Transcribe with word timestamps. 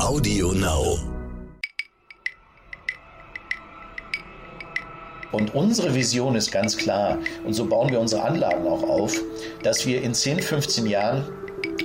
Audio 0.00 0.52
Now. 0.52 0.98
Und 5.30 5.54
unsere 5.54 5.94
Vision 5.94 6.34
ist 6.34 6.50
ganz 6.50 6.76
klar, 6.76 7.18
und 7.44 7.54
so 7.54 7.64
bauen 7.66 7.90
wir 7.90 8.00
unsere 8.00 8.22
Anlagen 8.22 8.66
auch 8.66 8.82
auf, 8.82 9.14
dass 9.62 9.86
wir 9.86 10.02
in 10.02 10.12
10, 10.12 10.40
15 10.40 10.86
Jahren 10.86 11.24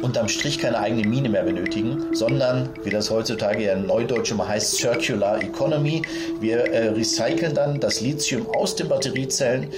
unterm 0.02 0.28
Strich 0.28 0.58
keine 0.58 0.80
eigene 0.80 1.08
Mine 1.08 1.30
mehr 1.30 1.44
benötigen, 1.44 2.14
sondern, 2.14 2.70
wie 2.84 2.90
das 2.90 3.12
heutzutage 3.12 3.64
ja 3.64 3.74
in 3.74 3.86
Neudeutsch 3.86 4.32
immer 4.32 4.48
heißt, 4.48 4.78
Circular 4.78 5.42
Economy. 5.44 6.02
Wir 6.40 6.66
äh, 6.66 6.90
recyceln 6.90 7.54
dann 7.54 7.80
das 7.80 8.02
Lithium 8.02 8.48
aus 8.56 8.76
den 8.76 8.90
Batteriezellen, 8.90 9.70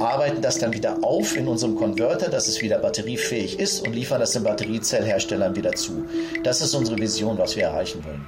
arbeiten 0.00 0.42
das 0.42 0.58
dann 0.58 0.72
wieder 0.72 0.98
auf 1.02 1.36
in 1.36 1.48
unserem 1.48 1.76
Konverter, 1.76 2.28
dass 2.28 2.48
es 2.48 2.60
wieder 2.60 2.78
batteriefähig 2.78 3.58
ist 3.58 3.86
und 3.86 3.94
liefern 3.94 4.20
das 4.20 4.32
den 4.32 4.44
Batteriezellherstellern 4.44 5.56
wieder 5.56 5.72
zu. 5.72 6.04
Das 6.44 6.60
ist 6.60 6.74
unsere 6.74 6.98
Vision, 6.98 7.38
was 7.38 7.56
wir 7.56 7.64
erreichen 7.64 8.04
wollen. 8.04 8.26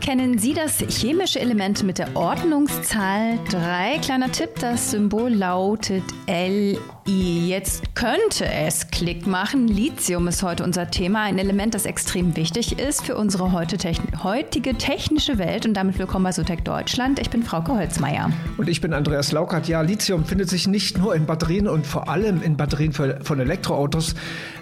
Kennen 0.00 0.38
Sie 0.38 0.54
das 0.54 0.78
chemische 0.78 1.40
Element 1.40 1.82
mit 1.82 1.98
der 1.98 2.14
Ordnungszahl 2.14 3.38
3? 3.50 3.98
Kleiner 3.98 4.30
Tipp, 4.30 4.50
das 4.60 4.92
Symbol 4.92 5.34
lautet 5.34 6.04
Li. 6.26 6.78
Jetzt 7.06 7.94
könnte 7.94 8.46
es 8.46 8.88
Klick 8.88 9.26
machen. 9.26 9.68
Lithium 9.68 10.26
ist 10.26 10.42
heute 10.42 10.64
unser 10.64 10.90
Thema, 10.90 11.24
ein 11.24 11.38
Element, 11.38 11.74
das 11.74 11.84
extrem 11.84 12.34
wichtig 12.34 12.78
ist 12.78 13.04
für 13.04 13.14
unsere 13.14 13.52
heute 13.52 13.76
techn 13.76 14.24
heutige 14.24 14.74
technische 14.76 15.36
Welt. 15.36 15.66
Und 15.66 15.74
damit 15.74 15.98
willkommen 15.98 16.24
bei 16.24 16.32
Sotec 16.32 16.64
Deutschland. 16.64 17.18
Ich 17.18 17.28
bin 17.28 17.42
Frauke 17.42 17.74
Holzmeier. 17.74 18.30
Und 18.56 18.70
ich 18.70 18.80
bin 18.80 18.94
Andreas 18.94 19.32
Laukert. 19.32 19.68
Ja, 19.68 19.82
Lithium 19.82 20.24
findet 20.24 20.48
sich 20.48 20.66
nicht 20.66 20.96
nur 20.96 21.14
in 21.14 21.26
Batterien 21.26 21.68
und 21.68 21.86
vor 21.86 22.08
allem 22.08 22.40
in 22.40 22.56
Batterien 22.56 22.94
für, 22.94 23.20
von 23.22 23.38
Elektroautos, 23.38 24.14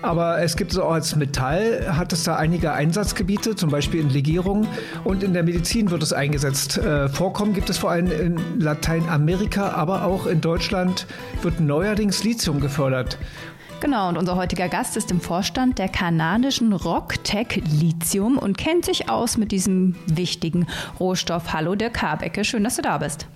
aber 0.03 0.43
es 0.43 0.57
gibt 0.57 0.73
es 0.73 0.79
auch 0.79 0.91
als 0.91 1.15
Metall, 1.15 1.97
hat 1.97 2.13
es 2.13 2.25
da 2.25 2.35
einige 2.35 2.73
Einsatzgebiete, 2.73 3.55
zum 3.55 3.71
Beispiel 3.71 4.01
in 4.01 4.11
Legierungen 4.11 4.67
und 5.05 5.23
in 5.23 5.33
der 5.33 5.45
Medizin 5.45 5.93
wird 5.93 6.03
es 6.03 6.13
eingesetzt. 6.13 6.79
Äh, 6.79 7.09
Vorkommen 7.09 7.55
gibt 7.55 7.71
es 7.71 7.79
vor 7.79 7.93
allem 7.93 8.11
in 8.11 8.61
Lateinamerika, 8.61 9.71
aber 9.71 10.05
auch 10.05 10.27
in 10.27 10.41
Deutschland 10.41 11.07
wird 11.43 11.61
neuerdings 11.61 12.25
Lithium 12.25 12.32
gefördert. 12.61 13.19
Genau, 13.81 14.09
und 14.09 14.17
unser 14.17 14.37
heutiger 14.37 14.69
Gast 14.69 14.97
ist 14.97 15.11
im 15.11 15.21
Vorstand 15.21 15.79
der 15.79 15.89
kanadischen 15.89 16.73
Rocktech 16.73 17.63
Lithium 17.69 18.39
und 18.39 18.57
kennt 18.57 18.85
sich 18.85 19.11
aus 19.11 19.37
mit 19.37 19.51
diesem 19.51 19.97
wichtigen 20.07 20.69
Rohstoff. 21.01 21.53
Hallo, 21.53 21.75
Dirk 21.75 21.95
Kabecke, 21.95 22.45
schön, 22.45 22.63
dass 22.63 22.77
du 22.77 22.83
da 22.83 22.99
bist. 22.99 23.27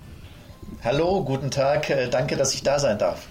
Hallo, 0.85 1.23
guten 1.23 1.51
Tag, 1.51 1.89
äh, 1.89 2.07
danke, 2.09 2.37
dass 2.37 2.53
ich 2.53 2.63
da 2.63 2.79
sein 2.79 2.97
darf. 2.97 3.27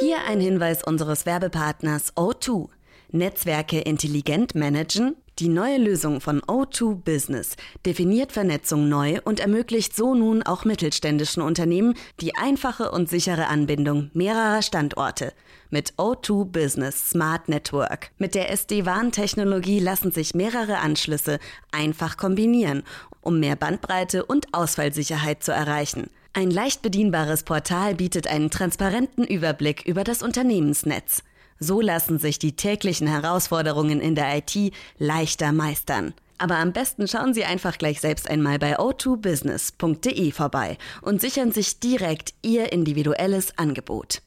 Hier 0.00 0.18
ein 0.28 0.40
Hinweis 0.40 0.84
unseres 0.84 1.26
Werbepartners 1.26 2.16
O2. 2.16 2.68
Netzwerke 3.10 3.80
intelligent 3.80 4.54
managen? 4.54 5.16
Die 5.38 5.48
neue 5.48 5.78
Lösung 5.78 6.20
von 6.20 6.42
O2 6.42 6.96
Business 6.96 7.56
definiert 7.86 8.32
Vernetzung 8.32 8.88
neu 8.90 9.20
und 9.24 9.40
ermöglicht 9.40 9.96
so 9.96 10.14
nun 10.14 10.42
auch 10.42 10.66
mittelständischen 10.66 11.42
Unternehmen 11.42 11.94
die 12.20 12.36
einfache 12.36 12.90
und 12.90 13.08
sichere 13.08 13.46
Anbindung 13.46 14.10
mehrerer 14.12 14.60
Standorte 14.60 15.32
mit 15.70 15.94
O2 15.94 16.44
Business 16.44 17.10
Smart 17.10 17.48
Network. 17.48 18.10
Mit 18.18 18.34
der 18.34 18.50
SD-WAN-Technologie 18.50 19.78
lassen 19.78 20.10
sich 20.10 20.34
mehrere 20.34 20.78
Anschlüsse 20.78 21.38
einfach 21.72 22.18
kombinieren, 22.18 22.82
um 23.22 23.40
mehr 23.40 23.56
Bandbreite 23.56 24.26
und 24.26 24.52
Ausfallsicherheit 24.52 25.42
zu 25.42 25.52
erreichen. 25.52 26.10
Ein 26.32 26.50
leicht 26.50 26.82
bedienbares 26.82 27.44
Portal 27.44 27.94
bietet 27.94 28.26
einen 28.26 28.50
transparenten 28.50 29.24
Überblick 29.24 29.86
über 29.86 30.04
das 30.04 30.22
Unternehmensnetz. 30.22 31.22
So 31.60 31.82
lassen 31.82 32.18
sich 32.18 32.38
die 32.38 32.56
täglichen 32.56 33.06
Herausforderungen 33.06 34.00
in 34.00 34.14
der 34.14 34.36
IT 34.38 34.72
leichter 34.98 35.52
meistern. 35.52 36.14
Aber 36.38 36.56
am 36.56 36.72
besten 36.72 37.06
schauen 37.06 37.34
Sie 37.34 37.44
einfach 37.44 37.76
gleich 37.76 38.00
selbst 38.00 38.28
einmal 38.28 38.58
bei 38.58 38.78
o2business.de 38.78 40.32
vorbei 40.32 40.78
und 41.02 41.20
sichern 41.20 41.52
sich 41.52 41.78
direkt 41.78 42.32
Ihr 42.42 42.72
individuelles 42.72 43.58
Angebot. 43.58 44.22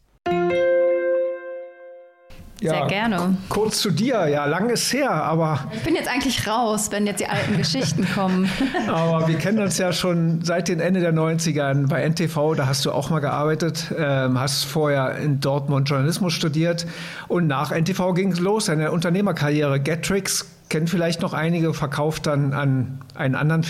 Sehr 2.64 2.80
Ja, 2.80 2.88
gerne. 2.88 3.38
Kurz 3.50 3.82
zu 3.82 3.92
dir, 3.92 4.28
ja, 4.28 4.46
lang 4.46 4.70
ist 4.70 4.94
her, 4.94 5.12
aber, 5.12 5.68
Ich 5.74 5.84
bin 5.84 5.96
jetzt 5.96 6.08
eigentlich 6.08 6.48
raus, 6.48 6.88
wenn 6.92 7.06
jetzt 7.06 7.20
die 7.20 7.28
alten 7.28 7.58
Geschichten 7.58 8.08
kommen. 8.16 8.50
aber 8.88 9.28
wir 9.28 9.38
kennen 9.38 9.60
uns 9.60 9.78
ja 9.78 9.92
schon 9.92 10.42
seit 10.44 10.70
den 10.70 10.80
Ende 10.80 11.02
der 11.02 11.14
90ern 11.14 11.90
bei 11.90 12.08
NTV, 12.08 12.56
da 12.56 12.66
hast 12.68 12.86
du 12.86 12.94
auch 12.94 13.10
mal 13.10 13.20
gearbeitet, 13.20 13.94
ähm, 13.98 14.40
hast 14.40 14.64
vorher 14.64 15.18
in 15.18 15.42
Dortmund 15.42 15.90
Journalismus 15.90 16.32
studiert 16.32 16.88
und 17.28 17.48
nach 17.48 17.72
NTV 17.72 18.14
ging 18.14 18.32
es 18.32 18.40
los, 18.40 18.66
deine 18.66 18.92
Unternehmerkarriere. 18.92 19.82
Getrix 19.82 20.46
kennen 20.70 20.88
vielleicht 20.88 21.22
noch 21.22 21.34
einige, 21.34 21.74
verkauft 21.74 22.28
dann 22.28 22.54
an 22.54 23.00
einen 23.16 23.36
anderen 23.36 23.64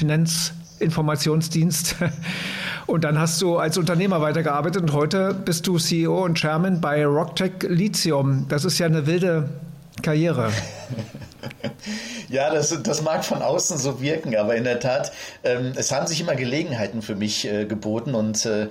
Finanzinformationsdienst. 0.83 1.95
Und 2.85 3.03
dann 3.03 3.17
hast 3.17 3.41
du 3.41 3.57
als 3.57 3.77
Unternehmer 3.77 4.19
weitergearbeitet 4.19 4.81
und 4.81 4.91
heute 4.91 5.33
bist 5.33 5.65
du 5.67 5.79
CEO 5.79 6.25
und 6.25 6.37
Chairman 6.37 6.81
bei 6.81 7.05
Rocktech 7.05 7.63
Lithium. 7.65 8.45
Das 8.49 8.65
ist 8.65 8.77
ja 8.77 8.87
eine 8.87 9.07
wilde 9.07 9.49
Karriere. 10.01 10.51
Ja, 12.29 12.51
das, 12.51 12.81
das 12.81 13.01
mag 13.01 13.25
von 13.25 13.41
außen 13.41 13.77
so 13.77 14.01
wirken, 14.01 14.35
aber 14.35 14.55
in 14.55 14.63
der 14.63 14.79
Tat, 14.79 15.11
ähm, 15.43 15.73
es 15.75 15.91
haben 15.91 16.07
sich 16.07 16.19
immer 16.21 16.35
Gelegenheiten 16.35 17.01
für 17.01 17.15
mich 17.15 17.45
äh, 17.45 17.65
geboten 17.65 18.15
und 18.15 18.45
äh, 18.45 18.69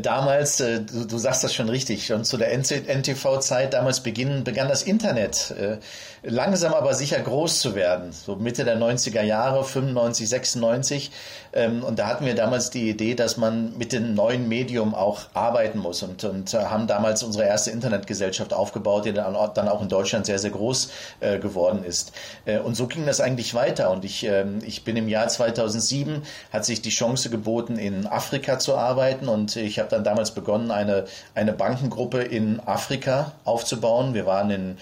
damals, 0.00 0.60
äh, 0.60 0.80
du, 0.80 1.04
du 1.04 1.18
sagst 1.18 1.44
das 1.44 1.52
schon 1.52 1.68
richtig, 1.68 2.06
schon 2.06 2.24
zu 2.24 2.36
der 2.38 2.52
NTV-Zeit, 2.52 3.74
damals 3.74 4.00
beginn, 4.02 4.44
begann 4.44 4.68
das 4.68 4.84
Internet 4.84 5.52
äh, 5.58 5.78
langsam 6.22 6.74
aber 6.74 6.94
sicher 6.94 7.20
groß 7.20 7.60
zu 7.60 7.74
werden, 7.74 8.12
so 8.12 8.36
Mitte 8.36 8.64
der 8.64 8.78
90er 8.78 9.22
Jahre, 9.22 9.64
95, 9.64 10.28
96 10.28 11.10
ähm, 11.54 11.82
und 11.82 11.98
da 11.98 12.06
hatten 12.06 12.24
wir 12.24 12.34
damals 12.34 12.70
die 12.70 12.88
Idee, 12.88 13.14
dass 13.14 13.36
man 13.36 13.76
mit 13.76 13.92
dem 13.92 14.14
neuen 14.14 14.48
Medium 14.48 14.94
auch 14.94 15.20
arbeiten 15.34 15.78
muss 15.78 16.02
und, 16.02 16.24
und 16.24 16.54
äh, 16.54 16.58
haben 16.58 16.86
damals 16.86 17.22
unsere 17.22 17.44
erste 17.44 17.70
Internetgesellschaft 17.70 18.54
aufgebaut, 18.54 19.04
die 19.04 19.12
dann, 19.12 19.36
auch- 19.36 19.82
in 19.82 19.88
Deutschland 19.88 20.26
sehr, 20.26 20.38
sehr 20.38 20.50
groß 20.50 20.90
äh, 21.20 21.38
geworden 21.38 21.84
ist. 21.84 22.12
Äh, 22.46 22.58
und 22.58 22.74
so 22.74 22.86
ging 22.86 23.04
das 23.04 23.20
eigentlich 23.20 23.54
weiter. 23.54 23.90
Und 23.90 24.04
ich, 24.04 24.24
ähm, 24.24 24.60
ich 24.64 24.84
bin 24.84 24.96
im 24.96 25.08
Jahr 25.08 25.28
2007, 25.28 26.22
hat 26.52 26.64
sich 26.64 26.80
die 26.82 26.90
Chance 26.90 27.28
geboten, 27.30 27.76
in 27.76 28.06
Afrika 28.06 28.58
zu 28.58 28.76
arbeiten. 28.76 29.28
Und 29.28 29.56
ich 29.56 29.78
habe 29.78 29.88
dann 29.90 30.04
damals 30.04 30.30
begonnen, 30.32 30.70
eine, 30.70 31.04
eine 31.34 31.52
Bankengruppe 31.52 32.22
in 32.22 32.60
Afrika 32.60 33.32
aufzubauen. 33.44 34.14
Wir 34.14 34.24
waren 34.26 34.50
in 34.50 34.78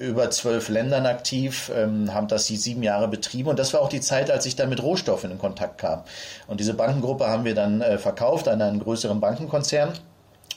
über 0.00 0.30
zwölf 0.30 0.68
Ländern 0.74 1.06
aktiv, 1.06 1.72
ähm, 1.74 2.12
haben 2.12 2.28
das 2.28 2.46
die 2.46 2.56
sieben 2.56 2.82
Jahre 2.82 3.08
betrieben. 3.08 3.48
Und 3.48 3.58
das 3.58 3.72
war 3.72 3.80
auch 3.80 3.88
die 3.88 4.02
Zeit, 4.02 4.30
als 4.30 4.44
ich 4.44 4.56
dann 4.56 4.68
mit 4.68 4.82
Rohstoffen 4.82 5.30
in 5.30 5.38
Kontakt 5.38 5.78
kam. 5.78 6.02
Und 6.46 6.60
diese 6.60 6.74
Bankengruppe 6.74 7.26
haben 7.26 7.44
wir 7.44 7.54
dann 7.54 7.80
äh, 7.80 7.96
verkauft 7.96 8.48
an 8.48 8.60
einen 8.60 8.80
größeren 8.80 9.20
Bankenkonzern. 9.20 9.94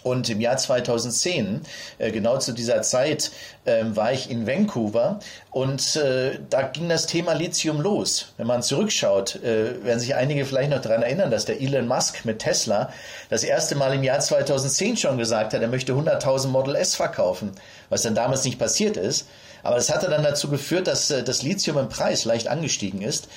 Und 0.03 0.29
im 0.29 0.39
Jahr 0.39 0.57
2010, 0.57 1.61
äh, 1.97 2.11
genau 2.11 2.37
zu 2.37 2.53
dieser 2.53 2.81
Zeit, 2.81 3.31
ähm, 3.65 3.95
war 3.95 4.13
ich 4.13 4.29
in 4.29 4.47
Vancouver 4.47 5.19
und 5.51 5.97
äh, 5.97 6.39
da 6.49 6.61
ging 6.61 6.87
das 6.87 7.07
Thema 7.07 7.33
Lithium 7.33 7.81
los. 7.81 8.33
Wenn 8.37 8.47
man 8.47 8.63
zurückschaut, 8.63 9.35
äh, 9.43 9.83
werden 9.83 9.99
sich 9.99 10.15
einige 10.15 10.45
vielleicht 10.45 10.69
noch 10.69 10.81
daran 10.81 11.01
erinnern, 11.01 11.29
dass 11.29 11.45
der 11.45 11.59
Elon 11.59 11.87
Musk 11.87 12.23
mit 12.23 12.39
Tesla 12.39 12.89
das 13.29 13.43
erste 13.43 13.75
Mal 13.75 13.93
im 13.93 14.03
Jahr 14.03 14.19
2010 14.19 14.95
schon 14.97 15.17
gesagt 15.17 15.53
hat, 15.53 15.61
er 15.61 15.67
möchte 15.67 15.93
100.000 15.93 16.47
Model 16.47 16.75
S 16.75 16.95
verkaufen, 16.95 17.51
was 17.89 18.03
dann 18.03 18.15
damals 18.15 18.45
nicht 18.45 18.59
passiert 18.59 18.95
ist. 18.95 19.27
Aber 19.63 19.75
das 19.75 19.93
hatte 19.93 20.09
dann 20.09 20.23
dazu 20.23 20.49
geführt, 20.49 20.87
dass 20.87 21.11
äh, 21.11 21.23
das 21.23 21.43
Lithium 21.43 21.77
im 21.77 21.89
Preis 21.89 22.25
leicht 22.25 22.47
angestiegen 22.47 23.01
ist. 23.01 23.27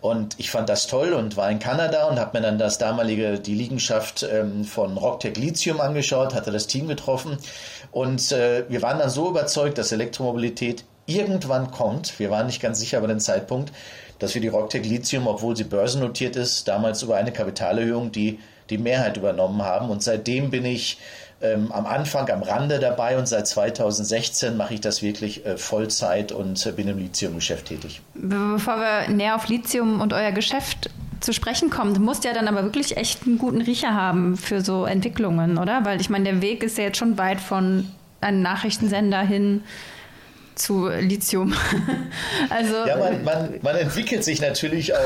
Und 0.00 0.36
ich 0.38 0.50
fand 0.50 0.68
das 0.70 0.86
toll 0.86 1.12
und 1.12 1.36
war 1.36 1.50
in 1.50 1.58
Kanada 1.58 2.08
und 2.08 2.18
habe 2.18 2.38
mir 2.38 2.42
dann 2.42 2.56
das 2.56 2.78
damalige, 2.78 3.38
die 3.38 3.54
Liegenschaft 3.54 4.22
ähm, 4.22 4.64
von 4.64 4.96
Rocktech 4.96 5.36
Lithium 5.36 5.78
angeschaut, 5.80 6.34
hatte 6.34 6.50
das 6.50 6.66
Team 6.66 6.88
getroffen 6.88 7.36
und 7.92 8.32
äh, 8.32 8.64
wir 8.68 8.82
waren 8.82 8.98
dann 8.98 9.10
so 9.10 9.28
überzeugt, 9.28 9.78
dass 9.78 9.92
Elektromobilität 9.92 10.84
irgendwann 11.06 11.70
kommt. 11.70 12.18
Wir 12.18 12.30
waren 12.30 12.46
nicht 12.46 12.62
ganz 12.62 12.78
sicher 12.78 12.98
über 12.98 13.08
den 13.08 13.20
Zeitpunkt, 13.20 13.72
dass 14.18 14.34
wir 14.34 14.40
die 14.40 14.48
Rocktech 14.48 14.84
Lithium, 14.84 15.26
obwohl 15.26 15.56
sie 15.56 15.64
börsennotiert 15.64 16.36
ist, 16.36 16.68
damals 16.68 17.02
über 17.02 17.16
eine 17.16 17.32
Kapitalerhöhung 17.32 18.12
die, 18.12 18.38
die 18.70 18.78
Mehrheit 18.78 19.16
übernommen 19.16 19.62
haben. 19.62 19.90
Und 19.90 20.02
seitdem 20.02 20.50
bin 20.50 20.64
ich 20.64 20.98
ähm, 21.42 21.72
am 21.72 21.86
Anfang 21.86 22.28
am 22.30 22.42
Rande 22.42 22.78
dabei 22.78 23.18
und 23.18 23.26
seit 23.26 23.46
2016 23.46 24.56
mache 24.56 24.74
ich 24.74 24.80
das 24.80 25.02
wirklich 25.02 25.46
äh, 25.46 25.56
Vollzeit 25.56 26.32
und 26.32 26.64
äh, 26.64 26.72
bin 26.72 26.88
im 26.88 26.98
Lithiumgeschäft 26.98 27.66
tätig. 27.66 28.00
Bevor 28.14 28.76
wir 28.76 29.08
näher 29.08 29.36
auf 29.36 29.48
Lithium 29.48 30.00
und 30.00 30.12
euer 30.12 30.32
Geschäft 30.32 30.90
zu 31.20 31.32
sprechen 31.32 31.70
kommen, 31.70 31.94
du 31.94 32.00
musst 32.00 32.24
ja 32.24 32.32
dann 32.32 32.48
aber 32.48 32.62
wirklich 32.62 32.96
echt 32.96 33.26
einen 33.26 33.38
guten 33.38 33.60
Riecher 33.60 33.94
haben 33.94 34.36
für 34.36 34.60
so 34.60 34.84
Entwicklungen, 34.84 35.58
oder? 35.58 35.84
Weil 35.84 36.00
ich 36.00 36.10
meine, 36.10 36.24
der 36.24 36.42
Weg 36.42 36.62
ist 36.62 36.78
ja 36.78 36.84
jetzt 36.84 36.98
schon 36.98 37.18
weit 37.18 37.40
von 37.40 37.90
einem 38.20 38.42
Nachrichtensender 38.42 39.20
hin 39.20 39.62
zu 40.54 40.88
Lithium. 40.88 41.54
also, 42.50 42.86
ja, 42.86 42.96
man, 42.96 43.24
man, 43.24 43.54
man, 43.62 43.76
entwickelt 43.76 44.24
sich 44.24 44.40
natürlich 44.40 44.94
auch, 44.94 44.98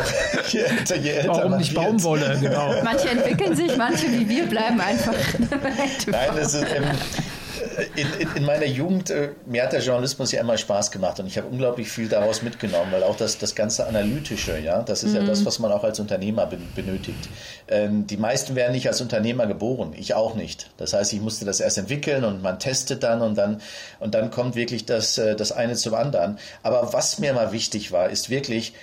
je 0.48 0.60
älter, 0.60 0.96
je 0.96 1.10
älter 1.10 1.28
Warum 1.28 1.56
nicht 1.56 1.74
wird. 1.74 1.84
Baumwolle, 1.84 2.38
genau. 2.40 2.74
Manche 2.82 3.08
entwickeln 3.10 3.54
sich, 3.54 3.76
manche 3.76 4.10
wie 4.10 4.28
wir 4.28 4.46
bleiben 4.46 4.80
einfach. 4.80 5.14
Nein, 6.06 6.30
das 6.34 6.54
ist, 6.54 6.66
ähm, 6.74 6.84
in, 7.96 8.06
in, 8.18 8.36
in, 8.36 8.44
meiner 8.44 8.66
Jugend, 8.66 9.10
äh, 9.10 9.30
mir 9.46 9.62
hat 9.62 9.72
der 9.72 9.80
Journalismus 9.80 10.32
ja 10.32 10.40
immer 10.40 10.56
Spaß 10.56 10.90
gemacht 10.90 11.20
und 11.20 11.26
ich 11.26 11.36
habe 11.36 11.48
unglaublich 11.48 11.88
viel 11.88 12.08
daraus 12.08 12.42
mitgenommen, 12.42 12.92
weil 12.92 13.02
auch 13.02 13.16
das, 13.16 13.38
das 13.38 13.54
ganze 13.54 13.86
Analytische, 13.86 14.58
ja, 14.58 14.82
das 14.82 15.02
ist 15.02 15.10
mhm. 15.10 15.16
ja 15.16 15.22
das, 15.24 15.40
mhm. 15.40 15.46
was 15.46 15.58
man 15.58 15.72
auch 15.72 15.84
als 15.84 16.00
Unternehmer 16.00 16.46
benötigt. 16.46 17.28
Ähm, 17.68 18.06
die 18.06 18.16
meisten 18.16 18.54
werden 18.54 18.72
nicht 18.72 18.88
als 18.88 19.00
Unternehmer 19.00 19.46
geboren, 19.46 19.94
ich 19.96 20.14
auch 20.14 20.34
nicht. 20.34 20.70
Das 20.76 20.92
heißt, 20.92 21.12
ich 21.12 21.20
musste 21.20 21.44
das 21.44 21.60
erst 21.60 21.78
entwickeln 21.78 22.24
und 22.24 22.42
man 22.42 22.58
testet 22.58 23.02
dann 23.02 23.22
und 23.22 23.36
dann, 23.36 23.60
und 24.00 24.14
dann 24.14 24.30
kommt 24.30 24.54
wirklich 24.54 24.84
das, 24.86 25.18
äh, 25.18 25.36
das 25.36 25.52
eine 25.52 25.74
zum 25.74 25.94
anderen. 25.94 26.38
Aber 26.62 26.92
was 26.92 27.18
mir 27.18 27.32
mal 27.32 27.52
wichtig 27.52 27.92
war, 27.92 28.10
ist 28.10 28.30
wirklich, 28.30 28.74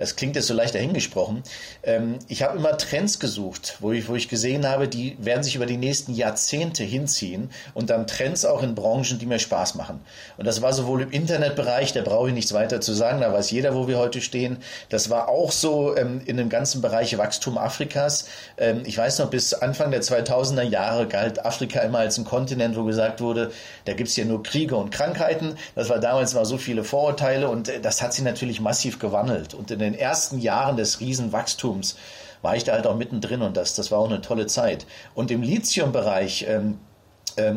das 0.00 0.16
klingt 0.16 0.34
jetzt 0.34 0.46
so 0.46 0.54
leicht 0.54 0.74
dahingesprochen. 0.74 1.42
Ähm, 1.82 2.18
ich 2.26 2.42
habe 2.42 2.56
immer 2.56 2.76
Trends 2.78 3.20
gesucht, 3.20 3.76
wo 3.80 3.92
ich, 3.92 4.08
wo 4.08 4.14
ich 4.14 4.28
gesehen 4.28 4.66
habe, 4.66 4.88
die 4.88 5.16
werden 5.20 5.42
sich 5.42 5.56
über 5.56 5.66
die 5.66 5.76
nächsten 5.76 6.14
Jahrzehnte 6.14 6.82
hinziehen 6.82 7.50
und 7.74 7.90
dann 7.90 8.06
Trends 8.06 8.46
auch 8.46 8.62
in 8.62 8.74
Branchen, 8.74 9.18
die 9.18 9.26
mir 9.26 9.38
Spaß 9.38 9.74
machen. 9.74 10.00
Und 10.38 10.46
das 10.46 10.62
war 10.62 10.72
sowohl 10.72 11.02
im 11.02 11.10
Internetbereich, 11.10 11.92
da 11.92 12.00
brauche 12.00 12.28
ich 12.28 12.34
nichts 12.34 12.54
weiter 12.54 12.80
zu 12.80 12.94
sagen, 12.94 13.20
da 13.20 13.30
weiß 13.30 13.50
jeder, 13.50 13.74
wo 13.74 13.88
wir 13.88 13.98
heute 13.98 14.22
stehen. 14.22 14.56
Das 14.88 15.10
war 15.10 15.28
auch 15.28 15.52
so 15.52 15.94
ähm, 15.96 16.22
in 16.24 16.38
dem 16.38 16.48
ganzen 16.48 16.80
Bereich 16.80 17.16
Wachstum 17.18 17.58
Afrikas. 17.58 18.26
Ähm, 18.56 18.82
ich 18.86 18.96
weiß 18.96 19.18
noch, 19.18 19.28
bis 19.28 19.52
Anfang 19.52 19.90
der 19.90 20.00
2000er 20.00 20.62
Jahre 20.62 21.08
galt 21.08 21.44
Afrika 21.44 21.80
immer 21.80 21.98
als 21.98 22.16
ein 22.16 22.24
Kontinent, 22.24 22.74
wo 22.74 22.84
gesagt 22.84 23.20
wurde, 23.20 23.52
da 23.84 23.92
gibt 23.92 24.08
es 24.08 24.16
ja 24.16 24.24
nur 24.24 24.42
Kriege 24.42 24.76
und 24.76 24.90
Krankheiten. 24.90 25.56
Das 25.74 25.90
war 25.90 25.98
damals 25.98 26.32
mal 26.32 26.46
so 26.46 26.56
viele 26.56 26.84
Vorurteile 26.84 27.50
und 27.50 27.68
äh, 27.68 27.80
das 27.80 28.00
hat 28.00 28.14
sich 28.14 28.24
natürlich 28.24 28.62
massiv 28.62 28.98
gewandelt. 28.98 29.52
Und 29.52 29.70
in 29.70 29.78
den 29.78 29.89
den 29.92 30.00
ersten 30.00 30.38
Jahren 30.38 30.76
des 30.76 31.00
Riesenwachstums 31.00 31.96
war 32.42 32.56
ich 32.56 32.64
da 32.64 32.72
halt 32.72 32.86
auch 32.86 32.96
mittendrin 32.96 33.42
und 33.42 33.56
das, 33.56 33.74
das 33.74 33.90
war 33.90 33.98
auch 33.98 34.08
eine 34.08 34.20
tolle 34.20 34.46
Zeit. 34.46 34.86
Und 35.14 35.30
im 35.30 35.42
Lithium-Bereich, 35.42 36.46
ähm, 36.48 36.78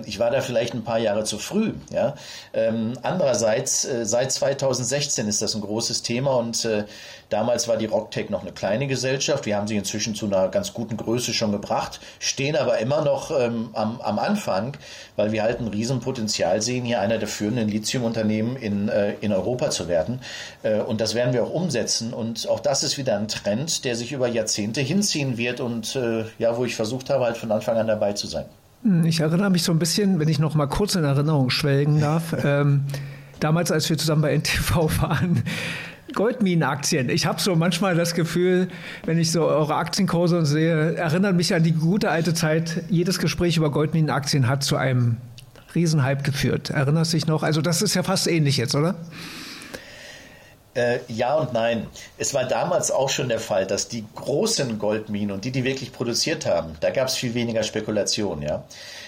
ich 0.05 0.19
war 0.19 0.31
da 0.31 0.41
vielleicht 0.41 0.73
ein 0.73 0.83
paar 0.83 0.99
Jahre 0.99 1.23
zu 1.23 1.37
früh. 1.37 1.73
Ja? 1.91 2.15
Ähm, 2.53 2.93
andererseits, 3.01 3.85
äh, 3.85 4.05
seit 4.05 4.31
2016 4.31 5.27
ist 5.27 5.41
das 5.41 5.55
ein 5.55 5.61
großes 5.61 6.03
Thema 6.03 6.35
und 6.35 6.65
äh, 6.65 6.85
damals 7.29 7.67
war 7.67 7.77
die 7.77 7.85
Rocktech 7.85 8.29
noch 8.29 8.41
eine 8.41 8.51
kleine 8.51 8.87
Gesellschaft. 8.87 9.45
Wir 9.45 9.57
haben 9.57 9.67
sie 9.67 9.77
inzwischen 9.77 10.15
zu 10.15 10.25
einer 10.25 10.47
ganz 10.49 10.73
guten 10.73 10.97
Größe 10.97 11.33
schon 11.33 11.51
gebracht, 11.51 11.99
stehen 12.19 12.55
aber 12.55 12.77
immer 12.79 13.01
noch 13.01 13.31
ähm, 13.31 13.69
am, 13.73 13.99
am 14.01 14.19
Anfang, 14.19 14.77
weil 15.15 15.31
wir 15.31 15.43
halt 15.43 15.59
ein 15.59 15.67
Riesenpotenzial 15.67 16.61
sehen, 16.61 16.85
hier 16.85 16.99
einer 16.99 17.17
der 17.17 17.27
führenden 17.27 17.67
Lithiumunternehmen 17.67 18.55
in, 18.55 18.89
äh, 18.89 19.13
in 19.21 19.33
Europa 19.33 19.69
zu 19.69 19.87
werden. 19.87 20.21
Und 20.87 21.01
das 21.01 21.13
werden 21.13 21.33
wir 21.33 21.43
auch 21.43 21.51
umsetzen. 21.51 22.13
Und 22.13 22.47
auch 22.47 22.59
das 22.59 22.83
ist 22.83 22.97
wieder 22.97 23.17
ein 23.17 23.27
Trend, 23.27 23.85
der 23.85 23.95
sich 23.95 24.11
über 24.11 24.27
Jahrzehnte 24.27 24.81
hinziehen 24.81 25.37
wird 25.37 25.59
und 25.59 25.97
ja, 26.39 26.57
wo 26.57 26.65
ich 26.65 26.75
versucht 26.75 27.09
habe, 27.09 27.25
halt 27.25 27.37
von 27.37 27.51
Anfang 27.51 27.77
an 27.77 27.87
dabei 27.87 28.13
zu 28.13 28.27
sein. 28.27 28.45
Hm, 28.83 29.05
ich 29.05 29.19
erinnere 29.19 29.49
mich 29.49 29.63
so 29.63 29.71
ein 29.71 29.79
bisschen, 29.79 30.19
wenn 30.19 30.27
ich 30.27 30.39
noch 30.39 30.55
mal 30.55 30.67
kurz 30.67 30.95
in 30.95 31.03
Erinnerung 31.03 31.49
schwelgen 31.49 31.99
darf. 31.99 32.35
ähm, 32.43 32.83
damals, 33.39 33.71
als 33.71 33.89
wir 33.89 33.97
zusammen 33.97 34.21
bei 34.21 34.33
NTV 34.37 35.01
waren, 35.01 35.43
Goldminenaktien. 36.13 37.09
Ich 37.09 37.25
habe 37.25 37.41
so 37.41 37.55
manchmal 37.55 37.95
das 37.95 38.13
Gefühl, 38.13 38.67
wenn 39.05 39.17
ich 39.17 39.31
so 39.31 39.45
eure 39.45 39.75
Aktienkurse 39.75 40.45
sehe, 40.45 40.95
erinnert 40.95 41.35
mich 41.35 41.53
an 41.55 41.63
die 41.63 41.71
gute 41.71 42.09
alte 42.09 42.33
Zeit. 42.33 42.83
Jedes 42.89 43.19
Gespräch 43.19 43.57
über 43.57 43.71
Goldminenaktien 43.71 44.47
hat 44.47 44.63
zu 44.63 44.75
einem 44.75 45.17
Riesenhype 45.73 46.21
geführt. 46.23 46.69
Erinnerst 46.69 47.13
du 47.13 47.17
dich 47.17 47.25
noch? 47.25 47.41
Also 47.41 47.61
das 47.61 47.81
ist 47.81 47.95
ja 47.95 48.03
fast 48.03 48.27
ähnlich 48.27 48.57
jetzt, 48.57 48.75
oder? 48.75 48.95
Äh, 50.75 50.99
ja 51.07 51.35
und 51.35 51.53
nein. 51.53 51.87
Es 52.17 52.33
war 52.33 52.45
damals 52.45 52.89
auch 52.89 53.09
schon 53.09 53.29
der 53.29 53.39
Fall, 53.39 53.67
dass 53.67 53.87
die 53.87 54.05
großen 54.15 54.79
Goldminen 54.79 55.31
und 55.31 55.45
die, 55.45 55.51
die 55.51 55.63
wirklich 55.63 55.91
produziert 55.91 56.47
haben, 56.47 56.75
da 56.79 56.89
gab 56.89 57.09
es 57.09 57.15
viel 57.15 57.35
weniger 57.35 57.61
Spekulation, 57.61 58.41
ja. 58.41 58.63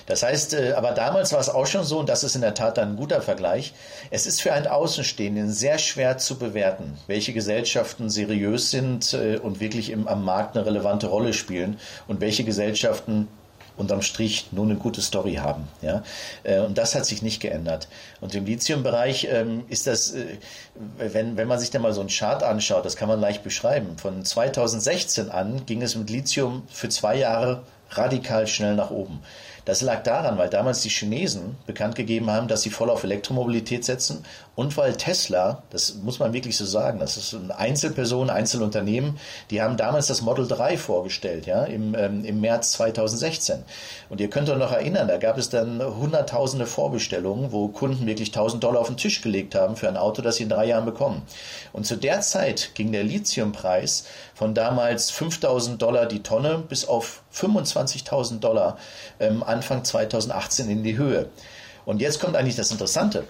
Das 0.05 0.21
heißt, 0.21 0.53
äh, 0.53 0.73
aber 0.73 0.91
damals 0.91 1.33
war 1.33 1.39
es 1.39 1.49
auch 1.49 1.65
schon 1.65 1.83
so, 1.83 1.97
und 1.99 2.09
das 2.09 2.23
ist 2.23 2.35
in 2.35 2.41
der 2.41 2.53
Tat 2.53 2.77
ein 2.77 2.95
guter 2.95 3.21
Vergleich, 3.21 3.73
es 4.11 4.27
ist 4.27 4.41
für 4.41 4.53
einen 4.53 4.67
Außenstehenden 4.67 5.51
sehr 5.51 5.79
schwer 5.79 6.19
zu 6.19 6.37
bewerten, 6.37 6.97
welche 7.07 7.33
Gesellschaften 7.33 8.11
seriös 8.11 8.69
sind 8.69 9.13
äh, 9.13 9.37
und 9.37 9.59
wirklich 9.59 9.89
im, 9.89 10.07
am 10.07 10.23
Markt 10.23 10.55
eine 10.55 10.67
relevante 10.67 11.07
Rolle 11.07 11.33
spielen 11.33 11.79
und 12.07 12.21
welche 12.21 12.43
Gesellschaften 12.43 13.27
unterm 13.77 14.01
Strich 14.01 14.47
nur 14.51 14.65
eine 14.65 14.75
gute 14.75 15.01
Story 15.01 15.35
haben. 15.35 15.67
Ja? 15.81 16.03
Äh, 16.43 16.59
und 16.59 16.77
das 16.77 16.95
hat 16.95 17.05
sich 17.05 17.21
nicht 17.21 17.41
geändert. 17.41 17.87
Und 18.21 18.33
im 18.35 18.45
Lithium-Bereich 18.45 19.27
ähm, 19.31 19.65
ist 19.69 19.87
das, 19.87 20.13
äh, 20.13 20.37
wenn, 20.97 21.37
wenn 21.37 21.47
man 21.47 21.59
sich 21.59 21.71
da 21.71 21.79
mal 21.79 21.93
so 21.93 22.01
einen 22.01 22.09
Chart 22.09 22.43
anschaut, 22.43 22.85
das 22.85 22.95
kann 22.95 23.07
man 23.07 23.19
leicht 23.19 23.43
beschreiben. 23.43 23.97
Von 23.97 24.23
2016 24.23 25.29
an 25.29 25.65
ging 25.65 25.81
es 25.81 25.95
mit 25.95 26.09
Lithium 26.09 26.63
für 26.69 26.89
zwei 26.89 27.17
Jahre 27.17 27.63
radikal 27.91 28.47
schnell 28.47 28.75
nach 28.75 28.91
oben. 28.91 29.21
Das 29.65 29.81
lag 29.81 30.03
daran, 30.03 30.37
weil 30.37 30.49
damals 30.49 30.81
die 30.81 30.89
Chinesen 30.89 31.55
bekannt 31.65 31.95
gegeben 31.95 32.29
haben, 32.29 32.47
dass 32.47 32.61
sie 32.61 32.69
voll 32.69 32.89
auf 32.91 33.03
Elektromobilität 33.03 33.83
setzen 33.83 34.23
und 34.55 34.77
weil 34.77 34.95
Tesla, 34.95 35.63
das 35.69 35.95
muss 35.95 36.19
man 36.19 36.31
wirklich 36.31 36.55
so 36.55 36.65
sagen, 36.65 36.99
das 36.99 37.17
ist 37.17 37.33
eine 37.33 37.57
Einzelperson, 37.57 38.29
Einzelunternehmen, 38.29 39.19
die 39.51 39.61
haben 39.61 39.75
damals 39.75 40.07
das 40.07 40.21
Model 40.21 40.47
3 40.47 40.77
vorgestellt, 40.77 41.45
ja, 41.45 41.65
im, 41.65 41.93
ähm, 41.93 42.23
im 42.23 42.39
März 42.39 42.71
2016. 42.71 43.63
Und 44.09 44.21
ihr 44.21 44.29
könnt 44.29 44.49
euch 44.49 44.57
noch 44.57 44.71
erinnern, 44.71 45.09
da 45.09 45.17
gab 45.17 45.37
es 45.37 45.49
dann 45.49 45.83
hunderttausende 45.83 46.65
Vorbestellungen, 46.65 47.51
wo 47.51 47.67
Kunden 47.67 48.07
wirklich 48.07 48.29
1000 48.29 48.63
Dollar 48.63 48.79
auf 48.79 48.87
den 48.87 48.97
Tisch 48.97 49.21
gelegt 49.21 49.55
haben 49.55 49.75
für 49.75 49.89
ein 49.89 49.97
Auto, 49.97 50.21
das 50.21 50.37
sie 50.37 50.43
in 50.43 50.49
drei 50.49 50.67
Jahren 50.67 50.85
bekommen. 50.85 51.23
Und 51.73 51.85
zu 51.85 51.97
der 51.97 52.21
Zeit 52.21 52.71
ging 52.75 52.93
der 52.93 53.03
Lithiumpreis 53.03 54.05
von 54.33 54.53
damals 54.53 55.11
5000 55.11 55.81
Dollar 55.81 56.05
die 56.05 56.23
Tonne 56.23 56.59
bis 56.59 56.87
auf 56.87 57.23
25.000 57.33 58.39
Dollar 58.39 58.77
ähm, 59.19 59.43
Anfang 59.43 59.83
2018 59.83 60.69
in 60.69 60.83
die 60.83 60.97
Höhe. 60.97 61.27
Und 61.85 62.01
jetzt 62.01 62.19
kommt 62.19 62.35
eigentlich 62.35 62.55
das 62.55 62.71
Interessante. 62.71 63.25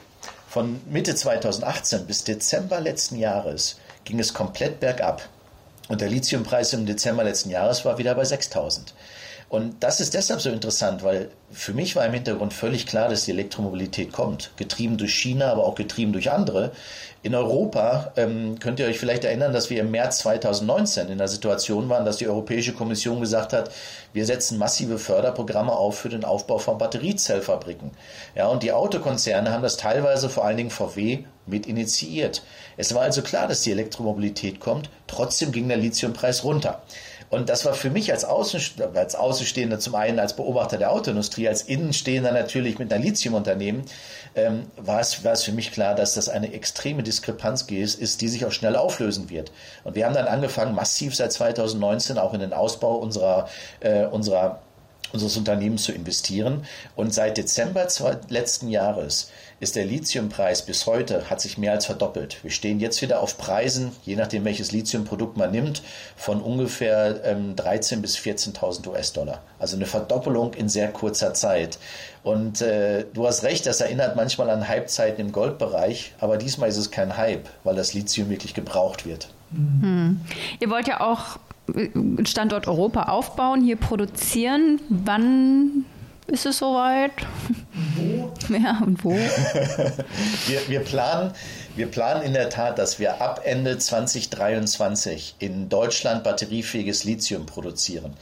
Von 0.56 0.80
Mitte 0.90 1.14
2018 1.14 2.06
bis 2.08 2.24
Dezember 2.24 2.80
letzten 2.80 3.18
Jahres 3.18 3.76
ging 4.06 4.22
es 4.22 4.34
komplett 4.34 4.80
bergab. 4.80 5.28
Und 5.90 6.00
der 6.00 6.08
Lithiumpreis 6.08 6.72
im 6.72 6.86
Dezember 6.86 7.26
letzten 7.26 7.50
Jahres 7.50 7.84
war 7.84 7.98
wieder 7.98 8.16
bei 8.16 8.24
6000. 8.24 8.94
Und 9.48 9.84
das 9.84 10.00
ist 10.00 10.16
deshalb 10.16 10.42
so 10.42 10.50
interessant, 10.50 11.04
weil 11.04 11.30
für 11.52 11.74
mich 11.74 11.96
war 11.96 12.06
im 12.06 12.14
Hintergrund 12.14 12.52
völlig 12.52 12.88
klar, 12.88 13.10
dass 13.10 13.26
die 13.26 13.32
Elektromobilität 13.32 14.12
kommt. 14.12 14.52
Getrieben 14.58 14.98
durch 14.98 15.14
China, 15.14 15.52
aber 15.52 15.66
auch 15.66 15.76
getrieben 15.76 16.14
durch 16.14 16.32
andere. 16.32 16.72
In 17.22 17.34
Europa 17.34 18.12
ähm, 18.18 18.60
könnt 18.60 18.80
ihr 18.80 18.88
euch 18.88 19.00
vielleicht 19.00 19.24
erinnern, 19.24 19.54
dass 19.54 19.70
wir 19.70 19.82
im 19.82 19.92
März 19.92 20.20
2019 20.20 21.10
in 21.10 21.18
der 21.18 21.28
Situation 21.28 21.90
waren, 21.90 22.06
dass 22.06 22.18
die 22.18 22.28
Europäische 22.28 22.74
Kommission 22.74 23.20
gesagt 23.20 23.54
hat, 23.54 23.72
wir 24.14 24.26
setzen 24.26 24.58
massive 24.58 24.98
Förderprogramme 25.00 25.72
auf 25.72 25.98
für 25.98 26.10
den 26.10 26.26
Aufbau 26.26 26.58
von 26.58 26.78
Batteriezellfabriken. 26.78 27.92
Ja, 28.36 28.48
und 28.48 28.64
die 28.64 28.72
Autokonzerne 28.72 29.52
haben 29.52 29.64
das 29.64 29.78
teilweise 29.78 30.30
vor 30.30 30.46
allen 30.46 30.58
Dingen 30.58 30.70
VW 30.70 31.24
mit 31.46 31.66
initiiert. 31.68 32.44
Es 32.78 32.94
war 32.94 33.04
also 33.04 33.22
klar, 33.22 33.48
dass 33.48 33.62
die 33.62 33.72
Elektromobilität 33.72 34.60
kommt. 34.60 34.90
Trotzdem 35.08 35.52
ging 35.52 35.68
der 35.68 35.78
Lithiumpreis 35.78 36.44
runter. 36.44 36.82
Und 37.30 37.50
das 37.50 37.66
war 37.66 37.74
für 37.74 37.90
mich 37.90 38.12
als, 38.12 38.24
Außenstehender, 38.24 39.00
als 39.00 39.16
Außenstehender 39.16 39.80
zum 39.80 39.96
einen 39.96 40.20
als 40.20 40.36
Beobachter 40.36 40.78
der 40.78 40.92
Autoindustrie, 40.92 41.48
als 41.48 41.64
Innenstehender 41.64 42.32
natürlich 42.32 42.80
mit 42.80 42.94
einer 42.94 43.04
Lithiumunternehmen, 43.04 43.84
ähm, 44.36 44.68
war, 44.78 45.00
es, 45.00 45.24
war 45.24 45.34
es 45.34 45.44
für 45.44 45.52
mich 45.52 45.72
klar, 45.72 45.96
dass 45.96 46.14
das 46.14 46.30
eine 46.30 46.54
extreme 46.54 47.04
Diskrepanz 47.04 47.64
ist, 47.64 48.00
ist, 48.00 48.22
die 48.22 48.28
sich 48.28 48.46
auch 48.46 48.52
schnell 48.52 48.76
auflösen 48.76 49.30
wird. 49.30 49.52
Und 49.84 49.96
wir 49.96 50.06
haben 50.06 50.14
dann 50.14 50.28
angefangen, 50.28 50.76
massiv 50.76 51.16
seit 51.16 51.32
2019 51.32 52.18
auch 52.18 52.34
in 52.34 52.42
den 52.42 52.54
Ausbau 52.54 52.96
unserer, 52.96 53.48
äh, 53.80 54.06
unserer 54.06 54.60
unseres 55.14 55.38
Unternehmens 55.38 55.84
zu 55.84 55.92
investieren. 55.92 56.66
Und 56.96 57.14
seit 57.14 57.38
Dezember 57.38 57.88
letzten 58.30 58.70
Jahres 58.70 59.30
ist 59.60 59.76
der 59.76 59.86
Lithiumpreis 59.86 60.66
bis 60.66 60.86
heute, 60.86 61.30
hat 61.30 61.40
sich 61.40 61.58
mehr 61.58 61.72
als 61.72 61.86
verdoppelt. 61.86 62.44
Wir 62.44 62.52
stehen 62.52 62.80
jetzt 62.80 63.02
wieder 63.02 63.22
auf 63.22 63.38
Preisen, 63.38 63.92
je 64.04 64.16
nachdem 64.16 64.44
welches 64.44 64.72
Lithiumprodukt 64.72 65.38
man 65.38 65.52
nimmt, 65.52 65.82
von 66.18 66.42
ungefähr 66.42 67.22
ähm, 67.24 67.56
13.000 67.56 68.02
bis 68.02 68.18
14.000 68.18 68.88
US-Dollar. 68.88 69.42
Also 69.58 69.78
eine 69.78 69.86
Verdoppelung 69.86 70.54
in 70.54 70.68
sehr 70.68 70.92
kurzer 70.92 71.34
Zeit. 71.34 71.78
Und 72.24 72.62
äh, 72.62 73.06
du 73.14 73.26
hast 73.26 73.44
recht, 73.44 73.66
das 73.66 73.80
erinnert 73.80 74.16
manchmal 74.16 74.50
an 74.50 74.70
Hypezeiten 74.70 75.26
im 75.26 75.32
Goldbereich, 75.32 76.14
aber 76.20 76.38
diesmal 76.38 76.70
ist 76.70 76.78
es 76.78 76.92
kein 76.92 77.16
Hype, 77.16 77.48
weil 77.64 77.76
das 77.76 77.94
Lithium 77.94 78.30
wirklich 78.30 78.54
gebraucht 78.54 79.06
wird. 79.06 79.30
Hm. 79.56 80.20
Ihr 80.60 80.70
wollt 80.70 80.88
ja 80.88 81.02
auch 81.02 81.40
Standort 82.26 82.68
Europa 82.68 83.04
aufbauen, 83.04 83.62
hier 83.64 83.76
produzieren. 83.76 84.80
Wann 84.90 85.86
ist 86.28 86.46
es 86.46 86.60
soweit? 86.60 87.12
Wo? 87.96 88.32
Ja, 88.50 88.80
und 88.86 89.04
wo? 89.04 89.12
wir, 90.48 90.68
wir, 90.68 90.80
planen, 90.82 91.32
wir 91.76 91.88
planen 91.88 92.22
in 92.22 92.34
der 92.34 92.50
Tat, 92.50 92.78
dass 92.78 93.00
wir 93.00 93.20
ab 93.20 93.42
Ende 93.44 93.80
2023 93.80 95.36
in 95.40 95.68
Deutschland 95.68 96.24
batteriefähiges 96.24 97.06
Lithium 97.06 97.48
produzieren. 97.48 98.14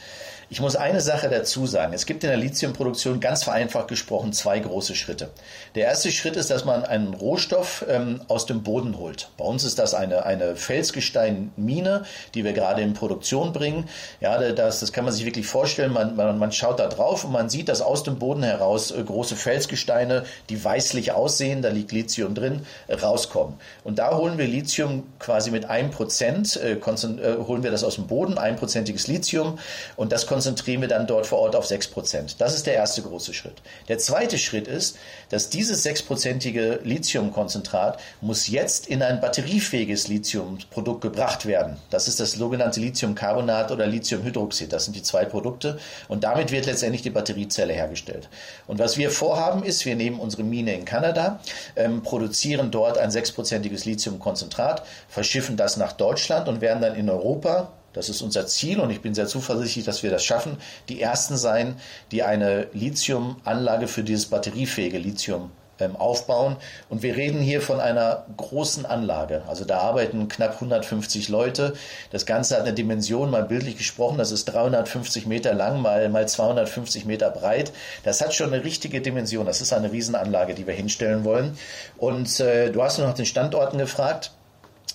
Ich 0.54 0.62
muss 0.62 0.76
eine 0.76 1.02
Sache 1.02 1.30
dazu 1.30 1.66
sagen. 1.66 1.94
Es 1.94 2.06
gibt 2.06 2.24
in 2.24 2.30
der 2.30 2.38
Lithiumproduktion 2.38 3.20
ganz 3.20 3.44
vereinfacht 3.44 3.88
gesprochen 3.88 4.34
zwei 4.34 4.60
große 4.60 4.94
Schritte. 4.94 5.32
Der 5.74 5.88
erste 5.88 6.12
Schritt 6.12 6.36
ist, 6.36 6.52
dass 6.52 6.64
man 6.64 6.86
einen 6.86 7.16
Rohstoff 7.16 7.84
ähm, 7.90 8.22
aus 8.28 8.46
dem 8.46 8.62
Boden 8.62 9.00
holt. 9.00 9.30
Bei 9.40 9.46
uns 9.46 9.64
ist 9.64 9.80
das 9.80 9.96
eine, 9.96 10.28
eine 10.28 10.56
Felsgesteinmine, 10.56 12.04
die 12.36 12.44
wir 12.44 12.54
gerade 12.54 12.84
in 12.84 12.94
Produktion 12.94 13.52
bringen. 13.52 13.90
Ja, 14.22 14.38
das, 14.52 14.80
das 14.80 14.94
kann 14.94 15.06
man 15.06 15.12
sich 15.12 15.26
wirklich 15.26 15.48
vorstellen. 15.48 15.92
Man, 15.92 16.16
man, 16.16 16.38
man 16.38 16.52
schaut 16.52 16.78
da 16.78 16.88
drauf 16.88 17.24
und 17.24 17.32
man 17.32 17.50
sieht, 17.50 17.68
dass 17.68 17.82
aus 17.82 18.04
dem 18.04 18.20
Boden 18.20 18.44
heraus 18.44 18.92
äh, 18.92 19.02
große 19.02 19.36
Felsgesteine, 19.36 20.24
die 20.50 20.64
weißlich 20.64 21.14
aussehen, 21.14 21.64
da 21.64 21.70
liegt 21.70 21.92
Lithium 21.92 22.36
drin, 22.36 22.62
äh, 22.86 22.94
rauskommen. 22.94 23.56
Und 23.84 23.98
da 23.98 24.16
holen 24.16 24.38
wir 24.38 24.46
Lithium 24.46 25.02
quasi 25.18 25.50
mit 25.50 25.66
einem 25.66 25.90
Prozent, 25.90 26.58
äh, 26.58 26.74
äh, 26.74 27.38
holen 27.48 27.64
wir 27.64 27.72
das 27.72 27.84
aus 27.84 27.96
dem 27.96 28.06
Boden, 28.06 28.38
einprozentiges 28.38 29.08
Lithium 29.08 29.58
und 29.96 30.12
das 30.12 30.28
konzentrieren 30.44 30.82
wir 30.82 30.90
dann 30.90 31.08
dort 31.08 31.26
vor 31.26 31.40
Ort 31.40 31.56
auf 31.56 31.66
6%. 31.66 32.36
Das 32.38 32.54
ist 32.54 32.68
der 32.68 32.74
erste 32.74 33.02
große 33.02 33.34
Schritt. 33.34 33.62
Der 33.88 33.98
zweite 33.98 34.38
Schritt 34.38 34.68
ist, 34.68 34.98
dass 35.30 35.50
dieses 35.50 35.84
sechsprozentige 35.84 36.82
Lithiumkonzentrat 36.84 37.98
muss 38.20 38.50
jetzt 38.50 38.88
in 38.88 39.02
ein 39.02 39.22
batteriefähiges 39.22 40.10
Lithiumprodukt 40.10 41.00
gebracht 41.00 41.46
werden. 41.46 41.78
Das 41.92 42.10
ist 42.10 42.20
das 42.20 42.34
sogenannte 42.34 42.82
Lithiumcarbonat 42.82 43.72
oder 43.72 43.88
Lithiumhydroxid. 43.88 44.74
Das 44.74 44.84
sind 44.84 44.98
die 44.98 45.02
zwei 45.02 45.24
Produkte 45.24 45.80
und 46.10 46.26
damit 46.26 46.52
wird 46.52 46.66
letztendlich 46.66 47.04
die 47.04 47.10
Batteriezelle 47.10 47.72
hergestellt. 47.72 48.28
Und 48.68 48.80
was 48.80 48.98
wir 48.98 49.12
vorhaben 49.12 49.64
ist, 49.64 49.86
wir 49.86 49.96
nehmen 49.96 50.20
unsere 50.20 50.44
Mine 50.44 50.74
in 50.74 50.84
Kanada, 50.84 51.40
ähm, 51.78 52.04
produzieren 52.04 52.70
dort 52.70 52.98
ein 52.98 53.12
sechsprozentiges 53.12 53.86
Lithiumkonzentrat, 53.86 54.86
verschiffen 55.08 55.56
das 55.56 55.78
nach 55.78 55.94
Deutschland 55.94 56.50
und 56.50 56.60
werden 56.60 56.82
dann 56.82 56.96
in 56.96 57.10
Europa 57.10 57.72
das 57.94 58.10
ist 58.10 58.22
unser 58.22 58.48
Ziel 58.48 58.80
und 58.80 58.90
ich 58.90 59.02
bin 59.02 59.14
sehr 59.14 59.28
zuversichtlich, 59.28 59.86
dass 59.86 60.04
wir 60.04 60.12
das 60.12 60.26
schaffen, 60.26 60.58
die 60.90 61.02
ersten 61.02 61.38
sein, 61.38 61.76
die 62.12 62.24
eine 62.24 62.68
Lithiumanlage 62.74 63.88
für 63.88 64.04
dieses 64.04 64.26
batteriefähige 64.26 64.98
Lithium 64.98 65.52
ähm, 65.80 65.96
aufbauen. 65.96 66.58
Und 66.90 67.04
wir 67.04 67.16
reden 67.16 67.40
hier 67.40 67.62
von 67.62 67.80
einer 67.80 68.26
großen 68.38 68.86
Anlage. 68.86 69.44
Also 69.48 69.66
da 69.66 69.80
arbeiten 69.80 70.28
knapp 70.28 70.54
150 70.54 71.30
Leute. 71.30 71.74
Das 72.12 72.26
Ganze 72.26 72.56
hat 72.56 72.64
eine 72.64 72.74
Dimension, 72.74 73.30
mal 73.30 73.44
bildlich 73.44 73.78
gesprochen, 73.78 74.18
das 74.18 74.32
ist 74.32 74.46
350 74.46 75.26
Meter 75.26 75.54
lang, 75.54 75.82
mal, 75.82 76.08
mal 76.10 76.28
250 76.28 77.06
Meter 77.06 77.30
breit. 77.32 77.72
Das 78.04 78.22
hat 78.22 78.34
schon 78.34 78.54
eine 78.54 78.64
richtige 78.64 79.02
Dimension. 79.02 79.46
Das 79.46 79.62
ist 79.62 79.74
eine 79.74 79.92
Riesenanlage, 79.92 80.54
die 80.54 80.68
wir 80.68 80.74
hinstellen 80.74 81.24
wollen. 81.24 81.58
Und 81.98 82.40
äh, 82.40 82.72
du 82.72 82.84
hast 82.84 83.00
noch 83.00 83.08
nach 83.08 83.14
den 83.14 83.26
Standorten 83.26 83.78
gefragt. 83.78 84.32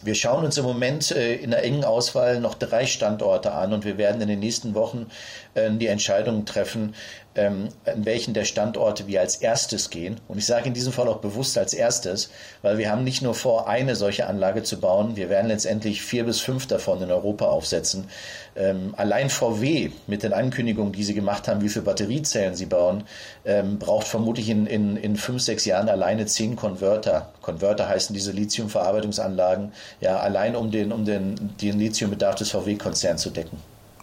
Wir 0.03 0.15
schauen 0.15 0.45
uns 0.45 0.57
im 0.59 0.65
Moment 0.65 1.11
äh, 1.11 1.35
in 1.35 1.51
der 1.51 1.65
engen 1.65 1.85
Auswahl 1.85 2.41
noch 2.41 2.55
drei 2.55 2.87
Standorte 2.87 3.53
an 3.53 3.73
und 3.73 3.85
wir 3.85 3.99
werden 3.99 4.21
in 4.21 4.29
den 4.29 4.39
nächsten 4.39 4.75
Wochen 4.75 5.07
äh, 5.55 5.71
die 5.71 5.89
Entscheidung 5.89 6.45
treffen, 6.45 6.95
ähm, 7.39 7.69
in 7.87 8.05
welchen 8.05 8.35
der 8.35 8.45
Standorte 8.45 9.07
wir 9.07 9.21
als 9.21 9.37
erstes 9.37 9.91
gehen. 9.91 10.21
Und 10.27 10.39
ich 10.39 10.47
sage 10.47 10.67
in 10.67 10.75
diesem 10.75 10.93
Fall 10.93 11.07
auch 11.07 11.19
bewusst 11.19 11.57
als 11.57 11.73
erstes, 11.73 12.31
weil 12.63 12.79
wir 12.79 12.91
haben 12.91 13.05
nicht 13.05 13.23
nur 13.23 13.35
vor, 13.35 13.69
eine 13.69 13.95
solche 13.95 14.27
Anlage 14.27 14.65
zu 14.65 14.81
bauen, 14.81 15.15
wir 15.15 15.31
werden 15.31 15.47
letztendlich 15.47 16.03
vier 16.03 16.25
bis 16.25 16.41
fünf 16.41 16.67
davon 16.67 17.01
in 17.01 17.13
Europa 17.13 17.47
aufsetzen. 17.47 18.09
Ähm, 18.57 18.93
allein 18.97 19.31
VW 19.31 19.91
mit 20.09 20.25
den 20.25 20.33
Ankündigungen, 20.33 20.93
die 20.93 21.05
sie 21.05 21.15
gemacht 21.15 21.47
haben, 21.47 21.63
wie 21.63 21.69
viele 21.69 21.85
Batteriezellen 21.85 22.57
sie 22.57 22.67
bauen, 22.67 23.05
ähm, 23.45 23.79
braucht 23.79 24.09
vermutlich 24.09 24.49
in, 24.49 24.67
in, 24.67 24.97
in 24.97 25.17
fünf, 25.17 25.41
sechs 25.43 25.65
Jahren 25.65 25.89
alleine 25.89 26.27
zehn 26.27 26.57
Konverter. 26.57 27.33
Konverter 27.41 27.89
heißen 27.89 28.15
diese 28.15 28.33
Lithiumverarbeitungsanlagen, 28.33 29.73
ja, 30.01 30.19
allein 30.19 30.57
um 30.57 30.73
den, 30.73 30.91
um 30.91 31.05
den, 31.05 31.57
den 31.61 31.79
Lithiumbedarf 31.79 32.35
des 32.35 32.51
VW-Konzerns 32.51 33.23
zu 33.23 33.31
decken. 33.31 33.59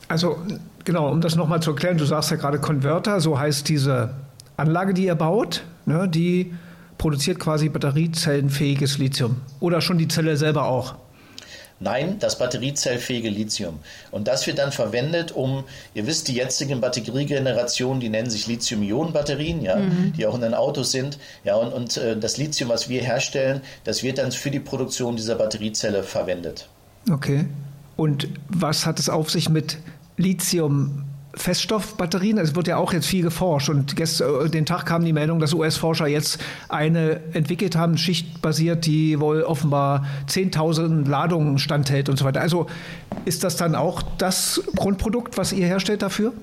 Also 0.07 0.37
genau, 0.83 1.09
um 1.11 1.21
das 1.21 1.35
nochmal 1.35 1.61
zu 1.61 1.71
erklären, 1.71 1.97
du 1.97 2.05
sagst 2.05 2.31
ja 2.31 2.37
gerade 2.37 2.59
Konverter, 2.59 3.19
so 3.19 3.39
heißt 3.39 3.67
diese 3.69 4.11
Anlage, 4.57 4.93
die 4.93 5.05
ihr 5.05 5.15
baut, 5.15 5.63
ne, 5.85 6.07
die 6.07 6.53
produziert 6.97 7.39
quasi 7.39 7.69
batteriezellenfähiges 7.69 8.97
Lithium. 8.97 9.41
Oder 9.59 9.81
schon 9.81 9.97
die 9.97 10.07
Zelle 10.07 10.37
selber 10.37 10.65
auch? 10.65 10.95
Nein, 11.81 12.19
das 12.19 12.37
batteriezellfähige 12.37 13.29
Lithium. 13.29 13.79
Und 14.11 14.29
das 14.29 14.47
wird 14.47 14.59
dann 14.59 14.71
verwendet, 14.71 15.33
um, 15.33 15.65
ihr 15.93 16.07
wisst, 16.07 16.29
die 16.29 16.33
jetzigen 16.33 16.79
Batteriegenerationen, 16.79 17.99
die 17.99 18.07
nennen 18.07 18.29
sich 18.29 18.47
Lithium-Ionen-Batterien, 18.47 19.61
ja, 19.61 19.75
mhm. 19.75 20.13
die 20.13 20.25
auch 20.25 20.35
in 20.35 20.41
den 20.41 20.53
Autos 20.53 20.91
sind. 20.91 21.17
Ja, 21.43 21.55
und, 21.55 21.73
und 21.73 21.97
äh, 21.97 22.17
das 22.17 22.37
Lithium, 22.37 22.69
was 22.69 22.87
wir 22.87 23.01
herstellen, 23.01 23.61
das 23.83 24.03
wird 24.03 24.19
dann 24.19 24.31
für 24.31 24.51
die 24.51 24.61
Produktion 24.61 25.17
dieser 25.17 25.35
Batteriezelle 25.35 26.03
verwendet. 26.03 26.69
Okay. 27.11 27.45
Und 27.97 28.29
was 28.47 28.85
hat 28.85 28.99
es 28.99 29.09
auf 29.09 29.29
sich 29.29 29.49
mit 29.49 29.77
Lithium 30.17 31.05
Feststoffbatterien. 31.35 32.37
Es 32.37 32.55
wird 32.55 32.67
ja 32.67 32.77
auch 32.77 32.93
jetzt 32.93 33.07
viel 33.07 33.21
geforscht 33.21 33.69
und 33.69 33.95
gestern, 33.95 34.45
äh, 34.45 34.49
den 34.49 34.65
Tag 34.65 34.85
kam 34.85 35.03
die 35.03 35.13
Meldung, 35.13 35.39
dass 35.39 35.53
US-Forscher 35.53 36.07
jetzt 36.07 36.39
eine 36.69 37.21
entwickelt 37.33 37.75
haben, 37.75 37.97
schichtbasiert, 37.97 38.85
die 38.85 39.19
wohl 39.19 39.43
offenbar 39.43 40.05
10.000 40.27 41.07
Ladungen 41.07 41.57
standhält 41.57 42.09
und 42.09 42.17
so 42.17 42.25
weiter. 42.25 42.41
Also 42.41 42.67
ist 43.25 43.43
das 43.43 43.57
dann 43.57 43.75
auch 43.75 44.01
das 44.17 44.61
Grundprodukt, 44.75 45.37
was 45.37 45.51
ihr 45.51 45.67
herstellt 45.67 46.01
dafür? 46.01 46.33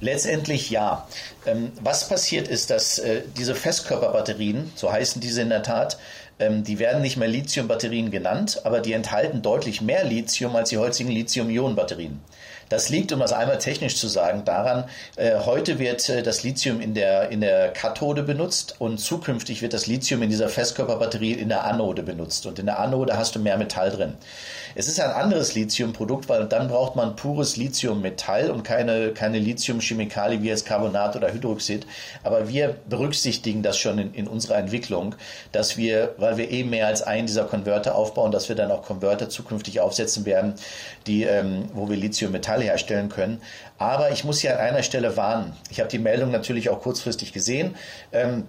Letztendlich 0.00 0.70
ja. 0.70 1.06
Ähm, 1.46 1.72
was 1.80 2.08
passiert 2.08 2.48
ist, 2.48 2.70
dass 2.70 2.98
äh, 2.98 3.22
diese 3.36 3.54
Festkörperbatterien, 3.54 4.70
so 4.74 4.92
heißen 4.92 5.22
diese 5.22 5.40
in 5.40 5.48
der 5.48 5.62
Tat, 5.62 5.98
ähm, 6.38 6.64
die 6.64 6.78
werden 6.78 7.02
nicht 7.02 7.16
mehr 7.16 7.28
Lithium-Batterien 7.28 8.10
genannt, 8.10 8.60
aber 8.64 8.80
die 8.80 8.92
enthalten 8.92 9.42
deutlich 9.42 9.80
mehr 9.80 10.04
Lithium 10.04 10.54
als 10.56 10.70
die 10.70 10.78
heutigen 10.78 11.10
Lithium-Ionen-Batterien. 11.10 12.20
Das 12.68 12.88
liegt, 12.88 13.12
um 13.12 13.20
das 13.20 13.32
einmal 13.32 13.58
technisch 13.58 13.96
zu 13.96 14.08
sagen, 14.08 14.44
daran, 14.44 14.84
äh, 15.16 15.38
heute 15.44 15.78
wird 15.78 16.08
äh, 16.08 16.22
das 16.22 16.42
Lithium 16.42 16.80
in 16.80 16.94
der, 16.94 17.30
in 17.30 17.40
der 17.40 17.68
Kathode 17.72 18.22
benutzt 18.24 18.74
und 18.80 18.98
zukünftig 18.98 19.62
wird 19.62 19.72
das 19.72 19.86
Lithium 19.86 20.22
in 20.22 20.30
dieser 20.30 20.48
Festkörperbatterie 20.48 21.32
in 21.32 21.48
der 21.48 21.64
Anode 21.64 22.02
benutzt. 22.02 22.44
Und 22.46 22.58
in 22.58 22.66
der 22.66 22.80
Anode 22.80 23.16
hast 23.16 23.36
du 23.36 23.38
mehr 23.38 23.56
Metall 23.56 23.90
drin. 23.90 24.14
Es 24.78 24.88
ist 24.88 25.00
ein 25.00 25.10
anderes 25.10 25.54
Lithiumprodukt, 25.54 26.28
weil 26.28 26.44
dann 26.44 26.68
braucht 26.68 26.96
man 26.96 27.16
pures 27.16 27.56
Lithiummetall 27.56 28.50
und 28.50 28.62
keine, 28.62 29.12
keine 29.14 29.38
Lithiumchemikalie 29.38 30.42
wie 30.42 30.48
jetzt 30.48 30.66
Carbonat 30.66 31.16
oder 31.16 31.32
Hydroxid. 31.32 31.86
Aber 32.22 32.50
wir 32.50 32.76
berücksichtigen 32.86 33.62
das 33.62 33.78
schon 33.78 33.98
in, 33.98 34.12
in 34.12 34.28
unserer 34.28 34.58
Entwicklung, 34.58 35.14
dass 35.50 35.78
wir, 35.78 36.14
weil 36.18 36.36
wir 36.36 36.50
eben 36.50 36.68
mehr 36.68 36.88
als 36.88 37.00
einen 37.00 37.26
dieser 37.26 37.44
Konverter 37.44 37.94
aufbauen, 37.94 38.32
dass 38.32 38.50
wir 38.50 38.56
dann 38.56 38.70
auch 38.70 38.82
Konverter 38.82 39.30
zukünftig 39.30 39.80
aufsetzen 39.80 40.26
werden, 40.26 40.56
die, 41.06 41.22
ähm, 41.22 41.70
wo 41.72 41.88
wir 41.88 41.96
Lithiummetall 41.96 42.62
herstellen 42.62 43.08
können. 43.08 43.40
Aber 43.78 44.10
ich 44.10 44.24
muss 44.24 44.40
hier 44.40 44.60
an 44.60 44.66
einer 44.66 44.82
Stelle 44.82 45.16
warnen. 45.16 45.54
Ich 45.70 45.80
habe 45.80 45.88
die 45.88 45.98
Meldung 45.98 46.30
natürlich 46.30 46.68
auch 46.68 46.82
kurzfristig 46.82 47.32
gesehen. 47.32 47.76
Ähm, 48.12 48.44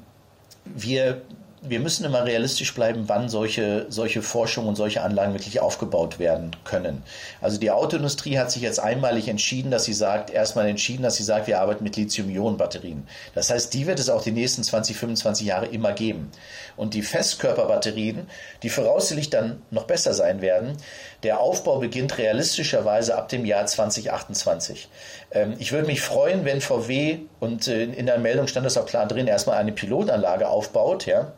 wir 0.65 1.21
wir 1.61 1.79
müssen 1.79 2.05
immer 2.05 2.23
realistisch 2.23 2.73
bleiben, 2.73 3.05
wann 3.07 3.29
solche, 3.29 3.87
solche 3.89 4.21
Forschung 4.21 4.67
und 4.67 4.75
solche 4.75 5.01
Anlagen 5.01 5.33
wirklich 5.33 5.59
aufgebaut 5.59 6.19
werden 6.19 6.51
können. 6.63 7.01
Also 7.41 7.59
die 7.59 7.71
Autoindustrie 7.71 8.37
hat 8.37 8.51
sich 8.51 8.61
jetzt 8.61 8.79
einmalig 8.79 9.27
entschieden, 9.27 9.71
dass 9.71 9.85
sie 9.85 9.93
sagt, 9.93 10.29
erstmal 10.29 10.67
entschieden, 10.67 11.01
dass 11.03 11.15
sie 11.15 11.23
sagt, 11.23 11.47
wir 11.47 11.59
arbeiten 11.59 11.83
mit 11.83 11.95
Lithium-Ionen-Batterien. 11.95 13.07
Das 13.33 13.49
heißt, 13.49 13.73
die 13.73 13.87
wird 13.87 13.99
es 13.99 14.09
auch 14.09 14.21
die 14.21 14.31
nächsten 14.31 14.63
20, 14.63 14.95
25 14.97 15.47
Jahre 15.47 15.65
immer 15.65 15.93
geben. 15.93 16.31
Und 16.75 16.93
die 16.93 17.01
Festkörperbatterien, 17.01 18.27
die 18.61 18.69
voraussichtlich 18.69 19.31
dann 19.31 19.61
noch 19.71 19.85
besser 19.85 20.13
sein 20.13 20.41
werden, 20.41 20.77
der 21.23 21.39
Aufbau 21.39 21.79
beginnt 21.79 22.19
realistischerweise 22.19 23.17
ab 23.17 23.29
dem 23.29 23.45
Jahr 23.45 23.65
2028. 23.65 24.89
Ähm, 25.31 25.55
ich 25.57 25.71
würde 25.71 25.87
mich 25.87 26.01
freuen, 26.01 26.45
wenn 26.45 26.61
VW, 26.61 27.19
und 27.39 27.67
äh, 27.67 27.85
in 27.85 28.05
der 28.05 28.19
Meldung 28.19 28.45
stand 28.45 28.65
das 28.67 28.77
auch 28.77 28.85
klar 28.85 29.07
drin, 29.07 29.25
erstmal 29.25 29.57
eine 29.57 29.71
Pilotanlage 29.71 30.47
aufbaut, 30.47 31.07
ja, 31.07 31.33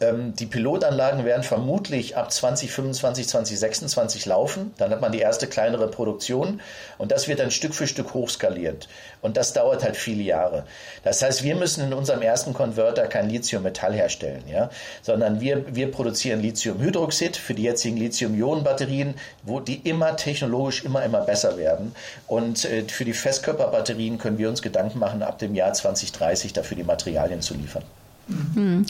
ähm, 0.00 0.34
die 0.34 0.46
Pilotanlagen 0.46 1.24
werden 1.24 1.42
vermutlich 1.42 2.16
ab 2.16 2.32
2025, 2.32 3.28
2026 3.28 4.26
laufen. 4.26 4.72
Dann 4.78 4.90
hat 4.90 5.00
man 5.00 5.12
die 5.12 5.18
erste 5.18 5.46
kleinere 5.46 5.88
Produktion 5.88 6.60
und 6.98 7.10
das 7.10 7.28
wird 7.28 7.40
dann 7.40 7.50
Stück 7.50 7.74
für 7.74 7.86
Stück 7.86 8.14
hochskaliert. 8.14 8.88
Und 9.20 9.36
das 9.36 9.52
dauert 9.52 9.82
halt 9.82 9.96
viele 9.96 10.22
Jahre. 10.22 10.64
Das 11.02 11.22
heißt, 11.22 11.42
wir 11.42 11.56
müssen 11.56 11.84
in 11.84 11.92
unserem 11.92 12.22
ersten 12.22 12.54
Konverter 12.54 13.06
kein 13.08 13.28
Lithium-Metall 13.28 13.92
herstellen, 13.92 14.44
ja, 14.48 14.70
sondern 15.02 15.40
wir, 15.40 15.74
wir 15.74 15.90
produzieren 15.90 16.40
Lithiumhydroxid 16.40 17.36
für 17.36 17.54
die 17.54 17.64
jetzigen 17.64 17.96
Lithium-Ionen-Batterien, 17.96 19.14
wo 19.42 19.60
die 19.60 19.76
immer 19.88 20.16
technologisch 20.16 20.84
immer, 20.84 21.04
immer 21.04 21.22
besser 21.22 21.56
werden. 21.56 21.94
Und 22.26 22.64
äh, 22.64 22.84
für 22.84 23.04
die 23.04 23.12
Festkörperbatterien 23.12 24.18
können 24.18 24.38
wir 24.38 24.48
uns 24.48 24.62
Gedanken 24.62 24.98
machen, 24.98 25.22
ab 25.22 25.38
dem 25.38 25.54
Jahr 25.54 25.72
2030 25.72 26.52
dafür 26.52 26.76
die 26.76 26.84
Materialien 26.84 27.40
zu 27.40 27.54
liefern. 27.54 27.82
Mhm. 28.28 28.86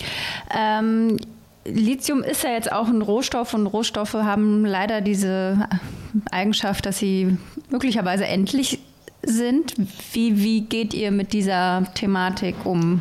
Ähm, 0.57 1.17
Lithium 1.65 2.23
ist 2.23 2.45
ja 2.45 2.51
jetzt 2.51 2.73
auch 2.73 2.89
ein 2.89 3.03
Rohstoff 3.03 3.55
und 3.55 3.67
Rohstoffe 3.67 4.15
haben 4.15 4.65
leider 4.65 5.01
diese 5.01 5.69
Eigenschaft, 6.31 6.87
dass 6.87 6.99
sie 6.99 7.37
möglicherweise 7.71 8.27
endlich 8.27 8.79
sind. 9.23 9.75
Wie, 10.13 10.43
wie 10.43 10.63
geht 10.63 10.95
ihr 10.95 11.11
mit 11.11 11.33
dieser 11.33 11.87
Thematik 11.95 12.65
um? 12.65 13.01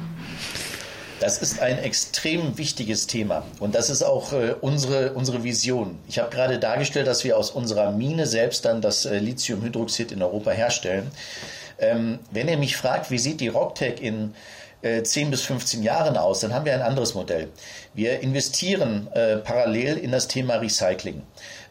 Das 1.20 1.39
ist 1.39 1.62
ein 1.62 1.79
extrem 1.79 2.60
wichtiges 2.60 3.08
Thema 3.08 3.44
und 3.60 3.74
das 3.74 3.89
ist 3.89 4.03
auch 4.03 4.34
äh, 4.34 4.53
unsere, 4.62 5.13
unsere 5.13 5.44
Vision. 5.44 5.98
Ich 6.08 6.20
habe 6.20 6.29
gerade 6.29 6.60
dargestellt, 6.60 7.08
dass 7.08 7.24
wir 7.24 7.38
aus 7.38 7.50
unserer 7.50 7.91
Mine 7.91 8.27
selbst 8.27 8.65
dann 8.65 8.82
das 8.82 9.06
äh, 9.06 9.17
Lithiumhydroxid 9.17 10.12
in 10.12 10.22
Europa 10.22 10.51
herstellen. 10.51 11.10
Ähm, 11.79 12.20
wenn 12.29 12.48
ihr 12.48 12.58
mich 12.58 12.77
fragt, 12.77 13.10
wie 13.10 13.17
sieht 13.17 13.41
die 13.41 13.48
Rocktech 13.48 14.00
in 14.00 14.36
äh, 14.81 15.03
10 15.03 15.31
bis 15.31 15.41
15 15.43 15.84
Jahren 15.84 16.17
aus, 16.17 16.41
dann 16.41 16.53
haben 16.53 16.65
wir 16.65 16.74
ein 16.74 16.81
anderes 16.81 17.15
Modell. 17.15 17.50
Wir 17.93 18.19
investieren 18.19 19.07
äh, 19.13 19.38
parallel 19.38 19.98
in 19.98 20.12
das 20.12 20.27
Thema 20.27 20.55
Recycling. 20.55 21.24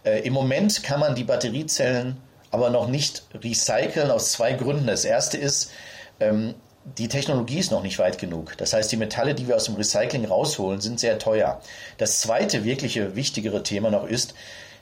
Äh, 0.04 0.20
Im 0.20 0.32
Moment 0.32 0.82
kann 0.82 1.00
man 1.00 1.14
die 1.14 1.24
Batteriezellen 1.24 2.16
aber 2.50 2.70
noch 2.70 2.88
nicht 2.88 3.24
recyceln 3.34 4.10
aus 4.10 4.32
zwei 4.32 4.52
Gründen. 4.52 4.86
Das 4.86 5.04
erste 5.04 5.36
ist, 5.36 5.72
ähm, 6.20 6.54
die 6.98 7.08
Technologie 7.08 7.58
ist 7.58 7.72
noch 7.72 7.82
nicht 7.82 7.98
weit 7.98 8.18
genug. 8.18 8.56
Das 8.58 8.72
heißt, 8.72 8.90
die 8.92 8.96
Metalle, 8.96 9.34
die 9.34 9.48
wir 9.48 9.56
aus 9.56 9.64
dem 9.64 9.74
Recycling 9.74 10.24
rausholen, 10.24 10.80
sind 10.80 11.00
sehr 11.00 11.18
teuer. 11.18 11.60
Das 11.98 12.20
zweite, 12.20 12.64
wirkliche, 12.64 13.16
wichtigere 13.16 13.62
Thema 13.62 13.90
noch 13.90 14.06
ist, 14.06 14.34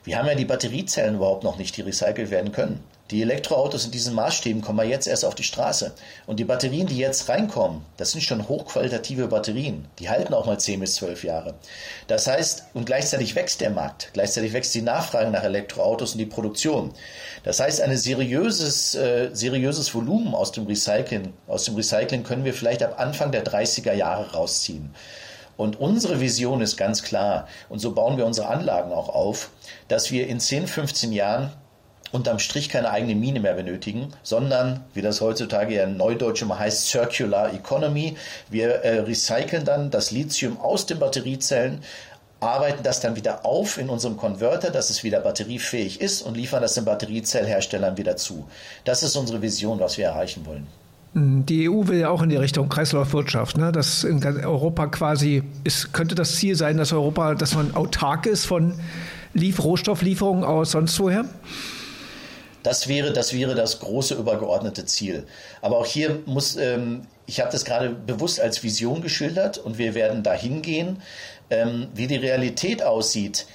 wir 0.03 0.17
haben 0.17 0.27
ja 0.27 0.35
die 0.35 0.45
Batteriezellen 0.45 1.15
überhaupt 1.15 1.43
noch 1.43 1.57
nicht, 1.57 1.75
die 1.77 1.81
recycelt 1.81 2.29
werden 2.29 2.51
können. 2.51 2.83
Die 3.11 3.21
Elektroautos 3.21 3.85
in 3.85 3.91
diesen 3.91 4.15
Maßstäben 4.15 4.63
kommen 4.63 4.79
ja 4.79 4.85
jetzt 4.85 5.05
erst 5.05 5.25
auf 5.25 5.35
die 5.35 5.43
Straße. 5.43 5.93
Und 6.25 6.39
die 6.39 6.43
Batterien, 6.43 6.87
die 6.87 6.97
jetzt 6.97 7.29
reinkommen, 7.29 7.83
das 7.97 8.11
sind 8.11 8.21
schon 8.21 8.47
hochqualitative 8.47 9.27
Batterien. 9.27 9.87
Die 9.99 10.09
halten 10.09 10.33
auch 10.33 10.47
mal 10.47 10.59
10 10.59 10.79
bis 10.79 10.95
12 10.95 11.23
Jahre. 11.23 11.53
Das 12.07 12.25
heißt, 12.25 12.63
und 12.73 12.87
gleichzeitig 12.87 13.35
wächst 13.35 13.61
der 13.61 13.69
Markt. 13.69 14.09
Gleichzeitig 14.13 14.53
wächst 14.53 14.73
die 14.73 14.81
Nachfrage 14.81 15.29
nach 15.29 15.43
Elektroautos 15.43 16.13
und 16.13 16.17
die 16.17 16.25
Produktion. 16.25 16.93
Das 17.43 17.59
heißt, 17.59 17.79
ein 17.79 17.95
seriöses, 17.95 18.95
äh, 18.95 19.29
seriöses 19.33 19.93
Volumen 19.93 20.33
aus 20.33 20.51
dem 20.51 20.65
Recycling, 20.65 21.31
aus 21.45 21.65
dem 21.65 21.75
Recycling 21.75 22.23
können 22.23 22.43
wir 22.43 22.55
vielleicht 22.55 22.81
ab 22.81 22.95
Anfang 22.97 23.31
der 23.31 23.45
30er 23.45 23.93
Jahre 23.93 24.31
rausziehen. 24.31 24.95
Und 25.57 25.79
unsere 25.79 26.19
Vision 26.19 26.59
ist 26.61 26.75
ganz 26.75 27.03
klar, 27.03 27.47
und 27.69 27.77
so 27.77 27.93
bauen 27.93 28.17
wir 28.17 28.25
unsere 28.25 28.47
Anlagen 28.47 28.91
auch 28.91 29.09
auf, 29.09 29.51
dass 29.87 30.09
wir 30.09 30.27
in 30.27 30.39
10, 30.39 30.65
15 30.65 31.13
Jahren 31.13 31.53
unterm 32.15 32.39
Strich 32.39 32.69
keine 32.69 32.89
eigene 32.89 33.13
Mine 33.13 33.41
mehr 33.41 33.53
benötigen, 33.53 34.13
sondern, 34.23 34.79
wie 34.93 35.01
das 35.01 35.21
heutzutage 35.21 35.75
ja 35.75 35.83
in 35.83 35.97
Neudeutsch 35.97 36.41
immer 36.41 36.57
heißt, 36.57 36.87
Circular 36.87 37.53
Economy. 37.53 38.15
Wir 38.49 38.69
äh, 38.83 38.99
recyceln 39.01 39.65
dann 39.65 39.91
das 39.91 40.11
Lithium 40.11 40.59
aus 40.59 40.85
den 40.85 40.97
Batteriezellen, 40.99 41.81
arbeiten 42.39 42.83
das 42.83 43.01
dann 43.01 43.15
wieder 43.15 43.45
auf 43.45 43.77
in 43.77 43.89
unserem 43.89 44.17
Konverter, 44.17 44.71
dass 44.71 44.89
es 44.89 45.03
wieder 45.03 45.19
batteriefähig 45.19 45.99
ist 45.99 46.21
und 46.21 46.37
liefern 46.37 46.61
das 46.61 46.75
den 46.75 46.85
Batteriezellherstellern 46.85 47.97
wieder 47.97 48.15
zu. 48.15 48.47
Das 48.85 49.03
ist 49.03 49.15
unsere 49.15 49.41
Vision, 49.41 49.79
was 49.79 49.97
wir 49.97 50.05
erreichen 50.05 50.45
wollen. 50.45 50.67
Die 51.17 51.69
EU 51.69 51.87
will 51.87 51.99
ja 51.99 52.09
auch 52.09 52.21
in 52.21 52.29
die 52.29 52.35
Richtung 52.35 52.67
Kreislaufwirtschaft, 52.67 53.57
ne? 53.57 53.71
dass 53.71 54.03
in 54.03 54.23
Europa 54.25 54.87
quasi 54.87 55.43
ist, 55.63 55.93
könnte 55.93 56.13
das 56.13 56.35
Ziel 56.35 56.55
sein, 56.55 56.77
dass 56.77 56.91
Europa, 56.91 57.35
dass 57.35 57.55
man 57.55 57.73
autark 57.73 58.25
ist 58.25 58.45
von 58.45 58.73
Lief 59.33 59.63
Rohstofflieferungen 59.63 60.43
aus 60.43 60.71
sonst 60.71 60.99
woher? 60.99 61.25
Das 62.65 62.87
wäre, 62.87 63.13
das 63.13 63.31
wäre 63.31 63.53
das 63.53 63.79
große 63.79 64.15
übergeordnete 64.15 64.85
Ziel. 64.85 65.27
Aber 65.61 65.77
auch 65.77 65.85
hier 65.85 66.23
muss, 66.25 66.55
ähm, 66.55 67.05
ich 67.27 67.39
habe 67.39 67.51
das 67.51 67.63
gerade 67.63 67.91
bewusst 67.91 68.39
als 68.39 68.63
Vision 68.63 69.03
geschildert 69.03 69.59
und 69.59 69.77
wir 69.77 69.93
werden 69.93 70.23
dahin 70.23 70.63
gehen. 70.63 70.99
Ähm, 71.51 71.89
wie 71.93 72.07
die 72.07 72.15
Realität 72.15 72.81
aussieht, 72.81 73.45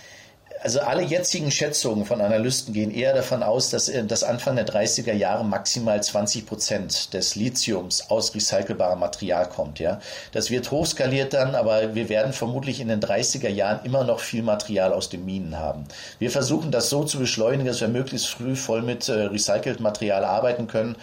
also 0.62 0.80
alle 0.80 1.02
jetzigen 1.02 1.50
Schätzungen 1.50 2.04
von 2.04 2.20
Analysten 2.20 2.74
gehen 2.74 2.90
eher 2.90 3.14
davon 3.14 3.42
aus, 3.42 3.70
dass, 3.70 3.88
äh, 3.88 4.04
dass 4.04 4.22
Anfang 4.22 4.56
der 4.56 4.66
30er 4.66 5.12
Jahre 5.12 5.44
maximal 5.44 6.02
20 6.02 6.46
Prozent 6.46 7.14
des 7.14 7.34
Lithiums 7.34 8.10
aus 8.10 8.34
recycelbarem 8.34 9.00
Material 9.00 9.48
kommt. 9.48 9.78
Ja. 9.78 10.00
Das 10.32 10.50
wird 10.50 10.70
hochskaliert 10.70 11.32
dann, 11.32 11.54
aber 11.54 11.94
wir 11.94 12.08
werden 12.08 12.32
vermutlich 12.32 12.80
in 12.80 12.88
den 12.88 13.00
30er 13.00 13.48
Jahren 13.48 13.84
immer 13.84 14.04
noch 14.04 14.20
viel 14.20 14.42
Material 14.42 14.92
aus 14.92 15.08
den 15.08 15.24
Minen 15.24 15.58
haben. 15.58 15.84
Wir 16.18 16.30
versuchen 16.30 16.70
das 16.70 16.90
so 16.90 17.04
zu 17.04 17.18
beschleunigen, 17.18 17.66
dass 17.66 17.80
wir 17.80 17.88
möglichst 17.88 18.28
früh 18.28 18.54
voll 18.54 18.82
mit 18.82 19.08
äh, 19.08 19.12
recyceltem 19.12 19.82
Material 19.82 20.24
arbeiten 20.24 20.66
können. 20.66 20.96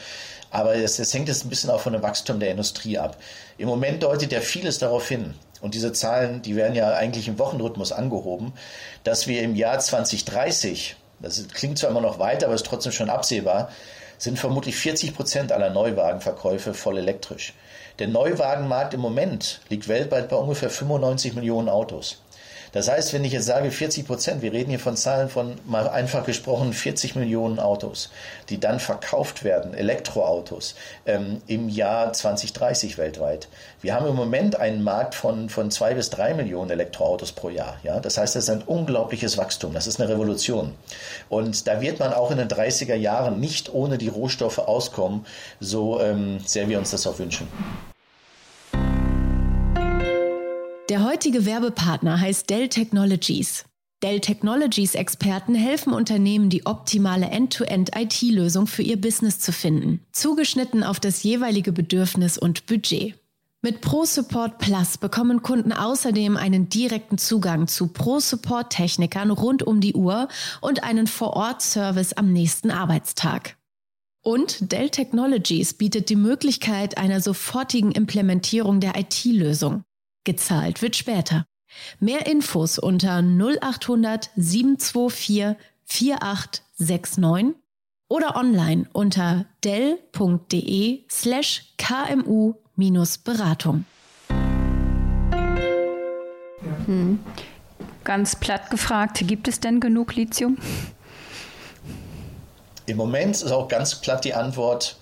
Aber 0.50 0.76
es, 0.76 0.98
es 1.00 1.14
hängt 1.14 1.28
jetzt 1.28 1.46
ein 1.46 1.50
bisschen 1.50 1.70
auch 1.70 1.82
von 1.82 1.94
dem 1.94 2.02
Wachstum 2.02 2.40
der 2.40 2.52
Industrie 2.52 2.98
ab. 2.98 3.18
Im 3.58 3.68
Moment 3.68 4.04
deutet 4.04 4.32
ja 4.32 4.40
vieles 4.40 4.80
darauf 4.80 5.08
hin, 5.08 5.34
und 5.62 5.74
diese 5.74 5.94
Zahlen, 5.94 6.42
die 6.42 6.56
werden 6.56 6.76
ja 6.76 6.94
eigentlich 6.94 7.28
im 7.28 7.40
Wochenrhythmus 7.40 7.92
angehoben, 7.92 8.54
dass 9.04 9.28
wir 9.28 9.42
im 9.42 9.56
Jahr 9.56 9.80
2030, 9.80 10.96
das 11.20 11.48
klingt 11.50 11.80
zwar 11.80 11.90
immer 11.90 12.02
noch 12.02 12.20
weiter, 12.20 12.48
aber 12.48 12.56
ist 12.56 12.66
trotzdem 12.66 12.92
schon 12.92 13.10
absehbar, 13.10 13.70
sind 14.18 14.40
vermutlich 14.40 14.76
40 14.76 15.16
Prozent 15.16 15.52
aller 15.52 15.70
Neuwagenverkäufe 15.70 16.74
voll 16.74 16.98
elektrisch. 16.98 17.54
Der 18.00 18.08
Neuwagenmarkt 18.08 18.94
im 18.94 19.00
Moment 19.00 19.62
liegt 19.70 19.88
weltweit 19.88 20.30
bei 20.30 20.36
ungefähr 20.36 20.70
95 20.70 21.34
Millionen 21.34 21.70
Autos. 21.70 22.22
Das 22.71 22.89
heißt, 22.89 23.13
wenn 23.13 23.23
ich 23.23 23.34
jetzt 23.34 23.45
sage 23.45 23.71
40 23.71 24.06
Prozent, 24.06 24.41
wir 24.41 24.53
reden 24.53 24.69
hier 24.69 24.80
von 24.80 24.97
Zahlen 24.97 25.30
von 25.30 25.56
mal 25.65 25.88
einfach 25.88 26.25
gesprochen 26.25 26.73
40 26.73 27.15
Millionen 27.15 27.60
Autos, 27.60 28.10
die 28.49 28.60
dann 28.60 28.80
verkauft 28.80 29.43
werden, 29.43 29.73
Elektroautos, 29.73 30.75
ähm, 31.06 31.41
im 31.47 31.69
Jahr 31.69 32.13
2030 32.13 32.97
weltweit. 32.97 33.47
Wir 33.82 33.93
haben 33.93 34.08
im 34.08 34.15
Moment 34.15 34.60
einen 34.60 34.84
Markt 34.84 35.15
von, 35.15 35.49
von 35.49 35.71
zwei 35.71 35.93
bis 35.93 36.10
drei 36.10 36.34
Millionen 36.34 36.71
Elektroautos 36.71 37.32
pro 37.32 37.49
Jahr. 37.49 37.77
Ja? 37.84 37.99
Das 37.99 38.17
heißt, 38.17 38.36
das 38.36 38.45
ist 38.45 38.49
ein 38.49 38.63
unglaubliches 38.63 39.38
Wachstum. 39.38 39.73
Das 39.73 39.88
ist 39.88 39.99
eine 39.99 40.10
Revolution. 40.10 40.73
Und 41.30 41.67
da 41.67 41.82
wird 41.82 41.99
man 41.99 42.13
auch 42.13 42.32
in 42.32 42.38
den 42.38 42.47
30er 42.47 42.95
Jahren 42.95 43.39
nicht 43.39 43.73
ohne 43.73 43.97
die 43.97 44.10
Rohstoffe 44.10 44.60
auskommen, 44.60 45.25
so 45.60 46.01
ähm, 46.01 46.39
sehr 46.45 46.67
wir 46.69 46.80
uns 46.80 46.91
das 46.91 47.08
auch 47.08 47.19
wünschen. 47.19 47.47
Der 50.89 51.04
heutige 51.04 51.45
Werbepartner 51.45 52.21
heißt 52.21 52.50
Dell 52.50 52.69
Technologies. 52.69 53.65
Dell 54.02 54.21
Technologies 54.21 54.95
Experten 54.95 55.54
helfen 55.54 55.91
Unternehmen, 55.91 56.50
die 56.50 56.65
optimale 56.65 57.26
End-to-End-IT-Lösung 57.26 58.67
für 58.67 58.84
ihr 58.84 58.95
Business 58.95 59.39
zu 59.39 59.52
finden, 59.52 60.00
zugeschnitten 60.13 60.84
auf 60.84 61.02
das 61.02 61.23
jeweilige 61.23 61.73
Bedürfnis 61.73 62.38
und 62.38 62.67
Budget. 62.67 63.15
Mit 63.62 63.82
Pro 63.82 64.06
Support 64.06 64.60
Plus 64.60 64.97
bekommen 64.97 65.41
Kunden 65.41 65.73
außerdem 65.73 66.38
einen 66.38 66.69
direkten 66.69 67.17
Zugang 67.17 67.67
zu 67.67 67.88
Pro 67.88 68.19
Support 68.21 68.69
Technikern 68.71 69.32
rund 69.32 69.63
um 69.63 69.82
die 69.82 69.93
Uhr 69.93 70.30
und 70.62 70.86
einen 70.86 71.08
Vor-Ort-Service 71.08 72.13
am 72.13 72.32
nächsten 72.32 72.71
Arbeitstag. 72.71 73.58
Und 74.21 74.71
Dell 74.71 74.89
Technologies 74.89 75.73
bietet 75.73 76.08
die 76.08 76.15
Möglichkeit 76.15 76.97
einer 76.97 77.19
sofortigen 77.19 77.91
Implementierung 77.91 78.80
der 78.80 78.97
IT-Lösung. 78.97 79.84
Gezahlt 80.28 80.82
wird 80.82 80.98
später. 80.98 81.46
Mehr 82.02 82.28
Infos 82.28 82.78
unter 82.78 83.20
0800 83.20 84.30
724 84.36 85.56
4869 85.86 87.56
oder 88.10 88.36
online 88.36 88.90
unter 88.92 89.46
dell.de 89.63 91.06
slash 91.10 91.74
kmu-beratung. 91.78 93.86
Hm. 96.86 97.20
Ganz 98.04 98.36
platt 98.36 98.70
gefragt, 98.70 99.24
gibt 99.28 99.48
es 99.48 99.62
denn 99.62 99.80
genug 99.80 100.16
Lithium? 100.16 100.58
Im 102.86 102.98
Moment 102.98 103.38
ist 103.38 103.54
auch 103.54 103.70
ganz 103.70 103.96
platt 103.96 104.26
die 104.26 104.34
Antwort 104.34 104.98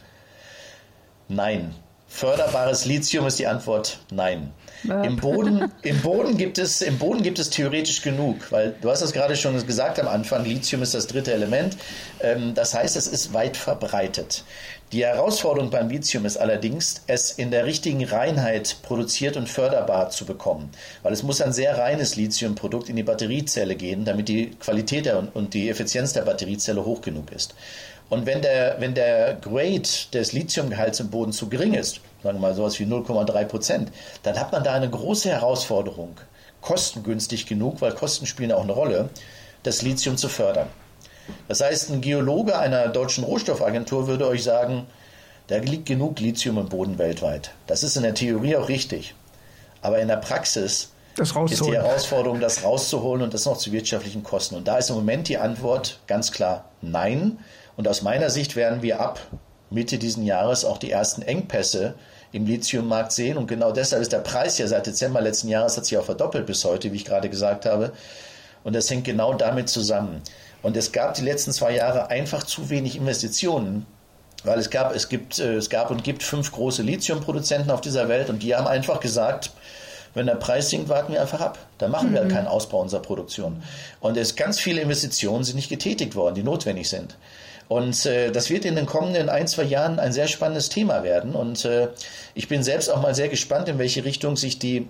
nein. 1.27 1.73
Förderbares 2.07 2.85
Lithium 2.85 3.25
ist 3.25 3.39
die 3.39 3.47
Antwort 3.47 4.01
nein. 4.11 4.53
Im 4.89 5.17
Boden, 5.17 5.71
Im, 5.81 6.01
Boden 6.01 6.37
gibt 6.37 6.57
es, 6.57 6.81
Im 6.81 6.97
Boden 6.97 7.23
gibt 7.23 7.39
es 7.39 7.49
theoretisch 7.49 8.01
genug, 8.01 8.51
weil 8.51 8.75
du 8.81 8.89
hast 8.89 9.01
das 9.01 9.13
gerade 9.13 9.35
schon 9.35 9.65
gesagt 9.65 9.99
am 9.99 10.07
Anfang, 10.07 10.45
Lithium 10.45 10.81
ist 10.81 10.93
das 10.93 11.07
dritte 11.07 11.33
Element. 11.33 11.77
Ähm, 12.21 12.53
das 12.53 12.73
heißt, 12.73 12.95
es 12.95 13.07
ist 13.07 13.33
weit 13.33 13.57
verbreitet. 13.57 14.43
Die 14.91 15.03
Herausforderung 15.03 15.71
beim 15.71 15.89
Lithium 15.89 16.25
ist 16.25 16.37
allerdings, 16.37 17.01
es 17.07 17.31
in 17.31 17.51
der 17.51 17.65
richtigen 17.65 18.03
Reinheit 18.05 18.77
produziert 18.83 19.35
und 19.35 19.49
förderbar 19.49 20.09
zu 20.09 20.25
bekommen, 20.25 20.69
weil 21.01 21.11
es 21.11 21.23
muss 21.23 21.41
ein 21.41 21.53
sehr 21.53 21.77
reines 21.77 22.15
Lithiumprodukt 22.15 22.87
in 22.89 22.95
die 22.95 23.03
Batteriezelle 23.03 23.75
gehen, 23.75 24.05
damit 24.05 24.29
die 24.29 24.51
Qualität 24.51 25.11
und 25.33 25.53
die 25.53 25.69
Effizienz 25.69 26.13
der 26.13 26.21
Batteriezelle 26.21 26.85
hoch 26.85 27.01
genug 27.01 27.31
ist. 27.31 27.55
Und 28.09 28.25
wenn 28.25 28.41
der, 28.41 28.75
wenn 28.79 28.93
der 28.93 29.35
Grade 29.41 29.89
des 30.13 30.33
Lithiumgehalts 30.33 30.99
im 30.99 31.09
Boden 31.09 31.31
zu 31.31 31.49
gering 31.49 31.73
ist, 31.73 32.01
sagen 32.25 32.39
wir 32.39 32.47
mal 32.47 32.55
sowas 32.55 32.79
wie 32.79 32.85
0,3 32.85 33.45
Prozent, 33.45 33.91
dann 34.23 34.39
hat 34.39 34.51
man 34.51 34.63
da 34.63 34.73
eine 34.73 34.89
große 34.89 35.29
Herausforderung, 35.29 36.15
kostengünstig 36.59 37.45
genug, 37.45 37.81
weil 37.81 37.91
Kosten 37.91 38.25
spielen 38.25 38.51
auch 38.51 38.63
eine 38.63 38.71
Rolle, 38.71 39.09
das 39.61 39.83
Lithium 39.83 40.17
zu 40.17 40.27
fördern. 40.27 40.67
Das 41.47 41.61
heißt, 41.61 41.91
ein 41.91 42.01
Geologe 42.01 42.57
einer 42.57 42.87
deutschen 42.87 43.23
Rohstoffagentur 43.23 44.07
würde 44.07 44.27
euch 44.27 44.43
sagen, 44.43 44.87
da 45.47 45.57
liegt 45.57 45.85
genug 45.85 46.19
Lithium 46.19 46.57
im 46.57 46.67
Boden 46.67 46.97
weltweit. 46.97 47.51
Das 47.67 47.83
ist 47.83 47.95
in 47.95 48.01
der 48.01 48.15
Theorie 48.15 48.55
auch 48.55 48.69
richtig. 48.69 49.13
Aber 49.83 49.99
in 49.99 50.07
der 50.07 50.17
Praxis 50.17 50.93
ist 51.19 51.65
die 51.65 51.73
Herausforderung, 51.73 52.39
das 52.39 52.63
rauszuholen 52.63 53.21
und 53.21 53.35
das 53.35 53.45
noch 53.45 53.57
zu 53.57 53.71
wirtschaftlichen 53.71 54.23
Kosten. 54.23 54.55
Und 54.55 54.67
da 54.67 54.79
ist 54.79 54.89
im 54.89 54.95
Moment 54.95 55.29
die 55.29 55.37
Antwort 55.37 55.99
ganz 56.07 56.31
klar 56.31 56.71
Nein. 56.81 57.37
Und 57.77 57.87
aus 57.87 58.01
meiner 58.01 58.31
Sicht 58.31 58.55
werden 58.55 58.81
wir 58.81 58.99
ab 58.99 59.19
Mitte 59.69 59.97
diesen 59.97 60.25
Jahres 60.25 60.65
auch 60.65 60.77
die 60.77 60.91
ersten 60.91 61.21
Engpässe 61.21 61.95
im 62.35 62.45
Lithiummarkt 62.45 63.11
sehen. 63.11 63.37
Und 63.37 63.47
genau 63.47 63.71
deshalb 63.71 64.01
ist 64.01 64.11
der 64.11 64.19
Preis 64.19 64.57
ja 64.57 64.67
seit 64.67 64.85
Dezember 64.85 65.21
letzten 65.21 65.47
Jahres 65.47 65.77
hat 65.77 65.85
sich 65.85 65.97
auch 65.97 66.05
verdoppelt 66.05 66.45
bis 66.45 66.63
heute, 66.65 66.91
wie 66.91 66.97
ich 66.97 67.05
gerade 67.05 67.29
gesagt 67.29 67.65
habe. 67.65 67.91
Und 68.63 68.73
das 68.75 68.89
hängt 68.89 69.05
genau 69.05 69.33
damit 69.33 69.69
zusammen. 69.69 70.21
Und 70.61 70.75
es 70.75 70.91
gab 70.91 71.13
die 71.13 71.23
letzten 71.23 71.51
zwei 71.51 71.75
Jahre 71.75 72.09
einfach 72.09 72.43
zu 72.43 72.69
wenig 72.69 72.95
Investitionen 72.95 73.85
weil 74.45 74.59
es 74.59 74.69
gab, 74.69 74.95
es 74.95 75.09
gibt, 75.09 75.39
äh, 75.39 75.55
es 75.55 75.69
gab 75.69 75.89
und 75.89 76.03
gibt 76.03 76.23
fünf 76.23 76.51
große 76.51 76.83
Lithiumproduzenten 76.83 77.71
auf 77.71 77.81
dieser 77.81 78.07
Welt 78.07 78.29
und 78.29 78.43
die 78.43 78.55
haben 78.55 78.67
einfach 78.67 78.99
gesagt, 78.99 79.51
wenn 80.13 80.27
der 80.27 80.35
Preis 80.35 80.69
sinkt, 80.69 80.87
warten 80.87 81.11
wir 81.11 81.21
einfach 81.21 81.41
ab. 81.41 81.57
Da 81.77 81.89
machen 81.89 82.13
wir 82.13 82.23
mhm. 82.23 82.29
keinen 82.29 82.47
Ausbau 82.47 82.79
unserer 82.81 83.01
Produktion. 83.01 83.61
Und 83.99 84.15
es 84.17 84.35
ganz 84.35 84.59
viele 84.59 84.81
Investitionen 84.81 85.43
sind 85.43 85.55
nicht 85.55 85.69
getätigt 85.69 86.15
worden, 86.15 86.35
die 86.35 86.43
notwendig 86.43 86.87
sind. 86.89 87.17
Und 87.67 88.05
äh, 88.05 88.31
das 88.31 88.49
wird 88.49 88.65
in 88.65 88.75
den 88.75 88.85
kommenden 88.85 89.29
ein, 89.29 89.47
zwei 89.47 89.63
Jahren 89.63 89.99
ein 89.99 90.13
sehr 90.13 90.27
spannendes 90.27 90.69
Thema 90.69 91.03
werden. 91.03 91.33
Und 91.35 91.65
äh, 91.65 91.89
ich 92.33 92.47
bin 92.47 92.63
selbst 92.63 92.89
auch 92.89 93.01
mal 93.01 93.15
sehr 93.15 93.29
gespannt, 93.29 93.67
in 93.67 93.79
welche 93.79 94.05
Richtung 94.05 94.37
sich 94.37 94.59
die 94.59 94.87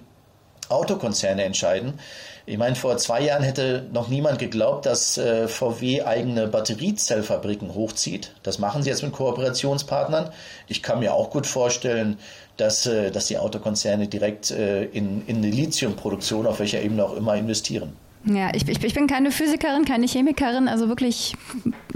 Autokonzerne 0.70 1.44
entscheiden. 1.44 2.00
Ich 2.48 2.58
meine, 2.58 2.76
vor 2.76 2.98
zwei 2.98 3.22
Jahren 3.22 3.44
hätte 3.44 3.88
noch 3.92 4.08
niemand 4.08 4.38
geglaubt, 4.38 4.86
dass 4.86 5.18
äh, 5.18 5.48
VW 5.48 6.04
eigene 6.04 6.48
Batteriezellfabriken 6.48 7.74
hochzieht. 7.74 8.34
Das 8.44 8.60
machen 8.60 8.84
sie 8.84 8.90
jetzt 8.90 9.02
mit 9.02 9.14
Kooperationspartnern. 9.14 10.32
Ich 10.68 10.84
kann 10.84 11.00
mir 11.00 11.14
auch 11.14 11.32
gut 11.32 11.48
vorstellen, 11.48 12.20
dass, 12.58 12.86
äh, 12.86 13.10
dass 13.10 13.28
die 13.28 13.40
Autokonzerne 13.40 14.08
direkt 14.08 14.52
äh, 14.52 14.84
in, 14.84 15.26
in 15.26 15.42
die 15.42 15.52
Lithiumproduktion 15.52 16.46
auf 16.46 16.60
welcher 16.60 16.82
Ebene 16.82 17.04
auch 17.04 17.16
immer 17.16 17.36
investieren. 17.36 17.94
Ja, 18.26 18.50
ich, 18.56 18.68
ich, 18.68 18.84
ich, 18.84 18.94
bin 18.96 19.06
keine 19.06 19.30
Physikerin, 19.30 19.86
keine 19.86 20.08
Chemikerin, 20.08 20.68
also 20.68 20.88
wirklich, 20.90 21.36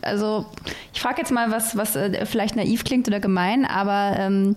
also 0.03 0.45
ich 0.93 1.01
frage 1.01 1.21
jetzt 1.21 1.31
mal, 1.31 1.49
was, 1.49 1.75
was 1.75 1.95
äh, 1.95 2.25
vielleicht 2.27 2.55
naiv 2.55 2.83
klingt 2.83 3.07
oder 3.07 3.19
gemein, 3.19 3.65
aber 3.65 4.15
ähm, 4.19 4.55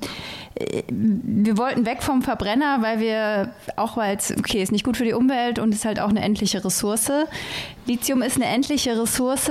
äh, 0.54 0.82
wir 0.90 1.56
wollten 1.56 1.86
weg 1.86 2.02
vom 2.02 2.20
Verbrenner, 2.20 2.82
weil 2.82 3.00
wir, 3.00 3.54
auch 3.76 3.96
weil 3.96 4.16
es, 4.16 4.36
okay, 4.36 4.62
ist 4.62 4.70
nicht 4.70 4.84
gut 4.84 4.98
für 4.98 5.04
die 5.04 5.14
Umwelt 5.14 5.58
und 5.58 5.72
ist 5.72 5.86
halt 5.86 5.98
auch 5.98 6.10
eine 6.10 6.20
endliche 6.20 6.62
Ressource. 6.62 7.10
Lithium 7.86 8.20
ist 8.20 8.36
eine 8.36 8.46
endliche 8.46 9.00
Ressource. 9.00 9.50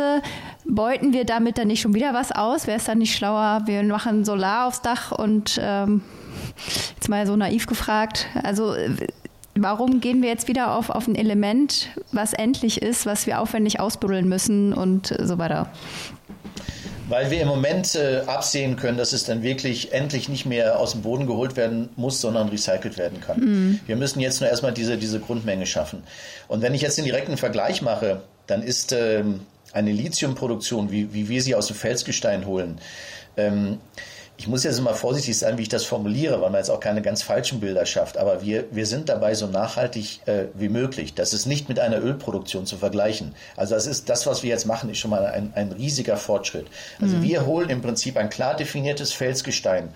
Beuten 0.65 1.13
wir 1.13 1.25
damit 1.25 1.57
dann 1.57 1.69
nicht 1.69 1.81
schon 1.81 1.95
wieder 1.95 2.13
was 2.13 2.31
aus? 2.31 2.67
Wäre 2.67 2.77
es 2.77 2.85
dann 2.85 2.99
nicht 2.99 3.15
schlauer, 3.15 3.63
wir 3.65 3.81
machen 3.81 4.25
Solar 4.25 4.67
aufs 4.67 4.83
Dach 4.83 5.11
und 5.11 5.59
ähm, 5.59 6.03
jetzt 6.95 7.09
mal 7.09 7.25
so 7.25 7.35
naiv 7.35 7.65
gefragt, 7.65 8.27
also 8.43 8.75
äh, 8.75 9.07
warum 9.55 10.01
gehen 10.01 10.21
wir 10.21 10.29
jetzt 10.29 10.47
wieder 10.47 10.75
auf, 10.75 10.89
auf 10.89 11.07
ein 11.07 11.15
Element, 11.15 11.89
was 12.11 12.33
endlich 12.33 12.81
ist, 12.81 13.05
was 13.05 13.27
wir 13.27 13.39
aufwendig 13.39 13.79
ausbuddeln 13.79 14.27
müssen 14.27 14.73
und 14.73 15.13
so 15.19 15.37
weiter? 15.37 15.69
Weil 17.09 17.29
wir 17.29 17.41
im 17.41 17.49
Moment 17.49 17.95
äh, 17.95 18.21
absehen 18.25 18.77
können, 18.77 18.97
dass 18.97 19.11
es 19.11 19.25
dann 19.25 19.43
wirklich 19.43 19.91
endlich 19.91 20.29
nicht 20.29 20.45
mehr 20.45 20.79
aus 20.79 20.93
dem 20.93 21.01
Boden 21.01 21.27
geholt 21.27 21.57
werden 21.57 21.89
muss, 21.97 22.21
sondern 22.21 22.47
recycelt 22.47 22.97
werden 22.97 23.19
kann. 23.19 23.39
Mhm. 23.39 23.79
Wir 23.85 23.97
müssen 23.97 24.21
jetzt 24.21 24.39
nur 24.39 24.49
erstmal 24.49 24.71
diese, 24.71 24.97
diese 24.97 25.19
Grundmenge 25.19 25.65
schaffen. 25.65 26.03
Und 26.47 26.61
wenn 26.61 26.73
ich 26.73 26.81
jetzt 26.81 26.97
den 26.97 27.03
direkten 27.03 27.35
Vergleich 27.35 27.81
mache, 27.81 28.21
dann 28.47 28.63
ist 28.63 28.93
ähm, 28.93 29.41
eine 29.73 29.91
Lithiumproduktion, 29.91 30.89
wie, 30.91 31.13
wie 31.13 31.27
wir 31.27 31.41
sie 31.41 31.55
aus 31.55 31.67
dem 31.67 31.75
Felsgestein 31.75 32.45
holen, 32.45 32.79
ähm, 33.35 33.79
ich 34.41 34.47
muss 34.47 34.63
jetzt 34.63 34.81
mal 34.81 34.95
vorsichtig 34.95 35.37
sein, 35.37 35.59
wie 35.59 35.61
ich 35.61 35.69
das 35.69 35.85
formuliere, 35.85 36.41
weil 36.41 36.49
man 36.49 36.57
jetzt 36.57 36.71
auch 36.71 36.79
keine 36.79 37.03
ganz 37.03 37.21
falschen 37.21 37.59
Bilder 37.59 37.85
schafft. 37.85 38.17
Aber 38.17 38.41
wir, 38.41 38.65
wir 38.71 38.87
sind 38.87 39.07
dabei 39.07 39.35
so 39.35 39.45
nachhaltig 39.45 40.21
äh, 40.25 40.45
wie 40.55 40.67
möglich. 40.67 41.13
Das 41.13 41.31
ist 41.31 41.45
nicht 41.45 41.69
mit 41.69 41.79
einer 41.79 42.01
Ölproduktion 42.01 42.65
zu 42.65 42.75
vergleichen. 42.75 43.35
Also 43.55 43.75
das 43.75 43.85
ist 43.85 44.09
das, 44.09 44.25
was 44.25 44.41
wir 44.41 44.49
jetzt 44.49 44.65
machen, 44.65 44.89
ist 44.89 44.97
schon 44.97 45.11
mal 45.11 45.27
ein, 45.27 45.51
ein 45.53 45.71
riesiger 45.73 46.17
Fortschritt. 46.17 46.65
Also 46.99 47.17
mhm. 47.17 47.21
wir 47.21 47.45
holen 47.45 47.69
im 47.69 47.83
Prinzip 47.83 48.17
ein 48.17 48.31
klar 48.31 48.55
definiertes 48.55 49.13
Felsgestein 49.13 49.89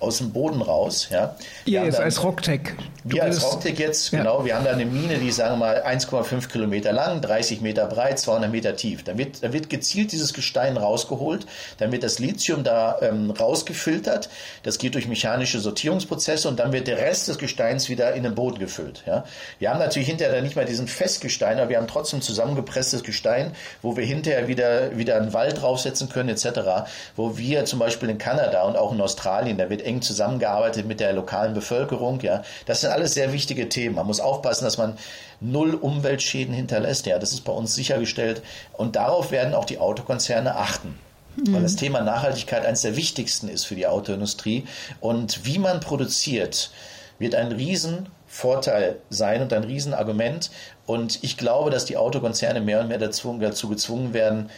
aus 0.00 0.18
dem 0.18 0.32
Boden 0.32 0.62
raus. 0.62 1.08
Ja. 1.10 1.36
Ihr 1.66 1.84
jetzt 1.84 2.00
als 2.00 2.22
Rocktech. 2.22 2.74
Wir 3.04 3.22
als 3.22 3.42
Rocktech 3.42 3.78
jetzt, 3.78 4.10
ja. 4.12 4.18
genau. 4.18 4.44
Wir 4.44 4.56
haben 4.56 4.64
da 4.64 4.72
eine 4.72 4.86
Mine, 4.86 5.18
die 5.18 5.30
sagen 5.30 5.58
wir 5.58 5.66
mal 5.66 5.82
1,5 5.82 6.48
Kilometer 6.48 6.92
lang, 6.92 7.20
30 7.20 7.60
Meter 7.60 7.86
breit, 7.86 8.18
200 8.18 8.50
Meter 8.50 8.76
tief. 8.76 9.04
Da 9.04 9.16
wird, 9.16 9.42
da 9.42 9.52
wird 9.52 9.70
gezielt 9.70 10.12
dieses 10.12 10.32
Gestein 10.32 10.76
rausgeholt, 10.76 11.46
dann 11.78 11.92
wird 11.92 12.02
das 12.02 12.18
Lithium 12.18 12.64
da 12.64 12.98
ähm, 13.02 13.30
rausgefiltert. 13.30 14.28
Das 14.62 14.78
geht 14.78 14.94
durch 14.94 15.06
mechanische 15.06 15.60
Sortierungsprozesse 15.60 16.48
und 16.48 16.58
dann 16.58 16.72
wird 16.72 16.86
der 16.86 16.98
Rest 16.98 17.28
des 17.28 17.38
Gesteins 17.38 17.88
wieder 17.88 18.14
in 18.14 18.22
den 18.22 18.34
Boden 18.34 18.58
gefüllt. 18.58 19.02
Ja. 19.06 19.24
Wir 19.58 19.70
haben 19.70 19.78
natürlich 19.78 20.08
hinterher 20.08 20.34
dann 20.34 20.44
nicht 20.44 20.56
mehr 20.56 20.64
diesen 20.64 20.88
Festgestein, 20.88 21.58
aber 21.58 21.68
wir 21.68 21.76
haben 21.76 21.88
trotzdem 21.88 22.22
zusammengepresstes 22.22 23.02
Gestein, 23.02 23.52
wo 23.82 23.96
wir 23.96 24.04
hinterher 24.04 24.48
wieder, 24.48 24.96
wieder 24.96 25.16
einen 25.16 25.32
Wald 25.34 25.60
draufsetzen 25.60 26.08
können 26.08 26.30
etc. 26.30 26.88
Wo 27.16 27.36
wir 27.36 27.66
zum 27.66 27.78
Beispiel 27.78 28.08
in 28.08 28.18
Kanada 28.18 28.62
und 28.62 28.76
auch 28.76 28.92
in 28.92 29.00
Australien, 29.00 29.58
da 29.58 29.68
wird 29.68 29.82
eng 29.90 30.02
zusammengearbeitet 30.02 30.86
mit 30.86 31.00
der 31.00 31.12
lokalen 31.12 31.54
Bevölkerung. 31.54 32.20
Ja, 32.20 32.42
das 32.66 32.80
sind 32.80 32.90
alles 32.90 33.14
sehr 33.14 33.32
wichtige 33.32 33.68
Themen. 33.68 33.96
Man 33.96 34.06
muss 34.06 34.20
aufpassen, 34.20 34.64
dass 34.64 34.78
man 34.78 34.96
null 35.40 35.74
Umweltschäden 35.74 36.54
hinterlässt. 36.54 37.06
Ja, 37.06 37.18
das 37.18 37.32
ist 37.32 37.44
bei 37.44 37.52
uns 37.52 37.74
sichergestellt. 37.74 38.42
Und 38.72 38.96
darauf 38.96 39.30
werden 39.30 39.54
auch 39.54 39.64
die 39.64 39.78
Autokonzerne 39.78 40.56
achten. 40.56 40.98
Mhm. 41.36 41.54
Weil 41.54 41.62
das 41.62 41.76
Thema 41.76 42.00
Nachhaltigkeit 42.00 42.64
eines 42.64 42.82
der 42.82 42.96
wichtigsten 42.96 43.48
ist 43.48 43.64
für 43.64 43.74
die 43.74 43.86
Autoindustrie. 43.86 44.64
Und 45.00 45.44
wie 45.44 45.58
man 45.58 45.80
produziert, 45.80 46.70
wird 47.18 47.34
ein 47.34 47.52
Riesenvorteil 47.52 48.96
sein 49.10 49.42
und 49.42 49.52
ein 49.52 49.64
Riesenargument. 49.64 50.50
Und 50.86 51.18
ich 51.22 51.36
glaube, 51.36 51.70
dass 51.70 51.84
die 51.84 51.96
Autokonzerne 51.96 52.60
mehr 52.60 52.80
und 52.80 52.88
mehr 52.88 52.98
dazu, 52.98 53.36
dazu 53.40 53.68
gezwungen 53.68 54.14
werden, 54.14 54.50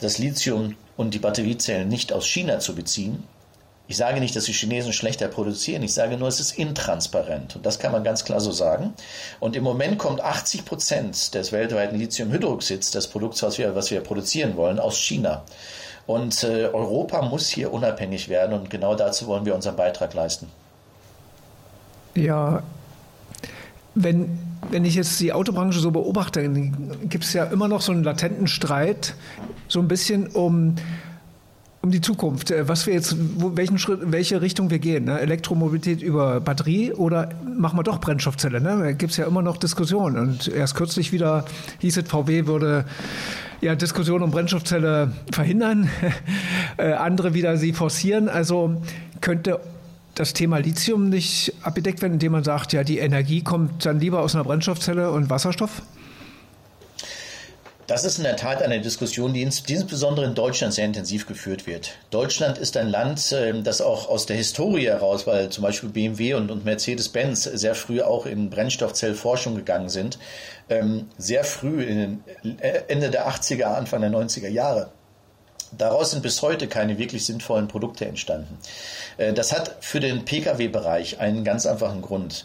das 0.00 0.18
Lithium 0.18 0.76
und 0.96 1.14
die 1.14 1.18
Batteriezellen 1.18 1.88
nicht 1.88 2.12
aus 2.12 2.26
China 2.26 2.58
zu 2.58 2.74
beziehen, 2.74 3.22
ich 3.92 3.98
sage 3.98 4.20
nicht, 4.20 4.34
dass 4.34 4.44
die 4.44 4.54
Chinesen 4.54 4.94
schlechter 4.94 5.28
produzieren, 5.28 5.82
ich 5.82 5.92
sage 5.92 6.16
nur, 6.16 6.26
es 6.26 6.40
ist 6.40 6.58
intransparent. 6.58 7.56
Und 7.56 7.66
das 7.66 7.78
kann 7.78 7.92
man 7.92 8.02
ganz 8.02 8.24
klar 8.24 8.40
so 8.40 8.50
sagen. 8.50 8.94
Und 9.38 9.54
im 9.54 9.62
Moment 9.62 9.98
kommt 9.98 10.22
80 10.22 10.64
Prozent 10.64 11.34
des 11.34 11.52
weltweiten 11.52 11.98
Lithiumhydroxids, 11.98 12.90
des 12.90 13.06
Produkts, 13.08 13.42
was 13.42 13.58
wir, 13.58 13.74
was 13.74 13.90
wir 13.90 14.00
produzieren 14.00 14.56
wollen, 14.56 14.78
aus 14.78 14.96
China. 14.96 15.42
Und 16.06 16.42
äh, 16.42 16.70
Europa 16.72 17.20
muss 17.20 17.48
hier 17.48 17.70
unabhängig 17.70 18.30
werden 18.30 18.58
und 18.58 18.70
genau 18.70 18.94
dazu 18.94 19.26
wollen 19.26 19.44
wir 19.44 19.54
unseren 19.54 19.76
Beitrag 19.76 20.14
leisten. 20.14 20.48
Ja, 22.14 22.62
wenn, 23.94 24.38
wenn 24.70 24.86
ich 24.86 24.94
jetzt 24.94 25.20
die 25.20 25.34
Autobranche 25.34 25.80
so 25.80 25.90
beobachte, 25.90 26.48
gibt 26.48 27.24
es 27.24 27.34
ja 27.34 27.44
immer 27.44 27.68
noch 27.68 27.82
so 27.82 27.92
einen 27.92 28.04
latenten 28.04 28.46
Streit, 28.46 29.12
so 29.68 29.80
ein 29.80 29.88
bisschen 29.88 30.28
um 30.28 30.76
um 31.82 31.90
die 31.90 32.00
Zukunft, 32.00 32.50
äh, 32.50 32.68
was 32.68 32.86
wir 32.86 32.94
jetzt, 32.94 33.16
welchen 33.18 33.78
Schritt, 33.78 34.00
welche 34.04 34.40
Richtung 34.40 34.70
wir 34.70 34.78
gehen. 34.78 35.04
Ne? 35.04 35.18
Elektromobilität 35.18 36.00
über 36.00 36.40
Batterie 36.40 36.92
oder 36.92 37.30
machen 37.44 37.78
wir 37.78 37.82
doch 37.82 38.00
Brennstoffzelle? 38.00 38.60
Ne? 38.60 38.78
Da 38.78 38.92
gibt 38.92 39.10
es 39.10 39.16
ja 39.16 39.26
immer 39.26 39.42
noch 39.42 39.56
Diskussionen. 39.56 40.16
Und 40.16 40.48
erst 40.48 40.76
kürzlich 40.76 41.12
wieder 41.12 41.44
hieß 41.80 41.96
es, 41.96 42.08
VW 42.08 42.46
würde 42.46 42.84
ja 43.60 43.74
Diskussionen 43.74 44.22
um 44.24 44.30
Brennstoffzelle 44.30 45.12
verhindern, 45.32 45.90
äh, 46.76 46.92
andere 46.92 47.34
wieder 47.34 47.56
sie 47.56 47.72
forcieren. 47.72 48.28
Also 48.28 48.80
könnte 49.20 49.60
das 50.14 50.34
Thema 50.34 50.58
Lithium 50.58 51.08
nicht 51.08 51.52
abgedeckt 51.62 52.00
werden, 52.00 52.14
indem 52.14 52.32
man 52.32 52.44
sagt, 52.44 52.72
ja, 52.72 52.84
die 52.84 52.98
Energie 52.98 53.42
kommt 53.42 53.86
dann 53.86 53.98
lieber 53.98 54.20
aus 54.20 54.34
einer 54.34 54.44
Brennstoffzelle 54.44 55.10
und 55.10 55.30
Wasserstoff? 55.30 55.82
Das 57.88 58.04
ist 58.04 58.18
in 58.18 58.24
der 58.24 58.36
Tat 58.36 58.62
eine 58.62 58.80
Diskussion, 58.80 59.34
die 59.34 59.42
insbesondere 59.42 60.24
in 60.24 60.34
Deutschland 60.34 60.72
sehr 60.72 60.84
intensiv 60.84 61.26
geführt 61.26 61.66
wird. 61.66 61.90
Deutschland 62.10 62.56
ist 62.56 62.76
ein 62.76 62.88
Land, 62.88 63.34
ähm, 63.36 63.64
das 63.64 63.80
auch 63.80 64.08
aus 64.08 64.26
der 64.26 64.36
Historie 64.36 64.86
heraus, 64.86 65.26
weil 65.26 65.48
zum 65.48 65.62
Beispiel 65.62 65.88
BMW 65.88 66.34
und, 66.34 66.64
Mercedes-Benz 66.64 67.42
sehr 67.42 67.74
früh 67.74 68.00
auch 68.00 68.24
in 68.26 68.50
Brennstoffzellforschung 68.50 69.56
gegangen 69.56 69.88
sind, 69.88 70.18
ähm, 70.68 71.08
sehr 71.18 71.42
früh, 71.42 71.82
in 71.82 72.24
äh, 72.60 72.82
Ende 72.86 73.10
der 73.10 73.28
80er, 73.28 73.64
Anfang 73.64 74.00
der 74.00 74.10
90er 74.10 74.48
Jahre. 74.48 74.92
Daraus 75.76 76.12
sind 76.12 76.22
bis 76.22 76.40
heute 76.42 76.68
keine 76.68 76.98
wirklich 76.98 77.24
sinnvollen 77.24 77.66
Produkte 77.66 78.04
entstanden. 78.04 78.58
Äh, 79.16 79.32
das 79.32 79.52
hat 79.52 79.76
für 79.80 79.98
den 79.98 80.24
Pkw-Bereich 80.24 81.18
einen 81.18 81.42
ganz 81.42 81.66
einfachen 81.66 82.00
Grund. 82.00 82.44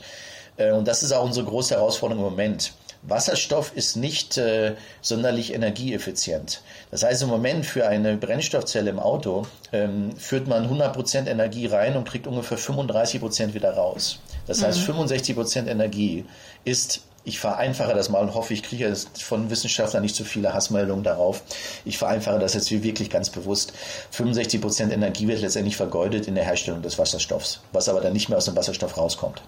Äh, 0.58 0.72
und 0.72 0.88
das 0.88 1.04
ist 1.04 1.12
auch 1.12 1.24
unsere 1.24 1.46
große 1.46 1.76
Herausforderung 1.76 2.24
im 2.24 2.32
Moment. 2.32 2.74
Wasserstoff 3.04 3.72
ist 3.76 3.96
nicht 3.96 4.38
äh, 4.38 4.76
sonderlich 5.02 5.54
energieeffizient. 5.54 6.62
Das 6.92 7.04
heißt, 7.04 7.24
im 7.24 7.30
Moment 7.30 7.66
für 7.66 7.88
eine 7.88 8.18
Brennstoffzelle 8.18 8.90
im 8.90 9.00
Auto 9.00 9.46
ähm, 9.72 10.16
führt 10.18 10.48
man 10.48 10.70
100% 10.70 11.28
Energie 11.28 11.68
rein 11.68 11.96
und 11.96 12.08
kriegt 12.08 12.28
ungefähr 12.28 12.58
35% 12.58 13.54
wieder 13.54 13.74
raus. 13.74 14.20
Das 14.46 14.64
heißt, 14.64 14.88
mhm. 14.88 15.02
65% 15.06 15.68
Energie 15.68 16.26
ist 16.64 17.02
ich 17.28 17.40
vereinfache 17.40 17.94
das 17.94 18.08
mal 18.08 18.22
und 18.22 18.34
hoffe, 18.36 18.54
ich 18.54 18.64
kriege 18.64 18.96
von 19.20 19.50
Wissenschaftlern 19.50 20.02
nicht 20.02 20.16
so 20.16 20.24
viele 20.24 20.54
Hassmeldungen 20.54 21.04
darauf. 21.04 21.44
Ich 21.84 21.98
vereinfache 21.98 22.40
das 22.40 22.54
jetzt 22.54 22.72
wirklich 22.72 23.10
ganz 23.10 23.30
bewusst. 23.30 23.74
65 24.12 24.62
Prozent 24.62 24.94
Energie 24.94 25.28
wird 25.28 25.42
letztendlich 25.42 25.76
vergeudet 25.76 26.30
in 26.30 26.36
der 26.36 26.46
Herstellung 26.46 26.82
des 26.82 26.98
Wasserstoffs, 26.98 27.60
was 27.74 27.90
aber 27.90 28.00
dann 28.00 28.14
nicht 28.14 28.30
mehr 28.30 28.38
aus 28.38 28.46
dem 28.46 28.56
Wasserstoff 28.56 28.96
rauskommt. 28.96 29.42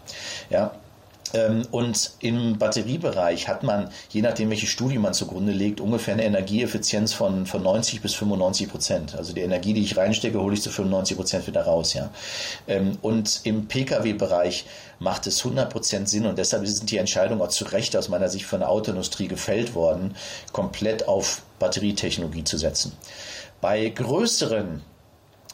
Ja, 0.50 0.74
und 1.72 2.12
im 2.20 2.58
Batteriebereich 2.58 3.48
hat 3.48 3.64
man, 3.64 3.90
je 4.10 4.22
nachdem, 4.22 4.50
welche 4.50 4.68
Studie 4.68 4.98
man 4.98 5.14
zugrunde 5.14 5.52
legt, 5.52 5.80
ungefähr 5.80 6.16
eine 6.16 6.24
Energieeffizienz 6.24 7.14
von, 7.14 7.46
von 7.46 7.62
90 7.62 8.02
bis 8.02 8.16
95 8.16 8.70
Prozent. 8.70 9.16
Also 9.16 9.34
die 9.34 9.42
Energie, 9.42 9.74
die 9.74 9.84
ich 9.84 9.96
reinstecke, 9.96 10.40
hole 10.40 10.56
ich 10.56 10.62
zu 10.62 10.72
95 10.72 11.18
Prozent 11.18 11.48
wieder 11.48 11.64
raus. 11.64 11.94
Ja. 11.94 12.10
Ähm, 12.68 12.98
und 13.02 13.42
im 13.44 13.68
Pkw-Bereich 13.68 14.66
macht 15.00 15.28
es 15.28 15.40
100 15.40 15.72
Prozent 15.72 16.10
Sinn 16.10 16.26
und 16.26 16.38
deshalb 16.38 16.66
sind 16.68 16.90
die 16.90 16.98
Entscheidungen 16.98 17.42
auch 17.42 17.50
zu 17.50 17.66
Recht 17.66 17.96
aus 17.96 18.10
meiner 18.10 18.30
Sicht 18.30 18.46
von 18.46 18.62
der 18.62 18.70
Autoindustrie 18.70 19.28
gefällt 19.28 19.76
worden, 19.76 20.16
komplett 20.52 21.08
auf 21.08 21.42
Batterietechnologie 21.60 22.44
zu 22.44 22.58
setzen. 22.58 22.94
Bei 23.62 23.88
größeren 23.90 24.82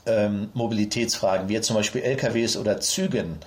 ähm, 0.06 0.50
Mobilitätsfragen, 0.54 1.50
wie 1.50 1.54
jetzt 1.54 1.68
zum 1.68 1.76
Beispiel 1.76 2.02
LKWs 2.02 2.58
oder 2.58 2.80
Zügen, 2.80 3.40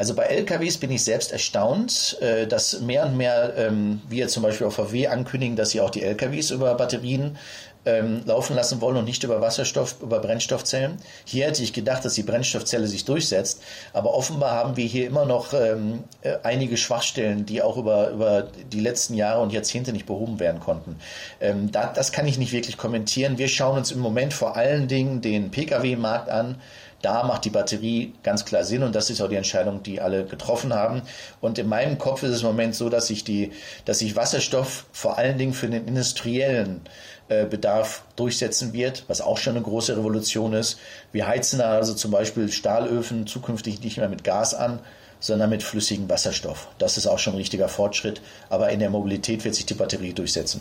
also 0.00 0.14
bei 0.14 0.22
LKWs 0.22 0.78
bin 0.78 0.90
ich 0.90 1.04
selbst 1.04 1.30
erstaunt, 1.30 2.16
äh, 2.22 2.46
dass 2.46 2.80
mehr 2.80 3.04
und 3.04 3.18
mehr, 3.18 3.52
ähm, 3.58 4.00
jetzt 4.08 4.32
zum 4.32 4.42
Beispiel 4.42 4.66
auf 4.66 4.76
VW 4.76 5.08
ankündigen, 5.08 5.56
dass 5.56 5.72
sie 5.72 5.82
auch 5.82 5.90
die 5.90 6.02
LKWs 6.02 6.52
über 6.52 6.74
Batterien 6.74 7.36
ähm, 7.84 8.22
laufen 8.24 8.56
lassen 8.56 8.80
wollen 8.80 8.96
und 8.96 9.04
nicht 9.04 9.24
über 9.24 9.42
Wasserstoff, 9.42 9.96
über 10.00 10.20
Brennstoffzellen. 10.20 10.96
Hier 11.26 11.48
hätte 11.48 11.62
ich 11.62 11.74
gedacht, 11.74 12.02
dass 12.02 12.14
die 12.14 12.22
Brennstoffzelle 12.22 12.86
sich 12.86 13.04
durchsetzt, 13.04 13.60
aber 13.92 14.14
offenbar 14.14 14.52
haben 14.52 14.78
wir 14.78 14.86
hier 14.86 15.06
immer 15.06 15.26
noch 15.26 15.52
ähm, 15.52 16.04
äh, 16.22 16.38
einige 16.44 16.78
Schwachstellen, 16.78 17.44
die 17.44 17.60
auch 17.60 17.76
über, 17.76 18.08
über 18.08 18.48
die 18.72 18.80
letzten 18.80 19.12
Jahre 19.12 19.42
und 19.42 19.52
Jahrzehnte 19.52 19.92
nicht 19.92 20.06
behoben 20.06 20.40
werden 20.40 20.60
konnten. 20.60 20.96
Ähm, 21.42 21.70
da, 21.72 21.92
das 21.92 22.10
kann 22.10 22.26
ich 22.26 22.38
nicht 22.38 22.52
wirklich 22.52 22.78
kommentieren. 22.78 23.36
Wir 23.36 23.48
schauen 23.48 23.76
uns 23.76 23.92
im 23.92 24.00
Moment 24.00 24.32
vor 24.32 24.56
allen 24.56 24.88
Dingen 24.88 25.20
den 25.20 25.50
Pkw-Markt 25.50 26.30
an 26.30 26.56
da 27.02 27.24
macht 27.24 27.44
die 27.44 27.50
Batterie 27.50 28.12
ganz 28.22 28.44
klar 28.44 28.64
Sinn 28.64 28.82
und 28.82 28.94
das 28.94 29.10
ist 29.10 29.20
auch 29.20 29.28
die 29.28 29.36
Entscheidung, 29.36 29.82
die 29.82 30.00
alle 30.00 30.24
getroffen 30.24 30.74
haben. 30.74 31.02
Und 31.40 31.58
in 31.58 31.68
meinem 31.68 31.98
Kopf 31.98 32.22
ist 32.22 32.30
es 32.30 32.42
im 32.42 32.48
Moment 32.48 32.74
so, 32.74 32.88
dass 32.88 33.06
sich 33.06 33.24
die, 33.24 33.52
dass 33.84 34.00
sich 34.00 34.16
Wasserstoff 34.16 34.86
vor 34.92 35.16
allen 35.16 35.38
Dingen 35.38 35.54
für 35.54 35.68
den 35.68 35.86
industriellen 35.86 36.82
äh, 37.28 37.46
Bedarf 37.46 38.02
durchsetzen 38.16 38.72
wird, 38.72 39.04
was 39.08 39.20
auch 39.20 39.38
schon 39.38 39.56
eine 39.56 39.62
große 39.62 39.96
Revolution 39.96 40.52
ist. 40.52 40.78
Wir 41.12 41.26
heizen 41.26 41.60
also 41.60 41.94
zum 41.94 42.10
Beispiel 42.10 42.50
Stahlöfen 42.52 43.26
zukünftig 43.26 43.80
nicht 43.82 43.96
mehr 43.96 44.08
mit 44.08 44.24
Gas 44.24 44.54
an, 44.54 44.80
sondern 45.20 45.50
mit 45.50 45.62
flüssigem 45.62 46.08
Wasserstoff. 46.08 46.68
Das 46.78 46.96
ist 46.96 47.06
auch 47.06 47.18
schon 47.18 47.34
ein 47.34 47.38
richtiger 47.38 47.68
Fortschritt. 47.68 48.20
Aber 48.48 48.70
in 48.70 48.80
der 48.80 48.90
Mobilität 48.90 49.44
wird 49.44 49.54
sich 49.54 49.66
die 49.66 49.74
Batterie 49.74 50.12
durchsetzen. 50.12 50.60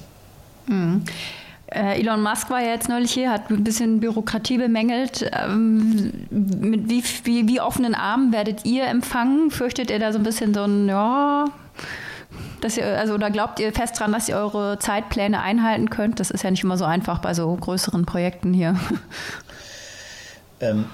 Mhm. 0.68 1.04
Äh, 1.72 2.00
Elon 2.00 2.22
Musk 2.22 2.50
war 2.50 2.62
ja 2.62 2.72
jetzt 2.72 2.90
neulich 2.90 3.12
hier, 3.12 3.32
hat 3.32 3.50
ein 3.50 3.64
bisschen 3.64 4.00
Bürokratie 4.00 4.58
bemängelt. 4.58 5.30
Ähm, 5.32 6.12
mit 6.30 6.90
wie, 6.90 7.04
wie, 7.24 7.48
wie 7.48 7.62
offenen 7.62 7.94
Armen 7.96 8.32
werdet 8.32 8.66
ihr 8.66 8.86
empfangen? 8.86 9.52
Fürchtet 9.52 9.92
ihr 9.92 10.00
da 10.00 10.12
so 10.12 10.18
ein 10.18 10.24
bisschen 10.24 10.54
so 10.54 10.64
ein, 10.64 10.88
ja, 10.88 11.46
dass 12.62 12.78
ihr, 12.78 12.86
also 12.98 13.14
oder 13.14 13.30
glaubt 13.30 13.60
ihr 13.60 13.72
fest 13.72 14.00
dran, 14.00 14.12
dass 14.12 14.28
ihr 14.28 14.36
eure 14.36 14.80
Zeitpläne 14.80 15.42
einhalten 15.42 15.90
könnt? 15.90 16.20
Das 16.20 16.32
ist 16.32 16.44
ja 16.44 16.52
nicht 16.52 16.64
immer 16.64 16.78
so 16.78 16.86
einfach 16.86 17.20
bei 17.20 17.34
so 17.34 17.56
größeren 17.56 18.06
Projekten 18.06 18.54
hier. 18.54 18.76
Ähm, 20.62 20.88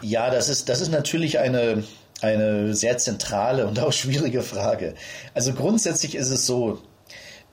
ja, 0.00 0.30
das 0.30 0.48
ist, 0.48 0.68
das 0.68 0.80
ist 0.80 0.90
natürlich 0.90 1.38
eine, 1.38 1.84
eine 2.22 2.74
sehr 2.74 2.98
zentrale 2.98 3.68
und 3.68 3.78
auch 3.78 3.92
schwierige 3.92 4.42
Frage. 4.42 4.96
Also 5.32 5.52
grundsätzlich 5.52 6.16
ist 6.16 6.30
es 6.30 6.44
so, 6.44 6.82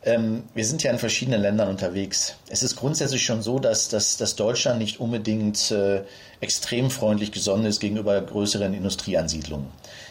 ähm, 0.06 0.44
wir 0.54 0.66
sind 0.66 0.84
ja 0.84 0.92
in 0.92 1.00
verschiedenen 1.00 1.42
Ländern 1.42 1.70
unterwegs. 1.70 2.36
Es 2.50 2.64
ist 2.64 2.76
grundsätzlich 2.76 3.26
schon 3.26 3.42
so, 3.42 3.60
dass, 3.60 3.90
dass, 3.90 4.18
dass 4.18 4.36
Deutschland 4.36 4.80
nicht 4.80 5.00
unbedingt 5.00 5.72
äh, 5.72 6.04
extrem 6.42 6.90
freundlich 6.90 7.32
gesonnen 7.32 7.66
ist 7.66 7.80
gegenüber 7.80 8.20
größeren 8.22 8.74
Industrieansiedlungen. 8.74 9.68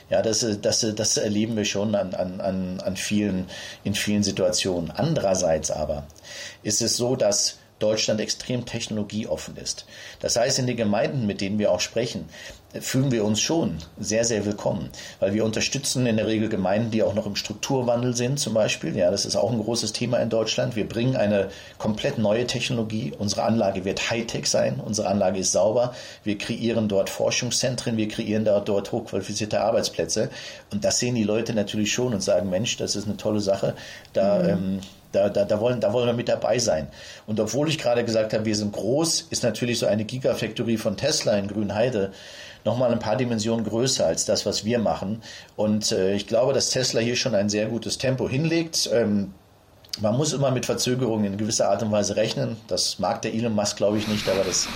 Ja, 0.09 0.23
das, 0.23 0.47
das, 0.61 0.87
das 0.95 1.17
erleben 1.17 1.57
wir 1.57 1.65
schon 1.65 1.95
an, 1.95 2.15
an, 2.15 2.81
an 2.81 2.97
vielen, 2.97 3.47
in 3.85 3.95
vielen 3.95 4.23
Situationen. 4.23 4.91
Andererseits 4.91 5.71
aber 5.71 6.05
ist 6.63 6.83
es 6.83 6.97
so, 6.97 7.17
dass 7.17 7.59
Deutschland 7.79 8.21
extrem 8.21 8.65
technologieoffen 8.65 9.57
ist. 9.57 9.87
Das 10.21 10.37
heißt, 10.37 10.59
in 10.59 10.67
den 10.67 10.77
Gemeinden, 10.77 11.27
mit 11.27 11.41
denen 11.41 11.59
wir 11.59 11.73
auch 11.73 11.81
sprechen, 11.81 12.29
fühlen 12.81 13.11
wir 13.11 13.25
uns 13.25 13.41
schon 13.41 13.77
sehr, 13.99 14.25
sehr 14.25 14.47
willkommen, 14.47 14.89
weil 15.21 15.35
wir 15.35 15.45
unterstützen 15.45 16.07
in 16.07 16.17
der 16.17 16.27
Regel 16.27 16.49
Gemeinden, 16.49 16.91
die 16.91 17.03
auch 17.03 17.15
noch 17.15 17.27
im 17.27 17.37
Strukturwandel 17.37 18.17
sind, 18.17 18.39
zum 18.39 18.55
Beispiel. 18.55 18.97
Ja, 18.97 19.11
das 19.11 19.27
ist 19.27 19.37
auch 19.37 19.51
ein 19.51 19.61
großes 19.61 19.93
Thema 19.93 20.19
in 20.19 20.31
Deutschland. 20.31 20.75
Wir 20.75 20.89
bringen 20.89 21.17
eine 21.17 21.51
komplett 21.79 22.19
neue 22.19 22.47
Technologie. 22.47 23.13
Unsere 23.19 23.43
Anlage 23.43 23.85
wird 23.85 24.11
Hightech 24.11 24.49
sein. 24.49 24.81
Unsere 24.85 25.09
Anlage 25.09 25.39
ist 25.39 25.53
sauber. 25.53 25.95
Wir 26.25 26.39
kreieren 26.39 26.89
dort 26.89 27.11
Forschungszentren. 27.11 27.97
Wir 27.97 28.09
kreieren 28.09 28.45
dort, 28.45 28.93
hochqualifizierte 28.93 29.61
Arbeitsplätze. 29.61 30.31
Und 30.71 30.85
das 30.85 30.99
sehen 30.99 31.15
die 31.15 31.25
Leute 31.25 31.55
natürlich 31.55 31.93
schon 31.93 32.15
und 32.15 32.23
sagen, 32.23 32.49
Mensch, 32.49 32.77
das 32.79 32.97
ist 32.97 33.07
eine 33.07 33.17
tolle 33.17 33.41
Sache. 33.41 33.75
Da, 34.13 34.39
mhm. 34.39 34.49
ähm, 34.49 34.81
da, 35.13 35.29
da, 35.29 35.45
da, 35.45 35.61
wollen, 35.61 35.81
da 35.81 35.93
wollen 35.93 36.07
wir 36.07 36.13
mit 36.13 36.29
dabei 36.29 36.59
sein. 36.59 36.89
Und 37.27 37.39
obwohl 37.39 37.69
ich 37.69 37.79
gerade 37.79 38.05
gesagt 38.05 38.33
habe, 38.33 38.45
wir 38.45 38.57
sind 38.57 38.73
groß, 38.73 39.29
ist 39.31 39.43
natürlich 39.43 39.79
so 39.79 39.87
eine 39.87 40.05
Gigafactory 40.05 40.77
von 40.77 40.97
Tesla 40.97 41.37
in 41.39 41.49
Grünheide 41.49 42.13
nochmal 42.65 42.93
ein 42.93 42.99
paar 42.99 43.17
Dimensionen 43.17 43.65
größer 43.65 44.07
als 44.07 44.25
das, 44.25 44.47
was 44.47 44.65
wir 44.65 44.79
machen. 44.79 45.23
Und 45.57 45.93
äh, 45.93 46.15
ich 46.15 46.27
glaube, 46.27 46.53
dass 46.53 46.71
Tesla 46.71 47.01
hier 47.01 47.17
schon 47.17 47.35
ein 47.35 47.49
sehr 47.49 47.67
gutes 47.67 47.99
Tempo 47.99 48.29
hinlegt. 48.29 48.89
Ähm, 48.93 49.33
man 50.01 50.17
muss 50.17 50.33
immer 50.33 50.51
mit 50.51 50.65
Verzögerungen 50.65 51.27
in 51.27 51.37
gewisser 51.37 51.69
Art 51.69 51.83
und 51.83 51.93
Weise 51.93 52.17
rechnen. 52.17 52.57
Das 52.67 52.99
mag 52.99 53.21
der 53.23 53.35
Elon 53.35 53.55
Musk, 53.55 53.77
glaube 53.77 53.99
ich, 53.99 54.09
nicht, 54.09 54.27
aber 54.29 54.43
das, 54.43 54.67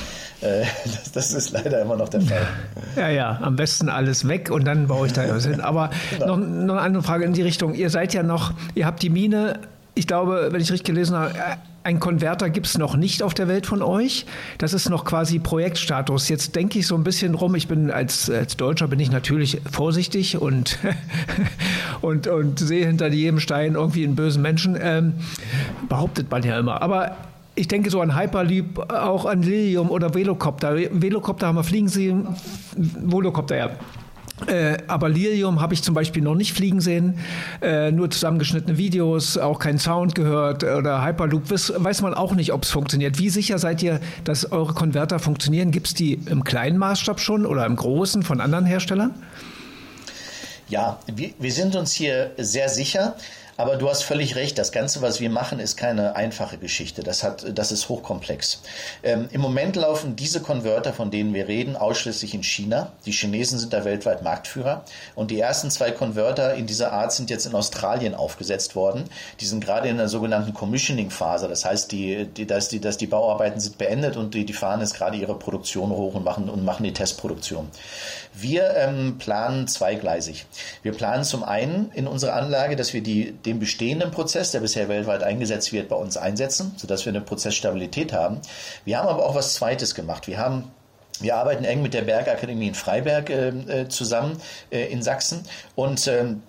äh, 0.43 0.65
das, 0.85 1.13
das, 1.13 1.33
ist 1.33 1.53
leider 1.53 1.81
immer 1.81 1.97
noch 1.97 2.09
der 2.09 2.21
Fall. 2.21 2.47
Ja, 2.97 3.09
ja, 3.09 3.39
am 3.43 3.57
besten 3.57 3.89
alles 3.89 4.27
weg 4.27 4.51
und 4.51 4.65
dann 4.65 4.87
baue 4.87 5.07
ich 5.07 5.13
da 5.13 5.29
was 5.35 5.47
hin. 5.47 5.61
Aber 5.61 5.91
genau. 6.11 6.37
noch, 6.37 6.47
noch 6.47 6.75
eine 6.75 6.83
andere 6.83 7.03
Frage 7.03 7.25
in 7.25 7.33
die 7.33 7.43
Richtung. 7.43 7.75
Ihr 7.75 7.91
seid 7.91 8.15
ja 8.15 8.23
noch, 8.23 8.53
ihr 8.75 8.87
habt 8.87 9.03
die 9.03 9.11
Mine 9.11 9.61
ich 9.97 10.07
glaube, 10.07 10.49
wenn 10.51 10.61
ich 10.61 10.71
richtig 10.71 10.87
gelesen 10.87 11.17
habe, 11.17 11.35
ein 11.83 12.01
Konverter 12.01 12.51
gibt 12.51 12.67
es 12.67 12.77
noch 12.77 12.97
nicht 12.97 13.23
auf 13.23 13.33
der 13.33 13.49
Welt 13.49 13.65
von 13.65 13.81
euch. 13.81 14.27
Das 14.59 14.75
ist 14.75 14.91
noch 14.91 15.05
quasi 15.05 15.39
Projektstatus. 15.39 16.29
Jetzt 16.29 16.55
denke 16.55 16.79
ich 16.79 16.87
so 16.87 16.97
ein 16.97 17.03
bisschen 17.03 17.35
rum. 17.35 17.55
Ich 17.55 17.67
bin 17.67 17.91
als, 17.91 18.29
als 18.29 18.57
Deutscher 18.59 18.89
bin 18.89 19.01
ich 19.01 19.11
natürlich 19.11 19.63
vorsichtig 19.71 20.37
und, 20.37 20.79
und, 22.03 22.27
und 22.27 22.59
sehe 22.59 22.87
hinter 22.87 23.09
jedem 23.09 23.41
Stein 23.41 23.75
irgendwie 23.75 24.05
einen 24.05 24.17
bösen 24.17 24.43
Menschen. 24.43 24.77
Ähm, 24.79 25.15
behauptet 25.89 26.31
man 26.31 26.43
ja 26.43 26.59
immer. 26.59 26.83
Aber 26.83 27.17
ich 27.55 27.69
denke 27.69 27.89
so 27.89 28.03
an 28.03 28.15
Hyperloop, 28.15 28.93
auch 28.93 29.25
an 29.25 29.43
Lilium 29.43 29.91
oder 29.91 30.13
Velocopter. 30.13 30.77
Velocopter 30.77 31.47
haben 31.47 31.57
wir 31.57 31.65
fliegen 31.65 31.89
sehen. 31.89 32.29
Volocopter, 32.77 33.57
ja. 33.57 33.71
Äh, 34.47 34.77
aber 34.87 35.09
Lilium 35.09 35.61
habe 35.63 35.73
ich 35.73 35.83
zum 35.83 35.95
Beispiel 35.95 36.23
noch 36.23 36.35
nicht 36.35 36.53
fliegen 36.53 36.81
sehen, 36.81 37.19
äh, 37.63 37.91
nur 37.91 38.11
zusammengeschnittene 38.11 38.77
Videos, 38.77 39.39
auch 39.39 39.59
keinen 39.59 39.79
Sound 39.79 40.15
gehört 40.15 40.63
oder 40.63 41.03
Hyperloop, 41.03 41.51
weiß, 41.51 41.73
weiß 41.77 42.03
man 42.03 42.13
auch 42.13 42.35
nicht, 42.35 42.53
ob 42.53 42.65
es 42.65 42.71
funktioniert. 42.71 43.19
Wie 43.19 43.31
sicher 43.31 43.59
seid 43.59 43.83
ihr, 43.83 43.99
dass 44.25 44.53
eure 44.53 44.75
Konverter 44.75 45.19
funktionieren? 45.19 45.71
Gibt 45.71 45.87
es 45.87 45.95
die 45.95 46.15
im 46.27 46.45
kleinen 46.45 46.77
Maßstab 46.77 47.19
schon 47.19 47.47
oder 47.47 47.65
im 47.65 47.77
großen 47.77 48.23
von 48.23 48.43
anderen 48.43 48.67
Herstellern? 48.67 49.15
Ja, 50.69 50.99
wir, 51.07 51.31
wir 51.39 51.53
sind 51.53 51.75
uns 51.75 51.93
hier 51.93 52.33
sehr 52.37 52.69
sicher. 52.69 53.17
Aber 53.57 53.77
du 53.77 53.89
hast 53.89 54.03
völlig 54.03 54.37
recht, 54.37 54.59
das 54.59 54.73
Ganze, 54.73 55.01
was 55.03 55.21
wir 55.21 55.31
machen, 55.31 55.61
ist 55.61 55.77
keine 55.77 56.15
einfache 56.15 56.59
Geschichte. 56.59 57.03
Das, 57.03 57.23
hat, 57.23 57.47
das 57.57 57.73
ist 57.73 57.89
hochkomplex. 57.89 58.61
Ähm, 59.03 59.29
Im 59.33 59.41
Moment 59.41 59.77
laufen 59.77 60.17
diese 60.17 60.41
Konverter, 60.41 60.93
von 60.93 61.11
denen 61.11 61.33
wir 61.33 61.49
reden, 61.49 61.77
ausschließlich 61.77 62.35
in 62.35 62.43
China. 62.43 62.93
Die 63.07 63.13
Chinesen 63.13 63.59
sind 63.59 63.73
da 63.73 63.85
weltweit 63.85 64.23
Marktführer. 64.23 64.85
Und 65.15 65.31
die 65.31 65.41
ersten 65.41 65.71
zwei 65.71 65.91
Konverter 65.91 66.55
in 66.55 66.67
dieser 66.67 66.93
Art 66.93 67.13
sind 67.13 67.31
jetzt 67.31 67.47
in 67.47 67.55
Australien 67.55 68.15
aufgesetzt 68.15 68.77
worden. 68.77 69.05
Die 69.41 69.47
sind 69.47 69.65
gerade 69.65 69.89
in 69.89 69.97
der 69.97 70.09
sogenannten 70.09 70.53
Commissioning-Phase. 70.53 71.49
Das 71.49 71.65
heißt, 71.65 71.91
die, 71.93 72.27
die, 72.27 72.47
dass, 72.47 72.69
die, 72.69 72.81
dass 72.81 72.99
die 72.99 73.07
Bauarbeiten 73.07 73.61
sind 73.61 73.79
beendet 73.79 74.17
und 74.17 74.35
die, 74.35 74.45
die 74.45 74.53
fahren 74.53 74.81
jetzt 74.81 74.95
gerade 74.95 75.17
ihre 75.17 75.39
Produktion 75.39 75.91
hoch 75.91 76.15
und 76.15 76.25
machen, 76.25 76.51
und 76.51 76.65
machen 76.65 76.85
die 76.85 76.93
Testproduktion. 76.93 77.69
Wir 78.39 78.75
ähm, 78.77 79.17
planen 79.19 79.67
zweigleisig. 79.67 80.45
Wir 80.83 80.93
planen 80.93 81.25
zum 81.25 81.43
einen 81.43 81.91
in 81.95 82.07
unserer 82.07 82.35
Anlage, 82.35 82.77
dass 82.77 82.93
wir 82.93 83.03
die, 83.03 83.33
den 83.33 83.59
bestehenden 83.59 84.11
Prozess, 84.11 84.51
der 84.51 84.61
bisher 84.61 84.89
weltweit 84.89 85.23
eingesetzt 85.23 85.73
wird, 85.73 85.89
bei 85.89 85.97
uns 85.97 86.19
einsetzen, 86.19 86.75
sodass 86.77 87.07
wir 87.07 87.13
eine 87.13 87.23
Prozessstabilität 87.23 88.13
haben. 88.13 88.41
Wir 88.85 88.99
haben 88.99 89.09
aber 89.09 89.25
auch 89.25 89.35
was 89.35 89.55
Zweites 89.55 89.95
gemacht. 89.95 90.27
Wir 90.27 90.39
haben 90.39 90.71
wir 91.19 91.35
arbeiten 91.35 91.65
eng 91.65 91.81
mit 91.81 91.95
der 91.95 92.03
Bergakademie 92.03 92.69
in 92.69 92.75
Freiberg 92.75 93.31
äh, 93.31 93.49
äh 93.49 93.89
zusammen 93.89 94.39
äh, 94.71 94.85
in 94.93 95.03
Sachsen 95.03 95.45
und 95.75 96.07
ähm, 96.09 96.43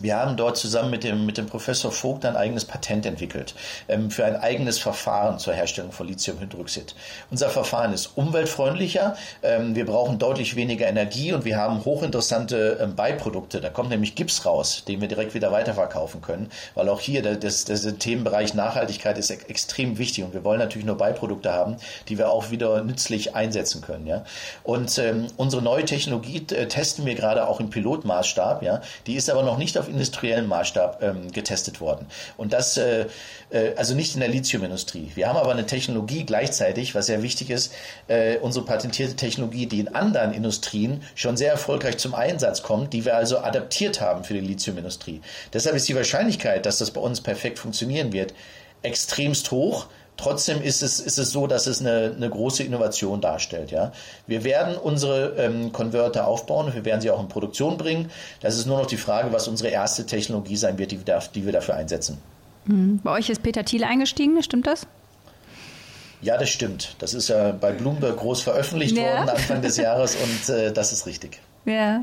wir 0.00 0.16
haben 0.16 0.36
dort 0.36 0.56
zusammen 0.56 0.90
mit 0.90 1.04
dem, 1.04 1.26
mit 1.26 1.38
dem 1.38 1.46
Professor 1.46 1.90
Vogt 1.90 2.24
ein 2.24 2.36
eigenes 2.36 2.64
Patent 2.64 3.06
entwickelt 3.06 3.54
ähm, 3.88 4.10
für 4.10 4.24
ein 4.24 4.36
eigenes 4.36 4.78
Verfahren 4.78 5.38
zur 5.38 5.54
Herstellung 5.54 5.92
von 5.92 6.06
Lithiumhydroxid. 6.06 6.94
Unser 7.30 7.50
Verfahren 7.50 7.92
ist 7.92 8.16
umweltfreundlicher, 8.16 9.16
ähm, 9.42 9.74
wir 9.74 9.86
brauchen 9.86 10.18
deutlich 10.18 10.56
weniger 10.56 10.86
Energie 10.86 11.32
und 11.32 11.44
wir 11.44 11.56
haben 11.56 11.84
hochinteressante 11.84 12.78
ähm, 12.80 12.94
Beiprodukte. 12.94 13.60
Da 13.60 13.70
kommt 13.70 13.90
nämlich 13.90 14.14
Gips 14.14 14.44
raus, 14.46 14.84
den 14.86 15.00
wir 15.00 15.08
direkt 15.08 15.34
wieder 15.34 15.52
weiterverkaufen 15.52 16.20
können, 16.20 16.50
weil 16.74 16.88
auch 16.88 17.00
hier 17.00 17.22
der, 17.22 17.36
das, 17.36 17.64
das 17.64 17.82
Themenbereich 17.98 18.54
Nachhaltigkeit 18.54 19.18
ist 19.18 19.30
extrem 19.30 19.98
wichtig 19.98 20.24
und 20.24 20.34
wir 20.34 20.44
wollen 20.44 20.58
natürlich 20.58 20.86
nur 20.86 20.96
Beiprodukte 20.96 21.52
haben, 21.52 21.76
die 22.08 22.18
wir 22.18 22.30
auch 22.30 22.50
wieder 22.50 22.82
nützlich 22.82 23.34
einsetzen 23.34 23.80
können. 23.80 24.06
Ja? 24.06 24.24
Und 24.62 24.98
ähm, 24.98 25.26
unsere 25.36 25.62
neue 25.62 25.84
Technologie 25.84 26.44
äh, 26.50 26.66
testen 26.66 27.04
wir 27.06 27.14
gerade 27.14 27.48
auch 27.48 27.60
im 27.60 27.70
Pilotmaßstab. 27.70 28.62
Ja? 28.62 28.80
Die 29.06 29.14
ist 29.14 29.30
aber 29.30 29.42
noch 29.42 29.58
nicht 29.58 29.76
auf 29.78 29.87
auf 29.88 29.94
industriellem 29.94 30.46
Maßstab 30.46 31.02
ähm, 31.02 31.32
getestet 31.32 31.80
worden. 31.80 32.06
Und 32.36 32.52
das, 32.52 32.76
äh, 32.76 33.06
äh, 33.50 33.74
also 33.76 33.94
nicht 33.94 34.14
in 34.14 34.20
der 34.20 34.28
Lithiumindustrie. 34.28 35.10
Wir 35.14 35.28
haben 35.28 35.36
aber 35.36 35.52
eine 35.52 35.66
Technologie 35.66 36.24
gleichzeitig, 36.24 36.94
was 36.94 37.06
sehr 37.06 37.22
wichtig 37.22 37.50
ist, 37.50 37.72
äh, 38.08 38.36
unsere 38.38 38.64
patentierte 38.64 39.16
Technologie, 39.16 39.66
die 39.66 39.80
in 39.80 39.94
anderen 39.94 40.32
Industrien 40.32 41.02
schon 41.14 41.36
sehr 41.36 41.50
erfolgreich 41.50 41.98
zum 41.98 42.14
Einsatz 42.14 42.62
kommt, 42.62 42.92
die 42.92 43.04
wir 43.04 43.16
also 43.16 43.38
adaptiert 43.38 44.00
haben 44.00 44.24
für 44.24 44.34
die 44.34 44.40
Lithiumindustrie. 44.40 45.20
Deshalb 45.52 45.76
ist 45.76 45.88
die 45.88 45.96
Wahrscheinlichkeit, 45.96 46.66
dass 46.66 46.78
das 46.78 46.90
bei 46.90 47.00
uns 47.00 47.20
perfekt 47.20 47.58
funktionieren 47.58 48.12
wird, 48.12 48.34
extremst 48.82 49.50
hoch. 49.50 49.86
Trotzdem 50.18 50.60
ist 50.60 50.82
es, 50.82 50.98
ist 50.98 51.16
es 51.16 51.30
so, 51.30 51.46
dass 51.46 51.68
es 51.68 51.80
eine, 51.80 52.12
eine 52.14 52.28
große 52.28 52.64
Innovation 52.64 53.20
darstellt. 53.20 53.70
Ja? 53.70 53.92
Wir 54.26 54.42
werden 54.42 54.76
unsere 54.76 55.36
ähm, 55.36 55.72
Konverter 55.72 56.26
aufbauen, 56.26 56.74
wir 56.74 56.84
werden 56.84 57.00
sie 57.00 57.10
auch 57.10 57.20
in 57.20 57.28
Produktion 57.28 57.78
bringen. 57.78 58.10
Das 58.40 58.56
ist 58.56 58.66
nur 58.66 58.78
noch 58.78 58.86
die 58.86 58.96
Frage, 58.96 59.32
was 59.32 59.46
unsere 59.46 59.70
erste 59.70 60.06
Technologie 60.06 60.56
sein 60.56 60.76
wird, 60.76 60.90
die 60.90 61.06
wir, 61.06 61.22
die 61.34 61.46
wir 61.46 61.52
dafür 61.52 61.76
einsetzen. 61.76 62.18
Mhm. 62.64 62.98
Bei 63.04 63.12
euch 63.12 63.30
ist 63.30 63.44
Peter 63.44 63.64
Thiel 63.64 63.84
eingestiegen, 63.84 64.42
stimmt 64.42 64.66
das? 64.66 64.88
Ja, 66.20 66.36
das 66.36 66.48
stimmt. 66.48 66.96
Das 66.98 67.14
ist 67.14 67.28
ja 67.28 67.52
bei 67.52 67.70
Bloomberg 67.70 68.16
groß 68.16 68.42
veröffentlicht 68.42 68.96
ja. 68.96 69.04
worden 69.04 69.28
Anfang 69.28 69.62
des 69.62 69.76
Jahres 69.76 70.16
und 70.16 70.52
äh, 70.52 70.72
das 70.72 70.92
ist 70.92 71.06
richtig. 71.06 71.38
Ja. 71.64 72.00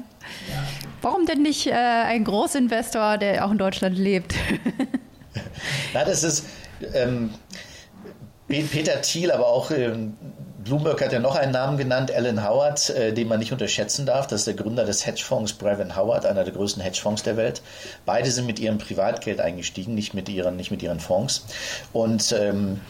Warum 1.02 1.26
denn 1.26 1.42
nicht 1.42 1.68
äh, 1.68 1.74
ein 1.74 2.24
Großinvestor, 2.24 3.18
der 3.18 3.46
auch 3.46 3.52
in 3.52 3.58
Deutschland 3.58 3.98
lebt? 3.98 4.36
Na, 5.94 6.06
das 6.06 6.24
ist, 6.24 6.46
ähm, 6.94 7.32
Peter 8.64 9.02
Thiel, 9.02 9.32
aber 9.32 9.48
auch 9.48 9.72
ähm, 9.72 10.16
Bloomberg 10.66 11.00
hat 11.02 11.14
ja 11.14 11.20
noch 11.20 11.36
einen 11.36 11.52
Namen 11.52 11.78
genannt, 11.78 12.12
Alan 12.12 12.44
Howard, 12.44 12.90
äh, 12.90 13.14
den 13.14 13.28
man 13.28 13.40
nicht 13.40 13.52
unterschätzen 13.52 14.08
darf. 14.08 14.26
Das 14.26 14.42
ist 14.42 14.48
der 14.48 14.56
Gründer 14.56 14.84
des 14.84 15.06
Hedgefonds 15.06 15.54
Brevin 15.54 15.96
Howard, 15.96 16.26
einer 16.26 16.44
der 16.44 16.54
größten 16.54 16.82
Hedgefonds 16.82 17.22
der 17.22 17.38
Welt. 17.38 17.62
Beide 18.06 18.32
sind 18.32 18.48
mit 18.48 18.60
ihrem 18.60 18.80
Privatgeld 18.80 19.40
eingestiegen, 19.40 19.94
nicht 19.94 20.16
mit 20.16 20.28
ihren, 20.28 20.58
nicht 20.58 20.72
mit 20.72 20.82
ihren 20.82 21.00
Fonds. 21.00 21.46
Und 21.94 22.36
ähm, 22.38 22.82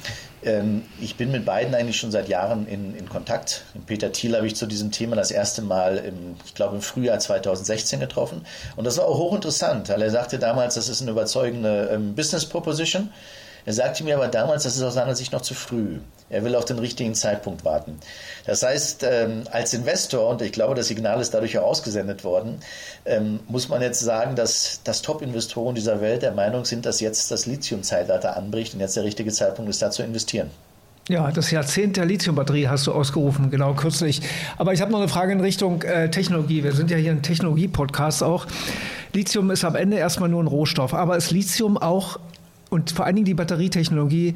ähm, 0.43 0.83
ich 1.01 1.17
bin 1.17 1.31
mit 1.31 1.43
beiden 1.43 1.75
eigentlich 1.75 1.97
schon 1.97 2.11
seit 2.11 2.29
Jahren 2.29 2.65
in, 2.65 2.95
in 2.95 3.09
Kontakt. 3.09 3.65
Peter 3.87 4.11
Thiel 4.13 4.37
habe 4.37 4.47
ich 4.47 4.55
zu 4.55 4.67
diesem 4.67 4.91
Thema 4.91 5.17
das 5.17 5.31
erste 5.31 5.61
Mal, 5.61 5.97
im, 5.97 6.37
ich 6.45 6.55
glaube, 6.55 6.75
im 6.75 6.81
Frühjahr 6.81 7.19
2016 7.19 7.99
getroffen. 7.99 8.45
Und 8.77 8.85
das 8.85 8.97
war 8.97 9.05
auch 9.05 9.17
hochinteressant, 9.17 9.89
weil 9.89 10.01
er 10.01 10.11
sagte 10.11 10.39
damals, 10.39 10.75
das 10.75 10.87
ist 10.87 11.01
eine 11.01 11.11
überzeugende 11.11 11.89
ähm, 11.91 12.15
Business 12.15 12.45
Proposition. 12.45 13.09
Er 13.65 13.73
sagte 13.73 14.03
mir 14.03 14.15
aber 14.15 14.27
damals, 14.27 14.63
das 14.63 14.75
ist 14.75 14.83
aus 14.83 14.93
seiner 14.93 15.15
Sicht 15.15 15.33
noch 15.33 15.41
zu 15.41 15.53
früh. 15.53 15.99
Er 16.29 16.43
will 16.43 16.55
auf 16.55 16.65
den 16.65 16.79
richtigen 16.79 17.13
Zeitpunkt 17.15 17.65
warten. 17.65 17.99
Das 18.45 18.63
heißt, 18.63 19.05
ähm, 19.09 19.43
als 19.51 19.73
Investor, 19.73 20.27
und 20.29 20.41
ich 20.41 20.51
glaube, 20.51 20.75
das 20.75 20.87
Signal 20.87 21.19
ist 21.21 21.33
dadurch 21.33 21.57
auch 21.57 21.63
ausgesendet 21.63 22.23
worden, 22.23 22.59
ähm, 23.05 23.39
muss 23.47 23.69
man 23.69 23.81
jetzt 23.81 23.99
sagen, 23.99 24.35
dass, 24.35 24.81
dass 24.83 25.01
Top-Investoren 25.01 25.75
dieser 25.75 26.01
Welt 26.01 26.21
der 26.21 26.31
Meinung 26.31 26.65
sind, 26.65 26.85
dass 26.85 26.99
jetzt 26.99 27.31
das 27.31 27.45
Lithium-Zeitalter 27.45 28.37
anbricht 28.37 28.73
und 28.73 28.79
jetzt 28.79 28.95
der 28.95 29.03
richtige 29.03 29.31
Zeitpunkt 29.31 29.69
ist, 29.69 29.81
da 29.81 29.91
zu 29.91 30.03
investieren. 30.03 30.49
Ja, 31.07 31.29
das 31.29 31.51
Jahrzehnt 31.51 31.97
der 31.97 32.05
Lithiumbatterie 32.05 32.67
hast 32.67 32.87
du 32.87 32.91
ausgerufen, 32.91 33.51
genau 33.51 33.75
kürzlich. 33.75 34.21
Aber 34.57 34.73
ich 34.73 34.81
habe 34.81 34.91
noch 34.91 34.97
eine 34.97 35.07
Frage 35.07 35.33
in 35.33 35.39
Richtung 35.39 35.83
äh, 35.83 36.09
Technologie. 36.09 36.63
Wir 36.63 36.71
sind 36.71 36.89
ja 36.89 36.97
hier 36.97 37.11
ein 37.11 37.21
Technologie-Podcast 37.21 38.23
auch. 38.23 38.47
Lithium 39.13 39.51
ist 39.51 39.63
am 39.63 39.75
Ende 39.75 39.97
erstmal 39.97 40.29
nur 40.29 40.41
ein 40.41 40.47
Rohstoff, 40.47 40.95
aber 40.95 41.15
ist 41.15 41.29
Lithium 41.29 41.77
auch 41.77 42.19
und 42.69 42.91
vor 42.91 43.05
allen 43.05 43.15
Dingen 43.15 43.25
die 43.25 43.33
Batterietechnologie 43.33 44.35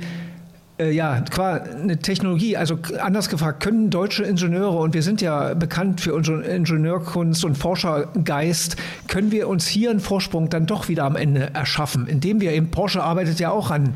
äh, 0.80 0.92
ja, 0.92 1.22
qua 1.30 1.56
eine 1.56 2.00
Technologie, 2.00 2.56
also 2.56 2.80
anders 3.02 3.30
gefragt, 3.30 3.62
können 3.62 3.90
deutsche 3.90 4.24
Ingenieure, 4.24 4.78
und 4.78 4.94
wir 4.94 5.04
sind 5.04 5.22
ja 5.22 5.54
bekannt 5.54 6.02
für 6.02 6.14
unsere 6.16 6.44
Ingenieurkunst 6.44 7.44
und 7.44 7.58
Forschergeist, 7.58 8.78
können 9.08 9.32
wir 9.32 9.50
uns 9.50 9.68
hier 9.68 9.92
einen 9.92 10.00
Vorsprung 10.00 10.50
dann 10.50 10.66
doch 10.66 10.88
wieder 10.88 11.04
am 11.04 11.16
Ende 11.16 11.54
erschaffen, 11.54 12.08
indem 12.08 12.40
wir 12.40 12.54
eben, 12.54 12.72
Porsche 12.72 13.04
arbeitet 13.04 13.40
ja 13.40 13.52
auch 13.52 13.72
an 13.72 13.94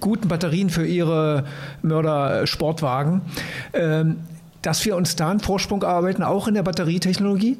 guten 0.00 0.28
Batterien 0.28 0.68
für 0.70 0.86
ihre 0.86 1.44
Mörder-Sportwagen, 1.82 3.22
ähm, 3.72 4.16
dass 4.60 4.84
wir 4.84 4.96
uns 4.96 5.16
da 5.16 5.30
einen 5.30 5.40
Vorsprung 5.40 5.82
arbeiten, 5.82 6.22
auch 6.22 6.46
in 6.46 6.54
der 6.54 6.62
Batterietechnologie? 6.62 7.56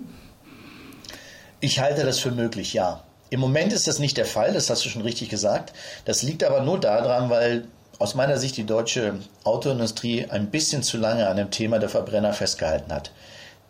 Ich 1.61 1.81
halte 1.81 2.05
das 2.05 2.19
für 2.19 2.31
möglich, 2.31 2.75
ja. 2.75 3.03
Im 3.31 3.41
Moment 3.41 3.73
ist 3.73 3.87
das 3.87 3.99
nicht 3.99 4.17
der 4.17 4.25
Fall, 4.25 4.53
das 4.53 4.71
hast 4.71 4.85
du 4.85 4.89
schon 4.89 5.03
richtig 5.03 5.29
gesagt. 5.29 5.73
Das 6.05 6.23
liegt 6.23 6.45
aber 6.45 6.63
nur 6.63 6.81
daran, 6.81 7.29
weil 7.29 7.67
aus 7.99 8.15
meiner 8.15 8.39
Sicht 8.39 8.57
die 8.57 8.65
deutsche 8.65 9.15
Autoindustrie 9.45 10.27
ein 10.29 10.51
bisschen 10.51 10.83
zu 10.83 10.97
lange 10.99 11.29
an 11.29 11.37
dem 11.37 11.51
Thema 11.51 11.79
der 11.79 11.89
Verbrenner 11.89 12.33
festgehalten 12.33 12.93
hat. 12.93 13.11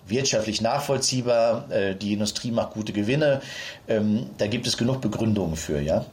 Wirtschaftlich 0.07 0.61
nachvollziehbar, 0.61 1.71
äh, 1.71 1.95
die 1.95 2.13
Industrie 2.13 2.51
macht 2.51 2.73
gute 2.73 2.93
Gewinne, 2.93 3.41
ähm, 3.89 4.31
da 4.39 4.47
gibt 4.47 4.67
es 4.67 4.77
genug 4.77 5.01
Begründungen 5.01 5.57
für, 5.57 5.81
ja. 5.81 6.05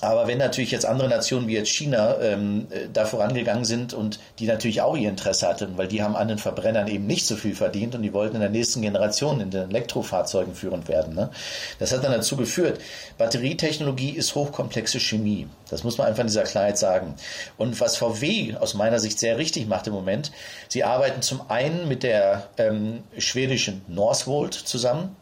Aber 0.00 0.28
wenn 0.28 0.38
natürlich 0.38 0.70
jetzt 0.70 0.86
andere 0.86 1.08
Nationen 1.08 1.48
wie 1.48 1.54
jetzt 1.54 1.70
China 1.70 2.18
ähm, 2.20 2.68
äh, 2.70 2.88
da 2.92 3.04
vorangegangen 3.04 3.64
sind 3.64 3.94
und 3.94 4.20
die 4.38 4.46
natürlich 4.46 4.80
auch 4.80 4.96
ihr 4.96 5.08
Interesse 5.08 5.48
hatten, 5.48 5.76
weil 5.76 5.88
die 5.88 6.02
haben 6.02 6.14
an 6.14 6.28
den 6.28 6.38
Verbrennern 6.38 6.86
eben 6.88 7.06
nicht 7.06 7.26
so 7.26 7.36
viel 7.36 7.54
verdient 7.54 7.94
und 7.94 8.02
die 8.02 8.12
wollten 8.12 8.36
in 8.36 8.40
der 8.40 8.50
nächsten 8.50 8.82
Generation 8.82 9.40
in 9.40 9.50
den 9.50 9.70
Elektrofahrzeugen 9.70 10.54
führend 10.54 10.88
werden. 10.88 11.14
Ne? 11.14 11.30
Das 11.78 11.92
hat 11.92 12.04
dann 12.04 12.12
dazu 12.12 12.36
geführt, 12.36 12.80
Batterietechnologie 13.18 14.10
ist 14.10 14.34
hochkomplexe 14.34 15.00
Chemie. 15.00 15.48
Das 15.68 15.84
muss 15.84 15.98
man 15.98 16.06
einfach 16.06 16.20
in 16.20 16.28
dieser 16.28 16.44
Klarheit 16.44 16.78
sagen. 16.78 17.14
Und 17.56 17.80
was 17.80 17.96
VW 17.96 18.54
aus 18.56 18.74
meiner 18.74 19.00
Sicht 19.00 19.18
sehr 19.18 19.38
richtig 19.38 19.66
macht 19.66 19.86
im 19.88 19.92
Moment, 19.92 20.30
sie 20.68 20.84
arbeiten 20.84 21.22
zum 21.22 21.50
einen 21.50 21.88
mit 21.88 22.02
der 22.02 22.48
ähm, 22.56 23.02
schwedischen 23.16 23.82
Northvolt 23.88 24.54
zusammen 24.54 25.16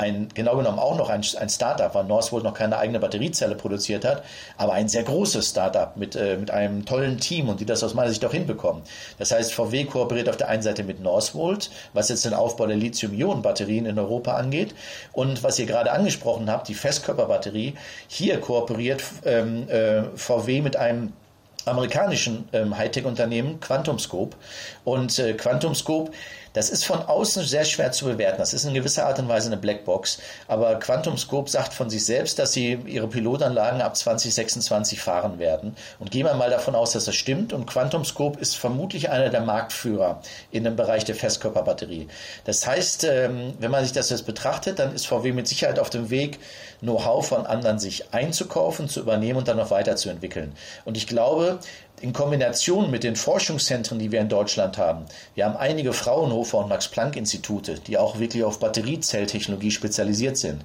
ein, 0.00 0.28
genau 0.34 0.56
genommen 0.56 0.78
auch 0.78 0.96
noch 0.96 1.10
ein, 1.10 1.22
ein 1.38 1.48
Startup, 1.48 1.94
weil 1.94 2.04
Northvolt 2.04 2.42
noch 2.42 2.54
keine 2.54 2.78
eigene 2.78 2.98
Batteriezelle 2.98 3.54
produziert 3.54 4.04
hat, 4.04 4.24
aber 4.56 4.72
ein 4.72 4.88
sehr 4.88 5.02
großes 5.02 5.50
Startup 5.50 5.96
mit, 5.96 6.16
äh, 6.16 6.36
mit 6.38 6.50
einem 6.50 6.84
tollen 6.86 7.18
Team 7.18 7.48
und 7.48 7.60
die 7.60 7.66
das 7.66 7.84
aus 7.84 7.94
meiner 7.94 8.08
Sicht 8.08 8.24
auch 8.24 8.32
hinbekommen. 8.32 8.82
Das 9.18 9.30
heißt, 9.30 9.52
VW 9.52 9.84
kooperiert 9.84 10.28
auf 10.28 10.36
der 10.36 10.48
einen 10.48 10.62
Seite 10.62 10.84
mit 10.84 11.00
Northvolt, 11.00 11.70
was 11.92 12.08
jetzt 12.08 12.24
den 12.24 12.34
Aufbau 12.34 12.66
der 12.66 12.76
Lithium-Ionen-Batterien 12.76 13.86
in 13.86 13.98
Europa 13.98 14.34
angeht. 14.34 14.74
Und 15.12 15.42
was 15.42 15.58
ihr 15.58 15.66
gerade 15.66 15.92
angesprochen 15.92 16.50
habt, 16.50 16.68
die 16.68 16.74
Festkörperbatterie, 16.74 17.74
hier 18.08 18.40
kooperiert 18.40 19.02
ähm, 19.24 19.68
äh, 19.68 20.04
VW 20.16 20.62
mit 20.62 20.76
einem 20.76 21.12
amerikanischen 21.66 22.48
ähm, 22.52 22.76
Hightech-Unternehmen 22.76 23.60
QuantumScope. 23.60 24.36
Und 24.84 25.18
äh, 25.18 25.34
QuantumScope 25.34 26.10
das 26.52 26.70
ist 26.70 26.84
von 26.84 27.02
außen 27.02 27.44
sehr 27.44 27.64
schwer 27.64 27.92
zu 27.92 28.06
bewerten. 28.06 28.38
Das 28.38 28.52
ist 28.52 28.64
in 28.64 28.74
gewisser 28.74 29.06
Art 29.06 29.18
und 29.18 29.28
Weise 29.28 29.48
eine 29.48 29.56
Blackbox. 29.56 30.18
Aber 30.48 30.76
Quantum 30.76 31.16
Scope 31.16 31.48
sagt 31.48 31.72
von 31.72 31.90
sich 31.90 32.04
selbst, 32.04 32.38
dass 32.38 32.52
sie 32.52 32.78
ihre 32.86 33.08
Pilotanlagen 33.08 33.80
ab 33.82 33.96
2026 33.96 35.00
fahren 35.00 35.38
werden. 35.38 35.76
Und 35.98 36.10
gehen 36.10 36.26
wir 36.26 36.34
mal 36.34 36.50
davon 36.50 36.74
aus, 36.74 36.92
dass 36.92 37.04
das 37.04 37.14
stimmt. 37.14 37.52
Und 37.52 37.66
Quantum 37.66 38.04
Scope 38.04 38.40
ist 38.40 38.56
vermutlich 38.56 39.10
einer 39.10 39.28
der 39.28 39.42
Marktführer 39.42 40.20
in 40.50 40.64
dem 40.64 40.76
Bereich 40.76 41.04
der 41.04 41.14
Festkörperbatterie. 41.14 42.08
Das 42.44 42.66
heißt, 42.66 43.04
ähm, 43.04 43.54
wenn 43.58 43.70
man 43.70 43.84
sich 43.84 43.92
das 43.92 44.10
jetzt 44.10 44.26
betrachtet, 44.26 44.78
dann 44.78 44.94
ist 44.94 45.06
VW 45.06 45.32
mit 45.32 45.46
Sicherheit 45.46 45.78
auf 45.78 45.90
dem 45.90 46.10
Weg, 46.10 46.38
Know-how 46.80 47.26
von 47.26 47.46
anderen 47.46 47.78
sich 47.78 48.12
einzukaufen, 48.12 48.88
zu 48.88 49.00
übernehmen 49.00 49.38
und 49.38 49.48
dann 49.48 49.58
noch 49.58 49.70
weiterzuentwickeln. 49.70 50.54
Und 50.84 50.96
ich 50.96 51.06
glaube, 51.06 51.58
in 52.00 52.12
Kombination 52.12 52.90
mit 52.90 53.04
den 53.04 53.16
Forschungszentren, 53.16 53.98
die 53.98 54.10
wir 54.10 54.20
in 54.20 54.28
Deutschland 54.28 54.78
haben. 54.78 55.04
Wir 55.34 55.44
haben 55.44 55.56
einige 55.56 55.92
Fraunhofer 55.92 56.58
und 56.58 56.68
Max-Planck-Institute, 56.68 57.80
die 57.86 57.98
auch 57.98 58.18
wirklich 58.18 58.42
auf 58.42 58.58
Batteriezelltechnologie 58.58 59.70
spezialisiert 59.70 60.36
sind. 60.36 60.62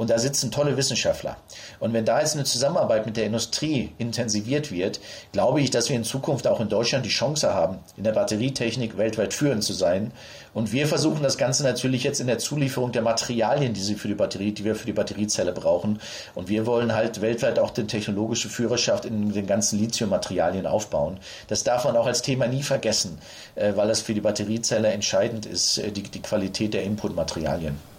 Und 0.00 0.08
da 0.08 0.18
sitzen 0.18 0.50
tolle 0.50 0.78
Wissenschaftler. 0.78 1.36
Und 1.78 1.92
wenn 1.92 2.06
da 2.06 2.20
jetzt 2.20 2.34
eine 2.34 2.44
Zusammenarbeit 2.44 3.04
mit 3.04 3.18
der 3.18 3.26
Industrie 3.26 3.92
intensiviert 3.98 4.72
wird, 4.72 4.98
glaube 5.32 5.60
ich, 5.60 5.68
dass 5.68 5.90
wir 5.90 5.96
in 5.96 6.04
Zukunft 6.04 6.46
auch 6.46 6.58
in 6.58 6.70
Deutschland 6.70 7.04
die 7.04 7.10
Chance 7.10 7.52
haben, 7.52 7.80
in 7.98 8.04
der 8.04 8.12
Batterietechnik 8.12 8.96
weltweit 8.96 9.34
führend 9.34 9.62
zu 9.62 9.74
sein. 9.74 10.12
Und 10.54 10.72
wir 10.72 10.86
versuchen 10.86 11.22
das 11.22 11.36
Ganze 11.36 11.64
natürlich 11.64 12.02
jetzt 12.02 12.18
in 12.18 12.28
der 12.28 12.38
Zulieferung 12.38 12.92
der 12.92 13.02
Materialien, 13.02 13.74
die, 13.74 13.82
sie 13.82 13.94
für 13.94 14.08
die, 14.08 14.14
Batterie, 14.14 14.52
die 14.52 14.64
wir 14.64 14.74
für 14.74 14.86
die 14.86 14.94
Batteriezelle 14.94 15.52
brauchen. 15.52 16.00
Und 16.34 16.48
wir 16.48 16.64
wollen 16.64 16.94
halt 16.94 17.20
weltweit 17.20 17.58
auch 17.58 17.68
die 17.68 17.86
technologische 17.86 18.48
Führerschaft 18.48 19.04
in 19.04 19.34
den 19.34 19.46
ganzen 19.46 19.78
Lithiummaterialien 19.78 20.64
aufbauen. 20.64 21.18
Das 21.48 21.62
darf 21.62 21.84
man 21.84 21.98
auch 21.98 22.06
als 22.06 22.22
Thema 22.22 22.46
nie 22.46 22.62
vergessen, 22.62 23.18
äh, 23.54 23.74
weil 23.76 23.88
das 23.88 24.00
für 24.00 24.14
die 24.14 24.22
Batteriezelle 24.22 24.88
entscheidend 24.88 25.44
ist, 25.44 25.76
äh, 25.76 25.92
die, 25.92 26.04
die 26.04 26.22
Qualität 26.22 26.72
der 26.72 26.84
Inputmaterialien. 26.84 27.89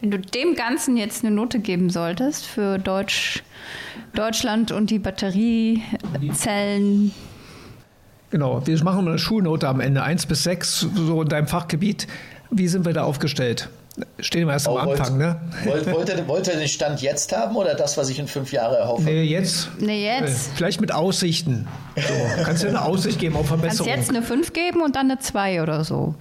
Wenn 0.00 0.10
du 0.10 0.18
dem 0.18 0.54
Ganzen 0.54 0.96
jetzt 0.96 1.22
eine 1.24 1.34
Note 1.34 1.58
geben 1.58 1.90
solltest 1.90 2.46
für 2.46 2.78
Deutsch, 2.78 3.42
Deutschland 4.14 4.72
und 4.72 4.88
die 4.90 4.98
Batteriezellen. 4.98 7.12
Genau, 8.30 8.66
wir 8.66 8.84
machen 8.84 9.06
eine 9.06 9.18
Schulnote 9.18 9.68
am 9.68 9.80
Ende, 9.80 10.02
1 10.02 10.24
bis 10.26 10.44
6, 10.44 10.86
so 10.94 11.20
in 11.20 11.28
deinem 11.28 11.48
Fachgebiet. 11.48 12.06
Wie 12.50 12.68
sind 12.68 12.86
wir 12.86 12.94
da 12.94 13.04
aufgestellt? 13.04 13.68
Stehen 14.20 14.46
wir 14.46 14.54
erst 14.54 14.68
oh, 14.68 14.78
am 14.78 14.88
Anfang, 14.88 15.18
wollt, 15.18 15.18
ne? 15.18 15.40
Wollt, 15.64 15.92
wollt, 15.92 16.08
ihr, 16.08 16.28
wollt 16.28 16.48
ihr 16.48 16.56
den 16.56 16.68
Stand 16.68 17.02
jetzt 17.02 17.36
haben 17.36 17.54
oder 17.56 17.74
das, 17.74 17.98
was 17.98 18.08
ich 18.08 18.18
in 18.18 18.26
fünf 18.28 18.50
Jahren 18.52 18.76
erhoffe? 18.76 19.02
Nee, 19.02 19.24
jetzt. 19.24 19.68
Nee, 19.78 20.06
jetzt. 20.06 20.48
Äh, 20.48 20.52
vielleicht 20.54 20.80
mit 20.80 20.92
Aussichten. 20.92 21.68
So, 21.96 22.14
kannst 22.44 22.62
du 22.62 22.68
eine 22.68 22.82
Aussicht 22.82 23.18
geben 23.18 23.36
auf 23.36 23.48
Verbesserung? 23.48 23.92
Kannst 23.92 24.08
jetzt 24.08 24.16
eine 24.16 24.24
5 24.24 24.54
geben 24.54 24.80
und 24.80 24.96
dann 24.96 25.10
eine 25.10 25.20
2 25.20 25.62
oder 25.62 25.84
so. 25.84 26.14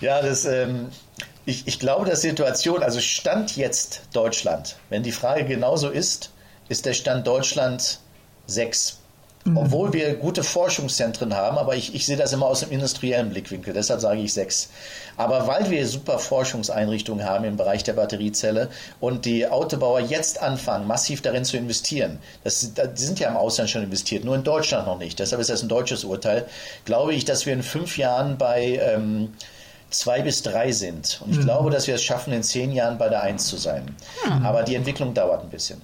Ja, 0.00 0.22
das, 0.22 0.44
ähm, 0.44 0.86
Ich, 1.50 1.66
ich 1.66 1.80
glaube, 1.80 2.08
dass 2.08 2.20
Situation, 2.20 2.80
also 2.84 3.00
Stand 3.00 3.56
jetzt 3.56 4.02
Deutschland, 4.12 4.76
wenn 4.88 5.02
die 5.02 5.10
Frage 5.10 5.44
genauso 5.44 5.88
ist, 5.88 6.30
ist 6.68 6.86
der 6.86 6.94
Stand 6.94 7.26
Deutschland 7.26 7.98
sechs. 8.46 8.98
Mhm. 9.44 9.56
Obwohl 9.56 9.92
wir 9.92 10.14
gute 10.14 10.44
Forschungszentren 10.44 11.34
haben, 11.34 11.58
aber 11.58 11.74
ich, 11.74 11.92
ich 11.92 12.06
sehe 12.06 12.16
das 12.16 12.32
immer 12.32 12.46
aus 12.46 12.60
dem 12.60 12.70
industriellen 12.70 13.30
Blickwinkel, 13.30 13.74
deshalb 13.74 14.00
sage 14.00 14.20
ich 14.20 14.32
sechs. 14.32 14.68
Aber 15.16 15.48
weil 15.48 15.70
wir 15.70 15.88
super 15.88 16.20
Forschungseinrichtungen 16.20 17.24
haben 17.26 17.44
im 17.44 17.56
Bereich 17.56 17.82
der 17.82 17.94
Batteriezelle 17.94 18.68
und 19.00 19.24
die 19.24 19.48
Autobauer 19.48 19.98
jetzt 19.98 20.40
anfangen, 20.40 20.86
massiv 20.86 21.20
darin 21.20 21.44
zu 21.44 21.56
investieren, 21.56 22.20
das, 22.44 22.74
die 22.74 23.02
sind 23.02 23.18
ja 23.18 23.28
im 23.28 23.36
Ausland 23.36 23.70
schon 23.70 23.82
investiert, 23.82 24.24
nur 24.24 24.36
in 24.36 24.44
Deutschland 24.44 24.86
noch 24.86 25.00
nicht, 25.00 25.18
deshalb 25.18 25.40
ist 25.40 25.50
das 25.50 25.64
ein 25.64 25.68
deutsches 25.68 26.04
Urteil, 26.04 26.46
glaube 26.84 27.12
ich, 27.12 27.24
dass 27.24 27.44
wir 27.44 27.54
in 27.54 27.64
fünf 27.64 27.98
Jahren 27.98 28.38
bei 28.38 28.78
ähm, 28.80 29.32
zwei 29.90 30.22
bis 30.22 30.42
drei 30.42 30.72
sind. 30.72 31.20
Und 31.24 31.32
ich 31.32 31.38
mhm. 31.38 31.44
glaube, 31.44 31.70
dass 31.70 31.86
wir 31.86 31.94
es 31.94 32.02
schaffen, 32.02 32.32
in 32.32 32.42
zehn 32.42 32.72
Jahren 32.72 32.98
bei 32.98 33.08
der 33.08 33.22
Eins 33.22 33.46
zu 33.46 33.56
sein. 33.56 33.94
Mhm. 34.26 34.46
Aber 34.46 34.62
die 34.62 34.74
Entwicklung 34.74 35.14
dauert 35.14 35.42
ein 35.42 35.50
bisschen. 35.50 35.80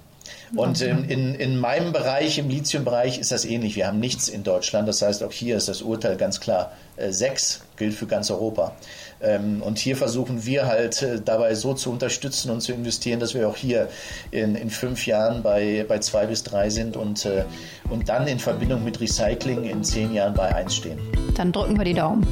Und 0.54 0.80
in, 0.80 1.04
in, 1.04 1.34
in 1.34 1.58
meinem 1.58 1.92
Bereich, 1.92 2.38
im 2.38 2.48
Lithium-Bereich, 2.48 3.18
ist 3.18 3.32
das 3.32 3.44
ähnlich. 3.44 3.74
Wir 3.74 3.88
haben 3.88 3.98
nichts 3.98 4.28
in 4.28 4.44
Deutschland. 4.44 4.86
Das 4.86 5.02
heißt, 5.02 5.22
auch 5.24 5.32
hier 5.32 5.56
ist 5.56 5.68
das 5.68 5.82
Urteil 5.82 6.16
ganz 6.16 6.40
klar 6.40 6.72
äh, 6.96 7.10
sechs, 7.10 7.62
gilt 7.76 7.94
für 7.94 8.06
ganz 8.06 8.30
Europa. 8.30 8.72
Ähm, 9.20 9.62
und 9.62 9.78
hier 9.78 9.96
versuchen 9.96 10.44
wir 10.44 10.66
halt 10.66 11.02
äh, 11.02 11.20
dabei 11.24 11.54
so 11.54 11.74
zu 11.74 11.90
unterstützen 11.90 12.50
und 12.50 12.60
zu 12.60 12.72
investieren, 12.72 13.20
dass 13.20 13.34
wir 13.34 13.48
auch 13.48 13.56
hier 13.56 13.88
in, 14.30 14.54
in 14.54 14.70
fünf 14.70 15.06
Jahren 15.06 15.42
bei, 15.42 15.84
bei 15.88 15.98
zwei 15.98 16.26
bis 16.26 16.42
drei 16.42 16.68
sind 16.70 16.96
und, 16.96 17.24
äh, 17.24 17.44
und 17.88 18.08
dann 18.08 18.26
in 18.26 18.38
Verbindung 18.38 18.84
mit 18.84 19.00
Recycling 19.00 19.64
in 19.64 19.82
zehn 19.82 20.12
Jahren 20.12 20.34
bei 20.34 20.54
eins 20.54 20.76
stehen. 20.76 20.98
Dann 21.34 21.52
drücken 21.52 21.76
wir 21.78 21.84
die 21.84 21.94
Daumen. 21.94 22.26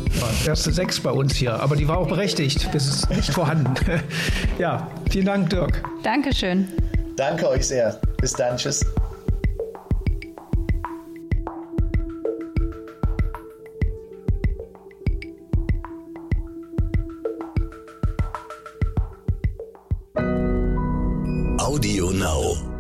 Erste 0.47 0.73
sechs 0.73 1.01
bei 1.01 1.11
uns 1.11 1.35
hier, 1.35 1.55
aber 1.55 1.77
die 1.77 1.89
war 1.89 1.99
auch 1.99 2.09
berechtigt. 2.09 2.69
Das 2.73 2.87
ist 2.87 3.11
nicht 3.11 3.33
vorhanden. 3.33 3.75
ja, 4.59 4.91
vielen 5.11 5.27
Dank, 5.27 5.51
Dirk. 5.51 5.83
Dankeschön. 6.03 6.69
Danke 7.17 7.49
euch 7.49 7.67
sehr. 7.67 8.01
Bis 8.21 8.33
dann. 8.33 8.57
Tschüss. 8.57 8.85
Now. 22.25 22.74